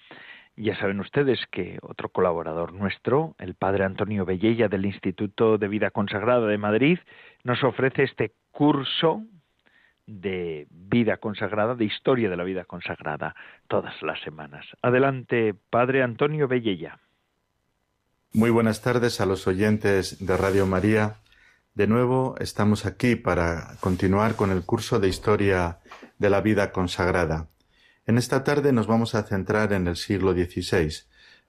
Ya 0.55 0.75
saben 0.75 0.99
ustedes 0.99 1.39
que 1.51 1.79
otro 1.81 2.09
colaborador 2.09 2.73
nuestro, 2.73 3.35
el 3.39 3.55
padre 3.55 3.85
Antonio 3.85 4.25
Bellella 4.25 4.67
del 4.67 4.85
Instituto 4.85 5.57
de 5.57 5.67
Vida 5.67 5.91
Consagrada 5.91 6.45
de 6.47 6.57
Madrid, 6.57 6.99
nos 7.43 7.63
ofrece 7.63 8.03
este 8.03 8.33
curso 8.51 9.23
de 10.07 10.67
vida 10.69 11.17
consagrada, 11.17 11.75
de 11.75 11.85
historia 11.85 12.29
de 12.29 12.37
la 12.37 12.43
vida 12.43 12.65
consagrada, 12.65 13.35
todas 13.67 14.01
las 14.01 14.21
semanas. 14.21 14.65
Adelante, 14.81 15.53
Padre 15.69 16.03
Antonio 16.03 16.47
Bellella. 16.47 16.99
Muy 18.33 18.49
buenas 18.49 18.81
tardes 18.81 19.19
a 19.19 19.25
los 19.25 19.45
oyentes 19.47 20.25
de 20.25 20.37
Radio 20.37 20.65
María. 20.65 21.15
De 21.73 21.87
nuevo 21.87 22.35
estamos 22.39 22.85
aquí 22.85 23.15
para 23.15 23.75
continuar 23.79 24.35
con 24.35 24.51
el 24.51 24.63
curso 24.65 24.99
de 24.99 25.07
historia 25.07 25.79
de 26.17 26.29
la 26.29 26.41
vida 26.41 26.71
consagrada. 26.71 27.47
En 28.05 28.17
esta 28.17 28.43
tarde 28.43 28.73
nos 28.73 28.87
vamos 28.87 29.15
a 29.15 29.23
centrar 29.23 29.73
en 29.73 29.87
el 29.87 29.95
siglo 29.95 30.33
XVI, 30.33 30.91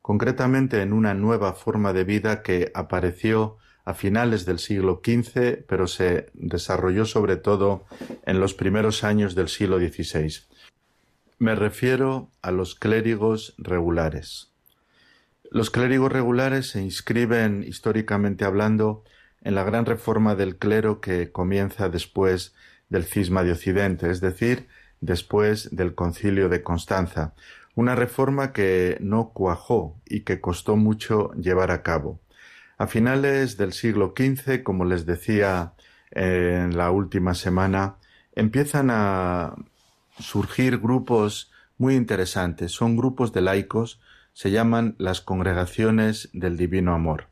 concretamente 0.00 0.82
en 0.82 0.92
una 0.92 1.14
nueva 1.14 1.55
forma 1.55 1.92
de 1.92 2.05
vida 2.05 2.42
que 2.42 2.70
apareció 2.74 3.59
a 3.85 3.95
finales 3.95 4.45
del 4.45 4.59
siglo 4.59 5.01
XV, 5.05 5.64
pero 5.66 5.87
se 5.87 6.30
desarrolló 6.35 7.05
sobre 7.05 7.37
todo 7.37 7.85
en 8.24 8.41
los 8.41 8.55
primeros 8.55 9.05
años 9.05 9.35
del 9.35 9.49
siglo 9.49 9.78
XVI. 9.78 10.43
Me 11.39 11.55
refiero 11.55 12.30
a 12.43 12.53
los 12.53 12.74
clérigos 12.74 13.55
regulares. 13.59 14.53
Los 15.51 15.70
clérigos 15.70 16.12
regulares 16.12 16.70
se 16.70 16.80
inscriben 16.80 17.64
históricamente 17.66 18.45
hablando 18.45 19.05
en 19.43 19.55
la 19.55 19.64
gran 19.64 19.85
reforma 19.85 20.35
del 20.35 20.57
clero 20.57 21.01
que 21.01 21.33
comienza 21.33 21.89
después 21.89 22.55
del 22.89 23.05
cisma 23.05 23.43
de 23.43 23.53
Occidente, 23.53 24.11
es 24.11 24.20
decir, 24.20 24.68
después 25.01 25.74
del 25.74 25.95
concilio 25.95 26.49
de 26.49 26.62
Constanza, 26.62 27.35
una 27.74 27.95
reforma 27.95 28.53
que 28.53 28.97
no 29.01 29.30
cuajó 29.30 30.01
y 30.07 30.20
que 30.20 30.41
costó 30.41 30.76
mucho 30.76 31.33
llevar 31.33 31.70
a 31.70 31.83
cabo. 31.83 32.20
A 32.79 32.87
finales 32.87 33.57
del 33.57 33.73
siglo 33.73 34.14
XV, 34.16 34.62
como 34.62 34.85
les 34.85 35.07
decía 35.07 35.75
en 36.11 36.77
la 36.77 36.91
última 36.91 37.35
semana, 37.35 37.97
empiezan 38.35 38.91
a 38.91 39.55
surgir 40.18 40.79
grupos 40.79 41.51
muy 41.79 41.95
interesantes. 41.95 42.73
Son 42.73 42.97
grupos 42.97 43.33
de 43.33 43.41
laicos, 43.41 44.01
se 44.33 44.51
llaman 44.51 44.95
las 44.99 45.20
congregaciones 45.20 46.31
del 46.33 46.57
Divino 46.57 46.95
Amor. 46.95 47.29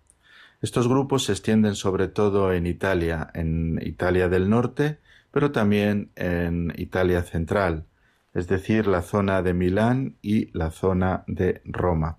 Estos 0.63 0.89
grupos 0.89 1.25
se 1.25 1.33
extienden 1.33 1.75
sobre 1.75 2.09
todo 2.09 2.53
en 2.53 2.67
Italia, 2.67 3.31
en 3.35 3.81
Italia 3.83 4.29
del 4.29 4.51
Norte, 4.51 4.99
pero 5.31 5.53
también 5.53 6.11
en 6.17 6.73
Italia 6.77 7.23
Central, 7.23 7.87
es 8.35 8.47
decir, 8.47 8.87
la 8.87 9.03
zona 9.03 9.43
de 9.43 9.55
Milán 9.55 10.17
y 10.21 10.51
la 10.57 10.71
zona 10.71 11.25
de 11.27 11.63
Roma. 11.65 12.19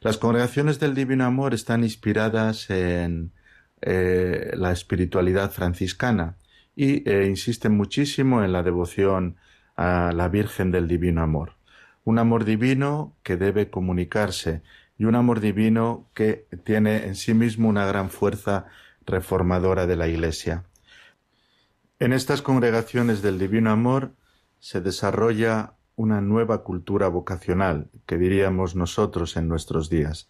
Las 0.00 0.16
congregaciones 0.16 0.78
del 0.78 0.94
Divino 0.94 1.24
Amor 1.24 1.54
están 1.54 1.82
inspiradas 1.82 2.70
en 2.70 3.32
eh, 3.80 4.52
la 4.54 4.70
espiritualidad 4.70 5.50
franciscana 5.50 6.36
y 6.76 7.08
eh, 7.08 7.26
insisten 7.26 7.76
muchísimo 7.76 8.44
en 8.44 8.52
la 8.52 8.62
devoción 8.62 9.36
a 9.76 10.12
la 10.14 10.28
Virgen 10.28 10.70
del 10.70 10.86
Divino 10.86 11.22
Amor. 11.22 11.54
Un 12.04 12.20
amor 12.20 12.44
divino 12.44 13.16
que 13.24 13.36
debe 13.36 13.70
comunicarse 13.70 14.62
y 14.98 15.04
un 15.04 15.16
amor 15.16 15.40
divino 15.40 16.08
que 16.14 16.46
tiene 16.64 17.06
en 17.06 17.16
sí 17.16 17.34
mismo 17.34 17.68
una 17.68 17.84
gran 17.84 18.08
fuerza 18.08 18.66
reformadora 19.04 19.86
de 19.86 19.96
la 19.96 20.06
Iglesia. 20.06 20.64
En 21.98 22.12
estas 22.12 22.40
congregaciones 22.40 23.20
del 23.20 23.40
Divino 23.40 23.72
Amor 23.72 24.12
se 24.60 24.80
desarrolla 24.80 25.74
una 25.98 26.20
nueva 26.20 26.62
cultura 26.62 27.08
vocacional, 27.08 27.90
que 28.06 28.18
diríamos 28.18 28.76
nosotros 28.76 29.36
en 29.36 29.48
nuestros 29.48 29.90
días. 29.90 30.28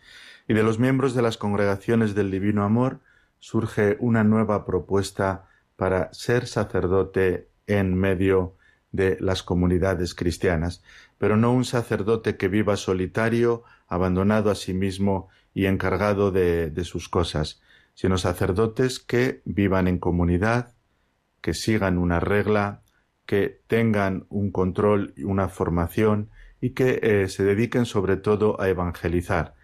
Y 0.49 0.55
de 0.55 0.63
los 0.63 0.79
miembros 0.79 1.15
de 1.15 1.21
las 1.21 1.37
congregaciones 1.37 2.15
del 2.15 2.31
Divino 2.31 2.65
Amor 2.65 3.01
surge 3.39 3.99
una 4.01 4.25
nueva 4.25 4.65
propuesta 4.65 5.45
para 5.77 6.11
ser 6.15 6.47
sacerdote 6.47 7.51
en 7.67 7.95
medio 7.95 8.57
de 8.93 9.19
las 9.21 9.43
comunidades 9.43 10.15
cristianas, 10.15 10.83
pero 11.19 11.37
no 11.37 11.53
un 11.53 11.67
sacerdote 11.67 12.39
que 12.39 12.49
viva 12.49 12.79
solitario, 12.79 13.63
abandonado 13.89 14.51
a 14.51 14.55
sí 14.55 14.73
mismo 14.73 15.29
y 15.53 15.67
encargado 15.67 16.31
de, 16.31 16.73
sus 16.85 17.11
cosas, 17.11 17.61
sino 17.93 18.17
sacerdotes 18.17 19.01
que 19.01 19.43
vivan 19.45 19.87
en 19.87 19.99
comunidad, 19.99 20.73
que 21.43 21.53
sigan 21.53 21.99
una 21.99 22.21
regla, 22.21 22.81
que 23.29 23.61
tengan 23.67 24.25
un 24.31 24.51
control 24.51 25.13
y 25.15 25.25
una 25.25 25.51
formación 25.51 26.31
y 26.63 26.71
que 26.71 26.99
eh, 27.03 27.29
se 27.29 27.45
dediquen 27.45 27.85
sobre 27.85 28.17
todo 28.17 28.59
a 28.59 28.71
evangelizar. 28.71 29.55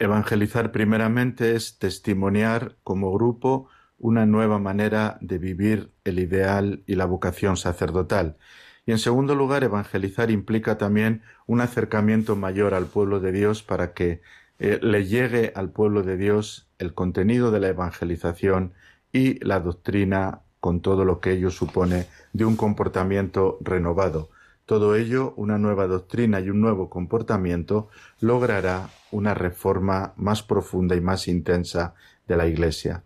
Evangelizar 0.00 0.72
primeramente 0.72 1.54
es 1.54 1.78
testimoniar 1.78 2.76
como 2.82 3.12
grupo 3.12 3.68
una 3.96 4.26
nueva 4.26 4.58
manera 4.58 5.18
de 5.20 5.38
vivir 5.38 5.92
el 6.02 6.18
ideal 6.18 6.82
y 6.88 6.96
la 6.96 7.04
vocación 7.04 7.56
sacerdotal. 7.56 8.38
Y 8.86 8.90
en 8.90 8.98
segundo 8.98 9.36
lugar, 9.36 9.62
evangelizar 9.62 10.32
implica 10.32 10.76
también 10.76 11.22
un 11.46 11.60
acercamiento 11.60 12.34
mayor 12.34 12.74
al 12.74 12.86
pueblo 12.86 13.20
de 13.20 13.30
Dios 13.30 13.62
para 13.62 13.94
que 13.94 14.20
eh, 14.58 14.80
le 14.82 15.06
llegue 15.06 15.52
al 15.54 15.70
pueblo 15.70 16.02
de 16.02 16.16
Dios 16.16 16.68
el 16.78 16.92
contenido 16.92 17.52
de 17.52 17.60
la 17.60 17.68
evangelización 17.68 18.74
y 19.12 19.38
la 19.44 19.60
doctrina 19.60 20.40
con 20.64 20.80
todo 20.80 21.04
lo 21.04 21.20
que 21.20 21.32
ello 21.32 21.50
supone 21.50 22.06
de 22.32 22.46
un 22.46 22.56
comportamiento 22.56 23.58
renovado. 23.60 24.30
Todo 24.64 24.96
ello, 24.96 25.34
una 25.36 25.58
nueva 25.58 25.86
doctrina 25.86 26.40
y 26.40 26.48
un 26.48 26.62
nuevo 26.62 26.88
comportamiento, 26.88 27.90
logrará 28.18 28.88
una 29.10 29.34
reforma 29.34 30.14
más 30.16 30.42
profunda 30.42 30.96
y 30.96 31.02
más 31.02 31.28
intensa 31.28 31.94
de 32.26 32.38
la 32.38 32.46
Iglesia. 32.46 33.04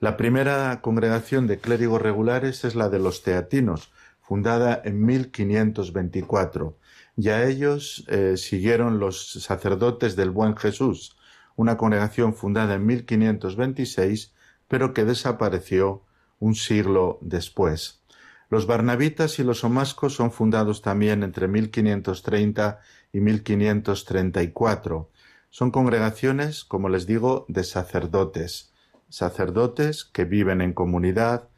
La 0.00 0.16
primera 0.16 0.80
congregación 0.80 1.46
de 1.46 1.58
clérigos 1.58 2.00
regulares 2.00 2.64
es 2.64 2.74
la 2.74 2.88
de 2.88 3.00
los 3.00 3.22
teatinos, 3.22 3.92
fundada 4.22 4.80
en 4.82 5.04
1524, 5.04 6.78
y 7.18 7.28
a 7.28 7.44
ellos 7.46 8.06
eh, 8.08 8.38
siguieron 8.38 8.98
los 8.98 9.30
sacerdotes 9.30 10.16
del 10.16 10.30
Buen 10.30 10.56
Jesús, 10.56 11.18
una 11.54 11.76
congregación 11.76 12.32
fundada 12.34 12.76
en 12.76 12.86
1526, 12.86 14.32
pero 14.68 14.94
que 14.94 15.04
desapareció 15.04 16.02
un 16.44 16.54
siglo 16.54 17.18
después. 17.22 18.02
Los 18.50 18.66
barnabitas 18.66 19.38
y 19.38 19.44
los 19.44 19.64
omascos 19.64 20.14
son 20.14 20.30
fundados 20.30 20.82
también 20.82 21.22
entre 21.22 21.48
1530 21.48 22.80
y 23.14 23.20
1534. 23.20 25.10
Son 25.48 25.70
congregaciones, 25.70 26.64
como 26.64 26.90
les 26.90 27.06
digo, 27.06 27.46
de 27.48 27.64
sacerdotes, 27.64 28.74
sacerdotes 29.08 30.04
que 30.04 30.26
viven 30.26 30.60
en 30.60 30.74
comunidad, 30.74 31.48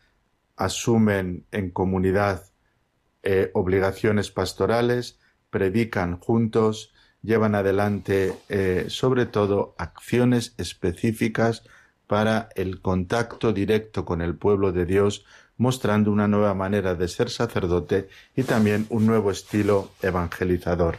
asumen 0.57 1.47
en 1.51 1.71
comunidad 1.71 2.45
eh, 3.25 3.51
obligaciones 3.55 4.31
pastorales, 4.31 5.19
predican 5.51 6.21
juntos, 6.21 6.93
llevan 7.23 7.57
adelante 7.57 8.37
eh, 8.49 8.85
sobre 8.87 9.27
todo 9.27 9.75
acciones 9.79 10.55
específicas 10.59 11.65
para 12.07 12.49
el 12.55 12.81
contacto 12.81 13.53
directo 13.53 14.05
con 14.05 14.23
el 14.23 14.37
pueblo 14.37 14.73
de 14.73 14.87
Dios, 14.87 15.25
mostrando 15.57 16.11
una 16.11 16.29
nueva 16.29 16.55
manera 16.55 16.95
de 16.95 17.09
ser 17.09 17.31
sacerdote 17.31 18.09
y 18.35 18.43
también 18.43 18.87
un 18.91 19.07
nuevo 19.07 19.31
estilo 19.31 19.91
evangelizador. 20.03 20.99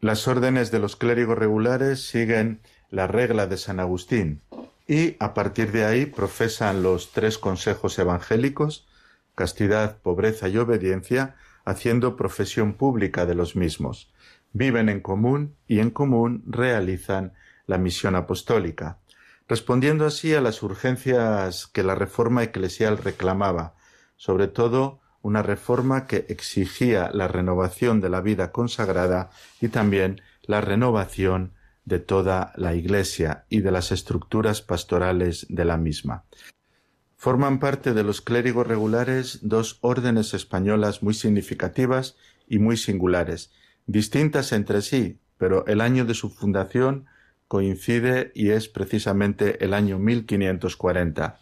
Las 0.00 0.28
órdenes 0.28 0.70
de 0.70 0.78
los 0.78 0.94
clérigos 0.94 1.38
regulares 1.38 2.06
siguen 2.06 2.60
la 2.90 3.06
regla 3.06 3.46
de 3.46 3.56
San 3.56 3.80
Agustín 3.80 4.42
y 4.86 5.16
a 5.18 5.34
partir 5.34 5.72
de 5.72 5.84
ahí 5.84 6.06
profesan 6.06 6.82
los 6.82 7.12
tres 7.12 7.36
consejos 7.36 7.98
evangélicos, 7.98 8.86
castidad, 9.34 9.98
pobreza 9.98 10.48
y 10.48 10.56
obediencia, 10.56 11.36
haciendo 11.64 12.16
profesión 12.16 12.74
pública 12.74 13.26
de 13.26 13.34
los 13.34 13.56
mismos. 13.56 14.10
Viven 14.52 14.88
en 14.88 15.00
común 15.00 15.54
y 15.66 15.80
en 15.80 15.90
común 15.90 16.42
realizan 16.46 17.34
la 17.66 17.76
misión 17.76 18.14
apostólica. 18.14 18.98
Respondiendo 19.48 20.06
así 20.06 20.34
a 20.34 20.40
las 20.40 20.62
urgencias 20.62 21.66
que 21.66 21.82
la 21.82 21.94
reforma 21.94 22.42
eclesial 22.44 22.98
reclamaba, 22.98 23.74
sobre 24.16 24.46
todo 24.48 25.00
una 25.22 25.42
reforma 25.42 26.06
que 26.06 26.26
exigía 26.28 27.10
la 27.12 27.28
renovación 27.28 28.00
de 28.00 28.10
la 28.10 28.20
vida 28.20 28.52
consagrada 28.52 29.30
y 29.60 29.68
también 29.68 30.20
la 30.42 30.60
renovación 30.60 31.52
de 31.84 31.98
toda 31.98 32.52
la 32.56 32.74
Iglesia 32.74 33.46
y 33.48 33.60
de 33.60 33.70
las 33.70 33.90
estructuras 33.90 34.60
pastorales 34.60 35.46
de 35.48 35.64
la 35.64 35.78
misma. 35.78 36.24
Forman 37.16 37.58
parte 37.58 37.94
de 37.94 38.04
los 38.04 38.20
clérigos 38.20 38.66
regulares 38.66 39.40
dos 39.42 39.78
órdenes 39.80 40.34
españolas 40.34 41.02
muy 41.02 41.14
significativas 41.14 42.16
y 42.46 42.58
muy 42.58 42.76
singulares, 42.76 43.50
distintas 43.86 44.52
entre 44.52 44.82
sí, 44.82 45.18
pero 45.36 45.66
el 45.66 45.80
año 45.80 46.04
de 46.04 46.14
su 46.14 46.30
fundación 46.30 47.06
coincide 47.48 48.30
y 48.34 48.50
es 48.50 48.68
precisamente 48.68 49.64
el 49.64 49.74
año 49.74 49.98
1540. 49.98 51.40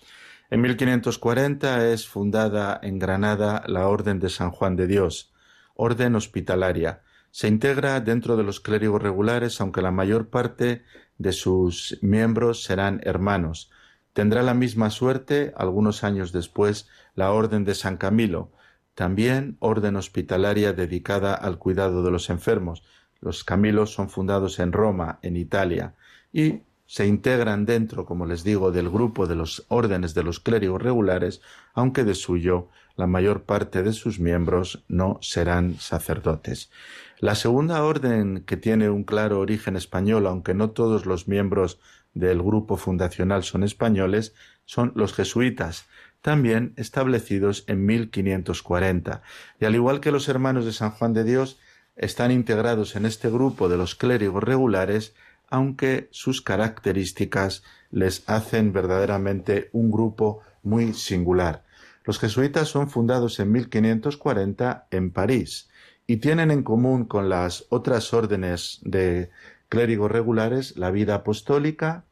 En 0.48 0.60
1540 0.60 1.88
es 1.88 2.06
fundada 2.06 2.78
en 2.82 2.98
Granada 2.98 3.64
la 3.66 3.88
Orden 3.88 4.20
de 4.20 4.30
San 4.30 4.52
Juan 4.52 4.76
de 4.76 4.86
Dios, 4.86 5.32
orden 5.74 6.14
hospitalaria. 6.14 7.02
Se 7.32 7.48
integra 7.48 8.00
dentro 8.00 8.36
de 8.36 8.44
los 8.44 8.60
clérigos 8.60 9.02
regulares, 9.02 9.60
aunque 9.60 9.82
la 9.82 9.90
mayor 9.90 10.30
parte 10.30 10.84
de 11.18 11.32
sus 11.32 11.98
miembros 12.00 12.62
serán 12.62 13.00
hermanos. 13.02 13.70
Tendrá 14.12 14.42
la 14.42 14.54
misma 14.54 14.90
suerte, 14.90 15.52
algunos 15.56 16.04
años 16.04 16.32
después, 16.32 16.88
la 17.14 17.32
Orden 17.32 17.64
de 17.64 17.74
San 17.74 17.96
Camilo, 17.98 18.52
también 18.94 19.58
orden 19.60 19.96
hospitalaria 19.96 20.72
dedicada 20.72 21.34
al 21.34 21.58
cuidado 21.58 22.02
de 22.02 22.10
los 22.10 22.30
enfermos. 22.30 22.82
Los 23.20 23.44
Camilos 23.44 23.92
son 23.92 24.10
fundados 24.10 24.58
en 24.58 24.72
Roma, 24.72 25.18
en 25.22 25.36
Italia, 25.36 25.94
y 26.32 26.60
se 26.86 27.06
integran 27.06 27.66
dentro, 27.66 28.06
como 28.06 28.26
les 28.26 28.44
digo, 28.44 28.70
del 28.70 28.88
grupo 28.88 29.26
de 29.26 29.34
los 29.34 29.64
órdenes 29.68 30.14
de 30.14 30.22
los 30.22 30.40
clérigos 30.40 30.80
regulares, 30.80 31.40
aunque 31.74 32.04
de 32.04 32.14
suyo 32.14 32.68
la 32.96 33.06
mayor 33.06 33.42
parte 33.42 33.82
de 33.82 33.92
sus 33.92 34.20
miembros 34.20 34.84
no 34.88 35.18
serán 35.20 35.78
sacerdotes. 35.78 36.70
La 37.18 37.34
segunda 37.34 37.82
orden, 37.84 38.44
que 38.46 38.56
tiene 38.56 38.88
un 38.88 39.04
claro 39.04 39.40
origen 39.40 39.76
español, 39.76 40.26
aunque 40.26 40.54
no 40.54 40.70
todos 40.70 41.06
los 41.06 41.28
miembros 41.28 41.78
del 42.14 42.42
grupo 42.42 42.76
fundacional 42.76 43.42
son 43.42 43.62
españoles, 43.62 44.34
son 44.64 44.92
los 44.94 45.12
jesuitas, 45.12 45.86
también 46.22 46.72
establecidos 46.76 47.64
en 47.68 47.84
1540. 47.84 49.22
Y 49.60 49.64
al 49.64 49.74
igual 49.74 50.00
que 50.00 50.10
los 50.10 50.28
hermanos 50.28 50.64
de 50.64 50.72
San 50.72 50.90
Juan 50.90 51.12
de 51.12 51.24
Dios, 51.24 51.58
están 51.96 52.30
integrados 52.30 52.94
en 52.94 53.06
este 53.06 53.30
grupo 53.30 53.68
de 53.68 53.76
los 53.76 53.94
clérigos 53.94 54.44
regulares, 54.44 55.14
aunque 55.48 56.08
sus 56.10 56.42
características 56.42 57.62
les 57.90 58.28
hacen 58.28 58.72
verdaderamente 58.72 59.70
un 59.72 59.90
grupo 59.90 60.42
muy 60.62 60.92
singular. 60.92 61.64
Los 62.04 62.18
jesuitas 62.18 62.68
son 62.68 62.90
fundados 62.90 63.40
en 63.40 63.50
1540 63.52 64.86
en 64.90 65.10
París 65.10 65.68
y 66.06 66.18
tienen 66.18 66.50
en 66.50 66.62
común 66.62 67.04
con 67.04 67.28
las 67.28 67.66
otras 67.70 68.12
órdenes 68.12 68.80
de 68.82 69.30
clérigos 69.68 70.10
regulares 70.10 70.76
la 70.76 70.90
vida 70.90 71.16
apostólica, 71.16 72.04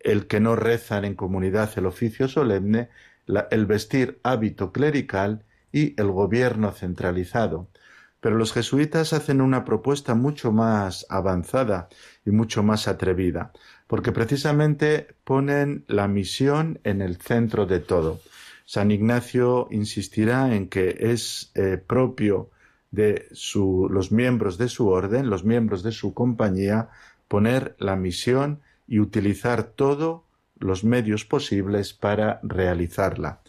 el 0.00 0.26
que 0.26 0.38
no 0.38 0.54
rezan 0.54 1.04
en 1.04 1.14
comunidad 1.14 1.70
el 1.76 1.86
oficio 1.86 2.28
solemne, 2.28 2.90
el 3.50 3.66
vestir 3.66 4.20
hábito 4.22 4.70
clerical 4.70 5.44
y 5.72 5.98
el 6.00 6.10
gobierno 6.10 6.70
centralizado. 6.72 7.68
Pero 8.24 8.38
los 8.38 8.54
jesuitas 8.54 9.12
hacen 9.12 9.42
una 9.42 9.66
propuesta 9.66 10.14
mucho 10.14 10.50
más 10.50 11.04
avanzada 11.10 11.90
y 12.24 12.30
mucho 12.30 12.62
más 12.62 12.88
atrevida, 12.88 13.52
porque 13.86 14.12
precisamente 14.12 15.08
ponen 15.24 15.84
la 15.88 16.08
misión 16.08 16.80
en 16.84 17.02
el 17.02 17.18
centro 17.18 17.66
de 17.66 17.80
todo. 17.80 18.22
San 18.64 18.90
Ignacio 18.90 19.68
insistirá 19.70 20.54
en 20.54 20.70
que 20.70 20.96
es 21.00 21.52
eh, 21.54 21.76
propio 21.76 22.48
de 22.90 23.28
los 23.90 24.10
miembros 24.10 24.56
de 24.56 24.70
su 24.70 24.88
orden, 24.88 25.28
los 25.28 25.44
miembros 25.44 25.82
de 25.82 25.92
su 25.92 26.14
compañía, 26.14 26.88
poner 27.28 27.76
la 27.78 27.94
misión 27.94 28.62
y 28.88 29.00
utilizar 29.00 29.64
todos 29.64 30.22
los 30.58 30.82
medios 30.82 31.26
posibles 31.26 31.92
para 31.92 32.40
realizarla. 32.42 33.42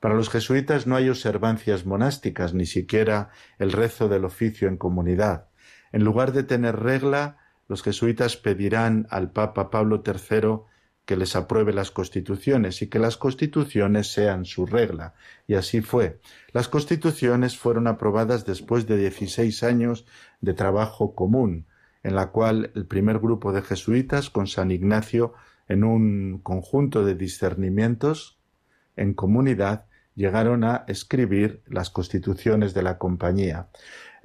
Para 0.00 0.14
los 0.14 0.30
jesuitas 0.30 0.86
no 0.86 0.94
hay 0.94 1.08
observancias 1.08 1.84
monásticas, 1.84 2.54
ni 2.54 2.66
siquiera 2.66 3.30
el 3.58 3.72
rezo 3.72 4.08
del 4.08 4.24
oficio 4.24 4.68
en 4.68 4.76
comunidad. 4.76 5.48
En 5.90 6.04
lugar 6.04 6.32
de 6.32 6.44
tener 6.44 6.76
regla, 6.76 7.38
los 7.66 7.82
jesuitas 7.82 8.36
pedirán 8.36 9.08
al 9.10 9.32
Papa 9.32 9.70
Pablo 9.70 10.02
III 10.06 10.60
que 11.04 11.16
les 11.16 11.34
apruebe 11.36 11.72
las 11.72 11.90
constituciones 11.90 12.82
y 12.82 12.88
que 12.88 12.98
las 12.98 13.16
constituciones 13.16 14.12
sean 14.12 14.44
su 14.44 14.66
regla. 14.66 15.14
Y 15.46 15.54
así 15.54 15.80
fue. 15.80 16.20
Las 16.52 16.68
constituciones 16.68 17.56
fueron 17.56 17.86
aprobadas 17.86 18.44
después 18.44 18.86
de 18.86 18.98
dieciséis 18.98 19.62
años 19.62 20.06
de 20.40 20.54
trabajo 20.54 21.14
común, 21.14 21.66
en 22.02 22.14
la 22.14 22.30
cual 22.30 22.70
el 22.74 22.86
primer 22.86 23.18
grupo 23.18 23.52
de 23.52 23.62
jesuitas, 23.62 24.30
con 24.30 24.46
San 24.46 24.70
Ignacio, 24.70 25.32
en 25.66 25.82
un 25.82 26.38
conjunto 26.42 27.04
de 27.04 27.14
discernimientos 27.14 28.37
en 28.98 29.14
comunidad, 29.14 29.86
llegaron 30.14 30.64
a 30.64 30.84
escribir 30.88 31.62
las 31.66 31.90
constituciones 31.90 32.74
de 32.74 32.82
la 32.82 32.98
compañía. 32.98 33.68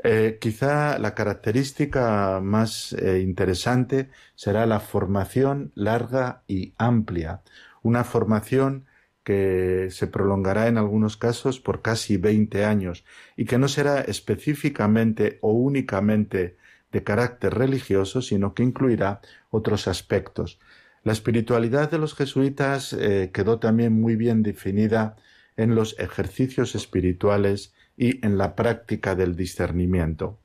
Eh, 0.04 0.38
quizá 0.42 0.98
la 1.00 1.14
característica 1.14 2.42
más 2.42 2.94
eh, 2.94 3.20
interesante 3.22 4.10
será 4.36 4.66
la 4.66 4.80
formación 4.80 5.72
larga 5.76 6.44
y 6.48 6.74
amplia, 6.78 7.42
una 7.84 8.04
formación 8.04 8.86
que 9.24 9.88
se 9.92 10.08
prolongará 10.08 10.68
en 10.68 10.78
algunos 10.78 11.16
casos 11.16 11.60
por 11.60 11.82
casi 11.82 12.18
20 12.18 12.66
años 12.66 13.06
y 13.38 13.46
que 13.46 13.58
no 13.58 13.68
será 13.68 14.02
específicamente 14.02 15.40
o 15.42 15.54
únicamente 15.54 16.58
de 16.92 17.04
carácter 17.04 17.54
religioso, 17.54 18.22
sino 18.22 18.54
que 18.54 18.64
incluirá 18.64 19.22
otros 19.50 19.88
aspectos. 19.88 20.60
La 21.04 21.12
espiritualidad 21.12 21.92
de 21.92 21.98
los 21.98 22.16
jesuitas 22.16 22.94
eh, 22.94 23.32
quedó 23.34 23.60
también 23.60 23.94
muy 23.94 24.16
bien 24.16 24.42
definida 24.42 25.18
en 25.58 25.76
los 25.76 26.00
ejercicios 26.00 26.76
espirituales 26.76 27.74
y 27.98 28.26
en 28.26 28.38
la 28.38 28.56
práctica 28.56 29.14
del 29.14 29.36
discernimiento. 29.36 30.40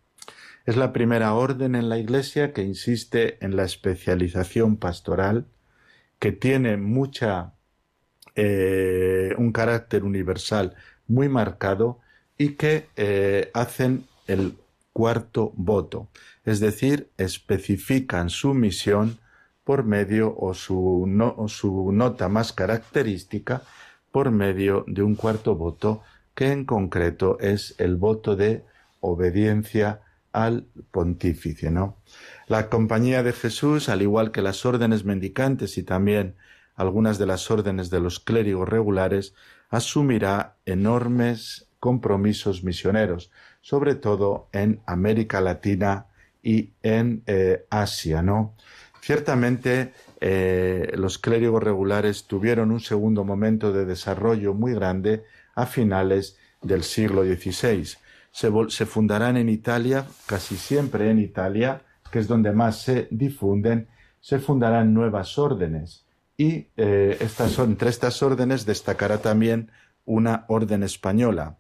Es 0.67 0.77
la 0.77 0.93
primera 0.93 1.33
orden 1.35 1.75
en 1.75 1.89
la 1.89 1.99
Iglesia 1.99 2.53
que 2.53 2.63
insiste 2.63 3.43
en 3.43 3.57
la 3.57 3.65
especialización 3.65 4.77
pastoral, 4.77 5.47
que 6.19 6.33
tiene 6.33 6.77
mucha 6.77 7.55
eh, 8.35 9.35
un 9.39 9.53
carácter 9.53 10.05
universal 10.05 10.75
muy 11.07 11.29
marcado 11.29 12.01
y 12.37 12.51
que 12.51 12.87
eh, 12.97 13.51
hacen 13.55 14.05
el 14.27 14.57
cuarto 14.93 15.53
voto, 15.57 16.09
es 16.45 16.61
decir, 16.61 17.09
especifican 17.17 18.31
su 18.31 18.53
misión 18.53 19.19
por 19.69 19.85
medio 19.85 20.35
o 20.35 20.55
su, 20.55 21.05
su 21.49 21.93
nota 21.93 22.31
más 22.31 22.55
característica 22.55 23.61
por 24.11 24.31
medio 24.31 24.83
de 24.87 25.03
un 25.03 25.15
cuarto 25.15 25.57
voto 25.57 26.01
que 26.35 26.53
en 26.53 26.65
concreto 26.65 27.39
es 27.39 27.75
el 27.77 27.97
voto 27.97 28.35
de 28.35 28.65
obediencia 29.01 30.01
al 30.33 30.65
pontífice, 30.91 31.71
¿no? 31.71 31.99
La 32.47 32.71
compañía 32.71 33.23
de 33.23 33.35
Jesús, 33.35 33.91
al 33.91 34.01
igual 34.01 34.33
que 34.33 34.41
las 34.41 34.65
órdenes 34.65 35.05
mendicantes 35.05 35.77
y 35.77 35.83
también 35.83 36.37
algunas 36.75 37.19
de 37.19 37.27
las 37.27 37.51
órdenes 37.51 37.91
de 37.91 38.01
los 38.01 38.21
clérigos 38.21 38.71
regulares, 38.71 39.35
asumirá 39.69 40.57
enormes 40.65 41.69
compromisos 41.79 42.65
misioneros, 42.65 43.31
sobre 43.61 43.97
todo 43.97 44.49
en 44.53 44.81
América 44.87 45.43
Latina 45.43 46.07
y 46.43 46.71
en 46.83 47.23
eh, 47.27 47.67
Asia, 47.69 48.23
¿no? 48.23 48.55
Ciertamente 49.09 49.95
eh, 50.21 50.93
los 50.95 51.17
clérigos 51.17 51.63
regulares 51.63 52.27
tuvieron 52.27 52.71
un 52.71 52.81
segundo 52.81 53.25
momento 53.25 53.73
de 53.73 53.87
desarrollo 53.87 54.53
muy 54.53 54.75
grande 54.75 55.25
a 55.55 55.65
finales 55.65 56.37
del 56.61 56.83
siglo 56.83 57.23
XVI. 57.23 57.89
Se, 58.31 58.85
fundarán 58.85 59.39
en 59.39 59.49
Italia, 59.49 60.05
casi 60.27 60.59
siempre 60.59 61.11
en 61.11 61.21
Italia, 61.21 61.85
que 62.13 62.19
es 62.19 62.29
donde 62.29 62.53
más 62.53 62.83
se 62.83 63.09
difunden, 63.11 63.89
se 64.21 64.41
fundarán 64.41 64.93
nuevas 64.93 65.39
órdenes. 65.39 66.05
Y 66.37 66.67
eh, 66.77 67.17
entre 67.57 67.89
estas 67.89 68.23
órdenes 68.23 68.67
destacará 68.67 69.23
también 69.23 69.71
una 70.05 70.45
orden 70.49 70.83
española, 70.83 71.57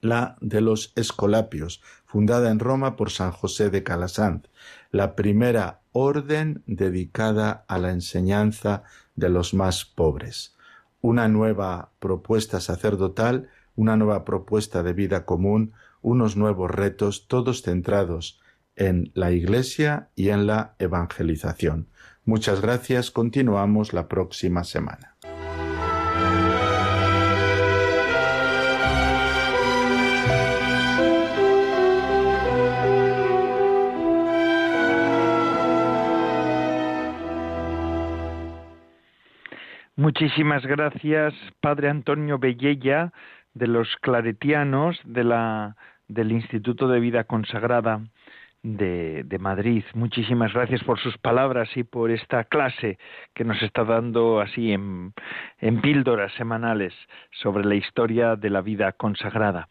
la 0.00 0.38
de 0.40 0.62
los 0.62 0.94
Escolapios, 0.96 1.82
fundada 2.06 2.50
en 2.50 2.60
Roma 2.60 2.96
por 2.96 3.10
San 3.10 3.30
José 3.30 3.68
de 3.68 3.82
Calasanz, 3.82 4.48
la 4.90 5.14
primera 5.14 5.81
orden 5.92 6.62
dedicada 6.66 7.64
a 7.68 7.78
la 7.78 7.90
enseñanza 7.90 8.82
de 9.14 9.28
los 9.28 9.54
más 9.54 9.84
pobres. 9.84 10.56
Una 11.00 11.28
nueva 11.28 11.92
propuesta 11.98 12.60
sacerdotal, 12.60 13.48
una 13.76 13.96
nueva 13.96 14.24
propuesta 14.24 14.82
de 14.82 14.92
vida 14.92 15.24
común, 15.24 15.72
unos 16.00 16.36
nuevos 16.36 16.70
retos, 16.70 17.26
todos 17.28 17.62
centrados 17.62 18.40
en 18.76 19.10
la 19.14 19.30
Iglesia 19.32 20.10
y 20.14 20.30
en 20.30 20.46
la 20.46 20.74
evangelización. 20.78 21.88
Muchas 22.24 22.60
gracias. 22.60 23.10
Continuamos 23.10 23.92
la 23.92 24.08
próxima 24.08 24.64
semana. 24.64 25.16
Muchísimas 40.12 40.66
gracias, 40.66 41.32
Padre 41.62 41.88
Antonio 41.88 42.38
Bellella, 42.38 43.14
de 43.54 43.66
los 43.66 43.96
Claretianos, 44.02 45.00
de 45.04 45.24
la, 45.24 45.74
del 46.06 46.32
Instituto 46.32 46.86
de 46.86 47.00
Vida 47.00 47.24
Consagrada 47.24 48.02
de, 48.62 49.38
Madrid. 49.40 49.84
Muchísimas 49.94 50.52
gracias 50.52 50.84
por 50.84 50.98
sus 50.98 51.16
palabras 51.16 51.74
y 51.78 51.84
por 51.84 52.10
esta 52.10 52.44
clase 52.44 52.98
que 53.32 53.44
nos 53.44 53.62
está 53.62 53.84
dando 53.84 54.42
así 54.42 54.72
en, 54.72 55.14
en 55.60 55.80
píldoras 55.80 56.30
semanales 56.34 56.92
sobre 57.30 57.64
la 57.64 57.76
historia 57.76 58.36
de 58.36 58.50
la 58.50 58.60
vida 58.60 58.92
consagrada. 58.92 59.66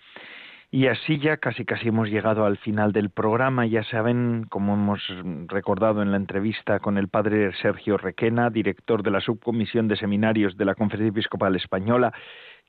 Y 0.73 0.87
así 0.87 1.19
ya 1.19 1.35
casi 1.35 1.65
casi 1.65 1.89
hemos 1.89 2.09
llegado 2.09 2.45
al 2.45 2.57
final 2.57 2.93
del 2.93 3.09
programa. 3.09 3.65
Ya 3.65 3.83
saben, 3.83 4.45
como 4.49 4.75
hemos 4.75 5.01
recordado 5.47 6.01
en 6.01 6.11
la 6.11 6.17
entrevista 6.17 6.79
con 6.79 6.97
el 6.97 7.09
padre 7.09 7.51
Sergio 7.61 7.97
Requena, 7.97 8.49
director 8.49 9.03
de 9.03 9.11
la 9.11 9.19
Subcomisión 9.19 9.89
de 9.89 9.97
Seminarios 9.97 10.55
de 10.55 10.63
la 10.63 10.75
Conferencia 10.75 11.09
Episcopal 11.09 11.57
Española, 11.57 12.13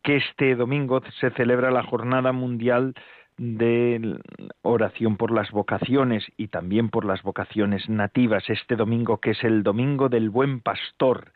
que 0.03 0.17
este 0.17 0.57
domingo 0.57 1.01
se 1.21 1.31
celebra 1.31 1.71
la 1.71 1.85
Jornada 1.85 2.33
Mundial 2.33 2.95
de 3.39 4.19
oración 4.63 5.17
por 5.17 5.31
las 5.31 5.53
vocaciones 5.53 6.25
y 6.37 6.49
también 6.49 6.89
por 6.91 7.05
las 7.05 7.23
vocaciones 7.23 7.89
nativas, 7.89 8.43
este 8.49 8.75
domingo 8.75 9.19
que 9.19 9.31
es 9.31 9.45
el 9.45 9.63
Domingo 9.63 10.09
del 10.09 10.29
Buen 10.29 10.61
Pastor 10.61 11.33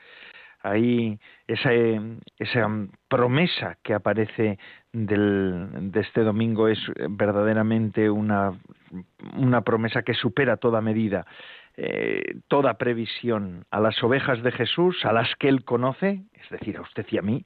ahí 0.68 1.18
esa, 1.46 1.70
esa 2.38 2.68
promesa 3.08 3.78
que 3.82 3.94
aparece 3.94 4.58
del, 4.92 5.68
de 5.92 6.00
este 6.00 6.22
domingo 6.22 6.68
es 6.68 6.78
verdaderamente 7.10 8.10
una, 8.10 8.52
una 9.36 9.60
promesa 9.62 10.02
que 10.02 10.14
supera 10.14 10.56
toda 10.56 10.80
medida, 10.80 11.26
eh, 11.76 12.38
toda 12.48 12.78
previsión 12.78 13.64
a 13.70 13.80
las 13.80 14.02
ovejas 14.02 14.42
de 14.42 14.52
Jesús, 14.52 15.04
a 15.04 15.12
las 15.12 15.34
que 15.36 15.48
Él 15.48 15.64
conoce, 15.64 16.22
es 16.32 16.50
decir, 16.50 16.76
a 16.78 16.82
usted 16.82 17.06
y 17.10 17.18
a 17.18 17.22
mí, 17.22 17.44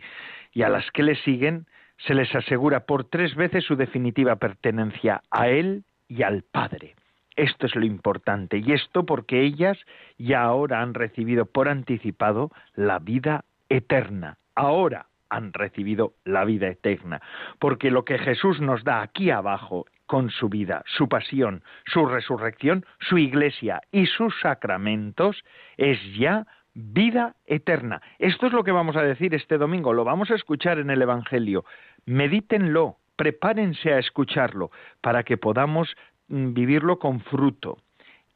y 0.52 0.62
a 0.62 0.68
las 0.68 0.90
que 0.92 1.02
le 1.02 1.16
siguen, 1.16 1.66
se 2.06 2.14
les 2.14 2.34
asegura 2.34 2.86
por 2.86 3.04
tres 3.04 3.34
veces 3.34 3.64
su 3.64 3.76
definitiva 3.76 4.36
pertenencia 4.36 5.22
a 5.30 5.48
Él 5.48 5.84
y 6.08 6.22
al 6.22 6.42
Padre. 6.42 6.94
Esto 7.36 7.66
es 7.66 7.74
lo 7.74 7.84
importante. 7.84 8.58
Y 8.58 8.72
esto 8.72 9.06
porque 9.06 9.42
ellas 9.42 9.78
ya 10.18 10.42
ahora 10.42 10.80
han 10.80 10.94
recibido 10.94 11.46
por 11.46 11.68
anticipado 11.68 12.50
la 12.74 12.98
vida 12.98 13.44
eterna. 13.68 14.36
Ahora 14.54 15.06
han 15.28 15.52
recibido 15.52 16.14
la 16.24 16.44
vida 16.44 16.68
eterna. 16.68 17.22
Porque 17.58 17.90
lo 17.90 18.04
que 18.04 18.18
Jesús 18.18 18.60
nos 18.60 18.84
da 18.84 19.02
aquí 19.02 19.30
abajo 19.30 19.86
con 20.06 20.30
su 20.30 20.48
vida, 20.48 20.82
su 20.86 21.08
pasión, 21.08 21.62
su 21.86 22.04
resurrección, 22.04 22.84
su 22.98 23.16
iglesia 23.16 23.80
y 23.92 24.06
sus 24.06 24.34
sacramentos 24.40 25.44
es 25.76 25.98
ya 26.18 26.46
vida 26.74 27.36
eterna. 27.46 28.02
Esto 28.18 28.48
es 28.48 28.52
lo 28.52 28.64
que 28.64 28.72
vamos 28.72 28.96
a 28.96 29.02
decir 29.02 29.34
este 29.34 29.56
domingo, 29.56 29.92
lo 29.92 30.04
vamos 30.04 30.30
a 30.32 30.34
escuchar 30.34 30.78
en 30.78 30.90
el 30.90 31.02
Evangelio. 31.02 31.64
Medítenlo, 32.06 32.96
prepárense 33.16 33.92
a 33.92 33.98
escucharlo 33.98 34.70
para 35.00 35.22
que 35.22 35.36
podamos 35.36 35.94
vivirlo 36.30 36.98
con 36.98 37.20
fruto. 37.20 37.78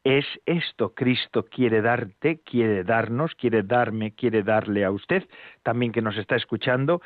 Es 0.03 0.25
esto 0.45 0.93
Cristo 0.93 1.45
quiere 1.45 1.81
darte, 1.81 2.39
quiere 2.45 2.83
darnos, 2.83 3.33
quiere 3.33 3.63
darme, 3.63 4.13
quiere 4.13 4.43
darle 4.43 4.85
a 4.85 4.91
usted, 4.91 5.27
también 5.63 5.91
que 5.91 6.03
nos 6.03 6.15
está 6.17 6.35
escuchando, 6.35 7.01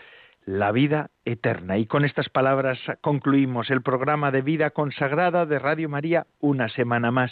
la 0.46 0.72
vida 0.72 1.12
eterna. 1.24 1.78
Y 1.78 1.86
con 1.86 2.04
estas 2.04 2.28
palabras 2.28 2.78
concluimos 3.02 3.70
el 3.70 3.82
programa 3.82 4.32
de 4.32 4.42
vida 4.42 4.72
consagrada 4.72 5.46
de 5.46 5.60
Radio 5.60 5.88
María 5.88 6.28
una 6.40 6.68
semana 6.70 7.12
más. 7.12 7.32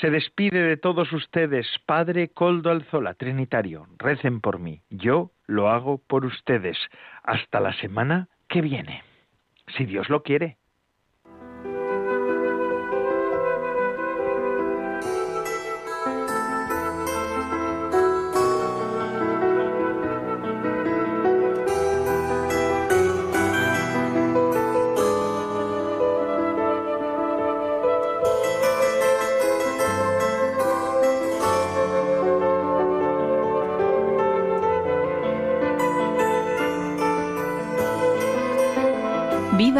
Se 0.00 0.10
despide 0.10 0.62
de 0.62 0.76
todos 0.76 1.12
ustedes, 1.12 1.66
Padre 1.84 2.28
Coldo 2.28 2.70
Alzola, 2.70 3.14
Trinitario. 3.14 3.86
Recen 3.98 4.40
por 4.40 4.58
mí, 4.58 4.82
yo 4.88 5.32
lo 5.46 5.68
hago 5.68 5.98
por 5.98 6.24
ustedes. 6.24 6.78
Hasta 7.22 7.60
la 7.60 7.74
semana 7.74 8.28
que 8.48 8.60
viene, 8.60 9.02
si 9.76 9.84
Dios 9.84 10.08
lo 10.08 10.22
quiere. 10.22 10.59